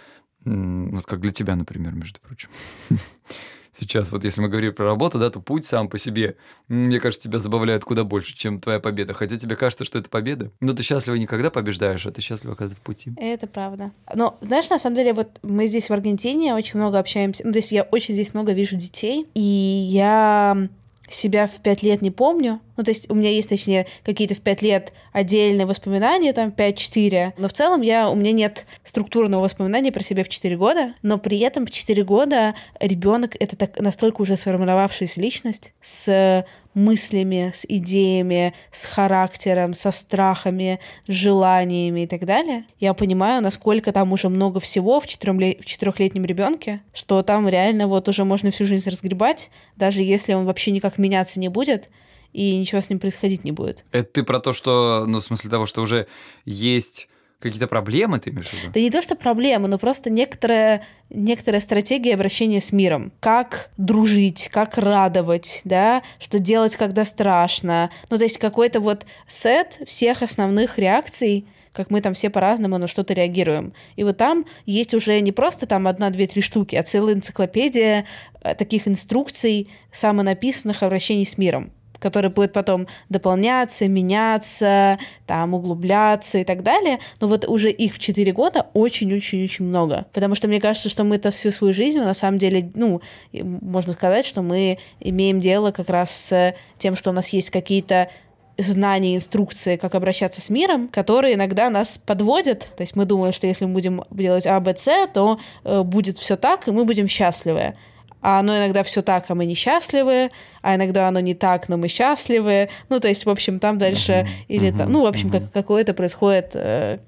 вот 0.44 1.06
как 1.06 1.22
для 1.22 1.32
тебя, 1.32 1.56
например, 1.56 1.94
между 1.94 2.20
прочим. 2.20 2.50
сейчас. 3.72 4.12
Вот 4.12 4.24
если 4.24 4.42
мы 4.42 4.50
говорим 4.50 4.74
про 4.74 4.86
работу, 4.86 5.20
да, 5.20 5.30
то 5.30 5.40
путь 5.40 5.66
сам 5.66 5.88
по 5.88 5.98
себе, 5.98 6.36
мне 6.68 7.00
кажется, 7.00 7.28
тебя 7.28 7.40
забавляет 7.40 7.84
куда 7.84 8.04
больше, 8.04 8.36
чем 8.36 8.60
твоя 8.60 8.80
победа. 8.80 9.14
Хотя 9.14 9.38
тебе 9.38 9.56
кажется, 9.56 9.86
что 9.86 10.00
это 10.00 10.10
победа. 10.10 10.52
Но 10.60 10.74
ты 10.74 10.84
счастлива 10.84 11.16
не 11.16 11.26
когда 11.26 11.50
побеждаешь, 11.50 12.06
а 12.06 12.12
ты 12.12 12.22
счастлива, 12.22 12.56
когда 12.56 12.76
в 12.76 12.82
пути. 12.82 13.14
Это 13.18 13.48
правда. 13.48 13.92
Но, 14.14 14.38
знаешь, 14.42 14.70
на 14.70 14.80
самом 14.80 14.96
деле, 14.96 15.14
вот 15.14 15.40
мы 15.44 15.68
здесь 15.68 15.90
в 15.90 15.94
Аргентине 15.94 16.54
очень 16.54 16.80
много 16.80 17.00
общаемся. 17.00 17.46
Ну, 17.46 17.52
то 17.52 17.60
есть 17.60 17.72
я 17.72 17.84
очень 17.84 18.14
здесь 18.14 18.34
много 18.34 18.54
вижу 18.54 18.76
детей, 18.76 19.28
и 19.34 19.42
я 19.42 20.70
себя 21.08 21.48
в 21.48 21.62
пять 21.62 21.84
лет 21.84 22.02
не 22.02 22.12
помню. 22.12 22.60
Ну, 22.82 22.86
то 22.86 22.90
есть 22.90 23.12
у 23.12 23.14
меня 23.14 23.30
есть, 23.30 23.48
точнее, 23.48 23.86
какие-то 24.04 24.34
в 24.34 24.42
пять 24.42 24.64
лет 24.64 24.92
отдельные 25.14 25.68
воспоминания, 25.68 26.34
там 26.34 26.50
5-4. 26.50 27.34
Но 27.38 27.48
в 27.48 27.54
целом 27.54 27.82
я, 27.82 28.10
у 28.10 28.16
меня 28.16 28.32
нет 28.32 28.66
структурного 28.84 29.44
воспоминания 29.44 29.92
про 29.92 30.04
себя 30.04 30.24
в 30.24 30.30
4 30.30 30.58
года. 30.58 30.96
Но 31.04 31.20
при 31.20 31.38
этом 31.42 31.68
в 31.68 31.70
4 31.70 32.04
года 32.04 32.56
ребенок 32.80 33.36
это 33.40 33.56
так, 33.56 33.80
настолько 33.80 34.24
уже 34.24 34.36
сформировавшаяся 34.36 35.22
личность 35.22 35.74
с 35.80 36.44
мыслями, 36.74 37.52
с 37.54 37.66
идеями, 37.68 38.56
с 38.72 38.86
характером, 38.86 39.76
со 39.76 39.92
страхами, 39.92 40.80
с 41.06 41.12
желаниями 41.12 42.02
и 42.02 42.08
так 42.08 42.26
далее. 42.26 42.66
Я 42.80 42.96
понимаю, 42.96 43.44
насколько 43.44 43.92
там 43.92 44.12
уже 44.12 44.30
много 44.30 44.60
всего 44.60 45.00
в, 45.00 45.06
в 45.06 45.08
четырехлетнем 45.08 46.26
ребенке, 46.26 46.82
что 46.94 47.22
там 47.22 47.48
реально 47.48 47.88
вот 47.88 48.08
уже 48.10 48.24
можно 48.24 48.50
всю 48.50 48.66
жизнь 48.66 48.90
разгребать, 48.90 49.52
даже 49.76 50.02
если 50.02 50.34
он 50.34 50.46
вообще 50.46 50.72
никак 50.72 50.98
меняться 50.98 51.40
не 51.40 51.50
будет, 51.50 51.90
и 52.34 52.58
ничего 52.58 52.82
с 52.82 52.90
ним 52.90 53.00
происходить 53.00 53.44
не 53.44 53.52
будет. 53.52 53.86
Это 53.92 54.12
ты 54.12 54.24
про 54.24 54.40
то, 54.40 54.54
что, 54.54 55.06
ну, 55.08 55.20
в 55.20 55.24
смысле 55.24 55.50
того, 55.50 55.66
что 55.66 55.82
уже 55.82 56.08
есть 56.46 57.08
Какие-то 57.42 57.68
проблемы 57.68 58.20
ты 58.20 58.30
имеешь 58.30 58.50
в 58.50 58.54
виду? 58.54 58.72
Да 58.72 58.80
не 58.80 58.92
то, 58.92 59.02
что 59.02 59.16
проблемы, 59.16 59.68
но 59.68 59.80
просто 59.80 60.12
некоторая, 60.12 60.84
некоторая 61.10 61.60
стратегия 61.60 62.14
обращения 62.14 62.62
с 62.62 62.72
миром. 62.72 63.12
Как 63.20 63.72
дружить, 63.78 64.48
как 64.50 64.78
радовать, 64.78 65.62
да, 65.64 66.04
что 66.20 66.38
делать, 66.38 66.76
когда 66.76 67.04
страшно. 67.04 67.90
Ну, 68.12 68.18
то 68.18 68.24
есть 68.24 68.38
какой-то 68.38 68.80
вот 68.80 69.08
сет 69.26 69.80
всех 69.88 70.22
основных 70.22 70.78
реакций, 70.78 71.48
как 71.74 71.90
мы 71.90 72.02
там 72.02 72.14
все 72.14 72.30
по-разному 72.30 72.78
на 72.78 72.86
что-то 72.86 73.14
реагируем. 73.14 73.74
И 73.96 74.04
вот 74.04 74.18
там 74.18 74.46
есть 74.68 74.94
уже 74.94 75.20
не 75.20 75.32
просто 75.32 75.66
там 75.66 75.88
одна, 75.88 76.12
две, 76.12 76.28
три 76.28 76.44
штуки, 76.44 76.76
а 76.76 76.84
целая 76.84 77.16
энциклопедия 77.16 78.06
э, 78.44 78.54
таких 78.54 78.88
инструкций, 78.88 79.68
самонаписанных 79.92 80.84
обращений 80.84 81.26
с 81.26 81.40
миром 81.40 81.72
который 82.02 82.32
будет 82.32 82.52
потом 82.52 82.88
дополняться, 83.10 83.88
меняться, 83.88 85.00
там, 85.26 85.54
углубляться 85.54 86.40
и 86.40 86.44
так 86.44 86.64
далее. 86.64 87.00
Но 87.22 87.28
вот 87.28 87.46
уже 87.48 87.70
их 87.70 87.94
в 87.94 88.00
4 88.00 88.32
года 88.34 88.68
очень-очень-очень 88.74 89.66
много. 89.66 90.08
Потому 90.12 90.36
что 90.36 90.48
мне 90.48 90.60
кажется, 90.60 90.90
что 90.90 91.04
мы 91.04 91.16
это 91.16 91.32
всю 91.32 91.52
свою 91.52 91.74
жизнь, 91.74 92.00
на 92.00 92.14
самом 92.14 92.40
деле, 92.40 92.70
ну, 92.74 93.02
можно 93.32 93.94
сказать, 93.94 94.26
что 94.26 94.42
мы 94.42 94.80
имеем 95.00 95.40
дело 95.40 95.72
как 95.72 95.90
раз 95.90 96.12
с 96.12 96.56
тем, 96.78 96.96
что 96.96 97.12
у 97.12 97.14
нас 97.14 97.30
есть 97.30 97.52
какие-то 97.52 98.10
знания, 98.58 99.16
инструкции, 99.16 99.78
как 99.78 99.96
обращаться 99.96 100.42
с 100.42 100.50
миром, 100.50 100.88
которые 100.88 101.36
иногда 101.36 101.70
нас 101.70 101.98
подводят. 101.98 102.72
То 102.76 102.82
есть 102.82 102.96
мы 102.96 103.06
думаем, 103.06 103.34
что 103.34 103.48
если 103.48 103.66
мы 103.66 103.74
будем 103.74 104.04
делать 104.12 104.48
А, 104.48 104.60
Б, 104.60 104.74
С, 104.76 105.08
то 105.14 105.40
э, 105.64 105.82
будет 105.84 106.18
все 106.18 106.36
так, 106.36 106.68
и 106.68 106.72
мы 106.72 106.86
будем 106.86 107.08
счастливы 107.08 107.76
а 108.22 108.40
оно 108.40 108.58
иногда 108.58 108.84
все 108.84 109.02
так, 109.02 109.26
а 109.28 109.36
мы 109.36 109.46
несчастливы, 109.46 110.32
а 110.62 110.76
иногда 110.76 111.08
оно 111.08 111.20
не 111.20 111.34
так, 111.34 111.70
но 111.70 111.78
мы 111.78 111.88
счастливы. 111.88 112.70
Ну, 112.90 113.00
то 113.00 113.08
есть, 113.08 113.26
в 113.26 113.30
общем, 113.30 113.60
там 113.60 113.78
дальше 113.78 114.12
uh-huh, 114.12 114.46
или 114.48 114.70
uh-huh, 114.70 114.78
там, 114.78 114.92
ну, 114.92 115.02
в 115.02 115.06
общем, 115.06 115.30
uh-huh. 115.30 115.42
как, 115.42 115.52
какое-то 115.52 115.94
происходит 115.94 116.52
э, 116.54 117.00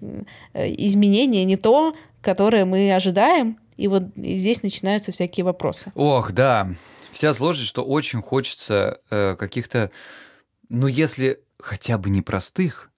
э, 0.53 0.67
изменение 0.77 1.45
не 1.45 1.57
то, 1.57 1.95
которое 2.21 2.65
мы 2.65 2.91
ожидаем, 2.91 3.59
и 3.77 3.87
вот 3.87 4.03
здесь 4.15 4.63
начинаются 4.63 5.11
всякие 5.11 5.43
вопросы. 5.43 5.91
Ох, 5.95 6.31
да, 6.31 6.69
вся 7.11 7.33
сложность, 7.33 7.69
что 7.69 7.83
очень 7.83 8.21
хочется 8.21 8.99
э, 9.09 9.35
каких-то, 9.37 9.91
ну, 10.69 10.87
если 10.87 11.39
хотя 11.59 11.97
бы 11.97 12.09
непростых, 12.09 12.91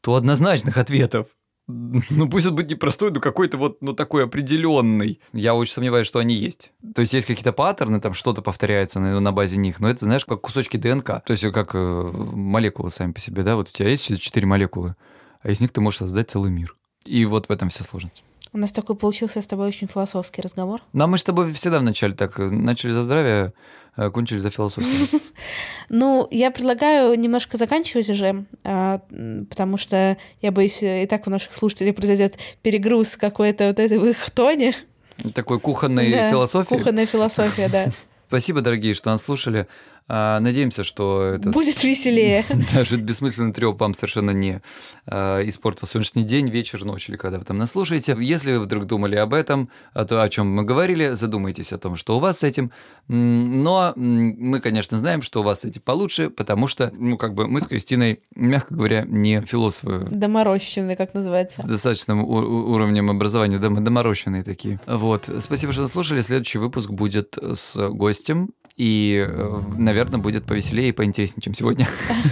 то 0.00 0.14
однозначных 0.16 0.76
ответов. 0.76 1.28
Ну, 2.10 2.28
пусть 2.28 2.46
он 2.46 2.54
будет 2.54 2.70
непростой, 2.70 3.10
но 3.10 3.20
какой-то 3.20 3.56
вот, 3.56 3.78
ну, 3.80 3.92
такой 3.92 4.24
определенный. 4.24 5.20
Я 5.32 5.54
очень 5.54 5.72
сомневаюсь, 5.72 6.06
что 6.06 6.18
они 6.18 6.34
есть. 6.34 6.72
То 6.94 7.00
есть 7.00 7.12
есть 7.12 7.26
какие-то 7.26 7.52
паттерны, 7.52 8.00
там 8.00 8.12
что-то 8.14 8.42
повторяется 8.42 9.00
на, 9.00 9.20
на 9.20 9.32
базе 9.32 9.56
них, 9.56 9.80
но 9.80 9.88
это, 9.88 10.04
знаешь, 10.04 10.24
как 10.24 10.40
кусочки 10.40 10.76
ДНК. 10.76 11.22
То 11.24 11.30
есть 11.30 11.48
как 11.52 11.74
э, 11.74 12.10
молекулы 12.12 12.90
сами 12.90 13.12
по 13.12 13.20
себе, 13.20 13.42
да? 13.42 13.56
Вот 13.56 13.68
у 13.68 13.72
тебя 13.72 13.88
есть 13.88 14.20
четыре 14.20 14.46
молекулы, 14.46 14.96
а 15.40 15.50
из 15.50 15.60
них 15.60 15.72
ты 15.72 15.80
можешь 15.80 15.98
создать 15.98 16.30
целый 16.30 16.50
мир. 16.50 16.76
И 17.04 17.24
вот 17.24 17.48
в 17.48 17.50
этом 17.50 17.68
вся 17.68 17.84
сложность. 17.84 18.22
У 18.54 18.58
нас 18.58 18.70
такой 18.70 18.96
получился 18.96 19.40
с 19.40 19.46
тобой 19.46 19.68
очень 19.68 19.88
философский 19.88 20.42
разговор. 20.42 20.82
Ну, 20.92 21.04
а 21.04 21.06
мы 21.06 21.16
с 21.16 21.24
тобой 21.24 21.50
всегда 21.52 21.78
вначале 21.78 22.14
так, 22.14 22.38
э, 22.38 22.50
начали 22.50 22.92
за 22.92 23.02
здравие, 23.02 23.54
а 23.96 24.10
кончили 24.10 24.38
за 24.38 24.50
философию. 24.50 25.20
Ну, 25.88 26.26
я 26.30 26.50
предлагаю 26.50 27.18
немножко 27.18 27.58
заканчивать 27.58 28.08
уже, 28.08 28.46
а, 28.64 29.00
потому 29.50 29.76
что 29.76 30.16
я 30.40 30.50
боюсь, 30.50 30.82
и 30.82 31.06
так 31.06 31.26
у 31.26 31.30
наших 31.30 31.52
слушателей 31.52 31.92
произойдет 31.92 32.38
перегруз 32.62 33.18
какой-то 33.18 33.66
вот 33.66 33.78
этой 33.78 33.98
вот 33.98 34.16
хтони. 34.16 34.74
Такой 35.34 35.60
кухонной 35.60 36.10
философии. 36.30 36.68
Кухонная 36.68 37.04
философия, 37.04 37.68
да. 37.68 37.86
Спасибо, 38.28 38.62
дорогие, 38.62 38.94
что 38.94 39.10
нас 39.10 39.22
слушали. 39.22 39.66
А, 40.08 40.40
надеемся, 40.40 40.84
что 40.84 41.22
это... 41.22 41.50
Будет 41.50 41.82
веселее. 41.82 42.44
Даже 42.74 42.96
бессмысленный 42.96 43.52
треп 43.52 43.78
вам 43.78 43.94
совершенно 43.94 44.30
не 44.30 44.60
а, 45.06 45.40
испортил 45.46 45.86
сегодняшний 45.86 46.24
день, 46.24 46.48
вечер, 46.48 46.84
ночь 46.84 47.08
или 47.08 47.16
когда 47.16 47.38
вы 47.38 47.44
там 47.44 47.58
нас 47.58 47.70
слушаете. 47.70 48.16
Если 48.18 48.52
вы 48.52 48.60
вдруг 48.60 48.86
думали 48.86 49.16
об 49.16 49.32
этом, 49.34 49.70
о 49.94 50.04
том, 50.04 50.20
о 50.20 50.28
чем 50.28 50.52
мы 50.52 50.64
говорили, 50.64 51.10
задумайтесь 51.10 51.72
о 51.72 51.78
том, 51.78 51.96
что 51.96 52.16
у 52.16 52.20
вас 52.20 52.40
с 52.40 52.44
этим. 52.44 52.72
Но 53.08 53.92
мы, 53.96 54.60
конечно, 54.60 54.98
знаем, 54.98 55.22
что 55.22 55.40
у 55.40 55.42
вас 55.42 55.60
с 55.60 55.64
этим 55.64 55.82
получше, 55.82 56.30
потому 56.30 56.66
что, 56.66 56.92
ну, 56.94 57.16
как 57.16 57.34
бы 57.34 57.46
мы 57.46 57.60
с 57.60 57.66
Кристиной, 57.66 58.20
мягко 58.34 58.74
говоря, 58.74 59.04
не 59.06 59.40
философы. 59.42 60.06
Доморощенные, 60.10 60.96
как 60.96 61.14
называется. 61.14 61.62
С 61.62 61.66
достаточным 61.66 62.24
уровнем 62.24 63.10
образования, 63.10 63.58
дом 63.58 63.82
доморощенные 63.82 64.42
такие. 64.42 64.80
Вот. 64.86 65.30
Спасибо, 65.40 65.72
что 65.72 65.86
слушали. 65.86 66.20
Следующий 66.20 66.58
выпуск 66.58 66.90
будет 66.90 67.38
с 67.38 67.88
гостем 67.88 68.50
и, 68.76 69.24
э, 69.26 69.60
наверное, 69.76 70.18
будет 70.18 70.44
повеселее 70.44 70.90
и 70.90 70.92
поинтереснее, 70.92 71.42
чем 71.42 71.54
сегодня. 71.54 71.86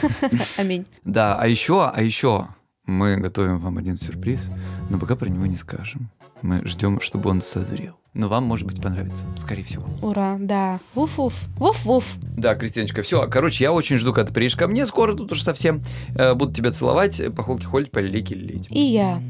Аминь. 0.58 0.86
Да, 1.04 1.36
а 1.36 1.46
еще, 1.46 1.84
а 1.84 2.02
еще 2.02 2.48
мы 2.86 3.16
готовим 3.16 3.58
вам 3.58 3.78
один 3.78 3.96
сюрприз, 3.96 4.50
но 4.88 4.98
пока 4.98 5.16
про 5.16 5.28
него 5.28 5.46
не 5.46 5.56
скажем. 5.56 6.10
Мы 6.42 6.64
ждем, 6.64 7.00
чтобы 7.00 7.30
он 7.30 7.40
созрел. 7.40 7.96
Но 8.12 8.28
вам, 8.28 8.44
может 8.44 8.66
быть, 8.66 8.82
понравится, 8.82 9.24
скорее 9.36 9.62
всего. 9.62 9.86
Ура, 10.02 10.36
да. 10.40 10.80
Вуф-вуф. 10.96 11.34
Вуф-вуф. 11.58 12.04
Да, 12.36 12.56
Кристиночка, 12.56 13.02
все. 13.02 13.28
Короче, 13.28 13.62
я 13.62 13.72
очень 13.72 13.98
жду, 13.98 14.12
когда 14.12 14.28
ты 14.28 14.32
приедешь 14.32 14.56
ко 14.56 14.66
мне 14.66 14.84
скоро, 14.84 15.14
тут 15.14 15.30
уже 15.30 15.44
совсем. 15.44 15.82
Э, 16.16 16.34
буду 16.34 16.52
тебя 16.52 16.72
целовать, 16.72 17.22
по 17.36 17.44
холке 17.44 17.66
холить, 17.66 17.92
по 17.92 18.00
лилить. 18.00 18.68
И 18.70 18.80
я. 18.80 19.22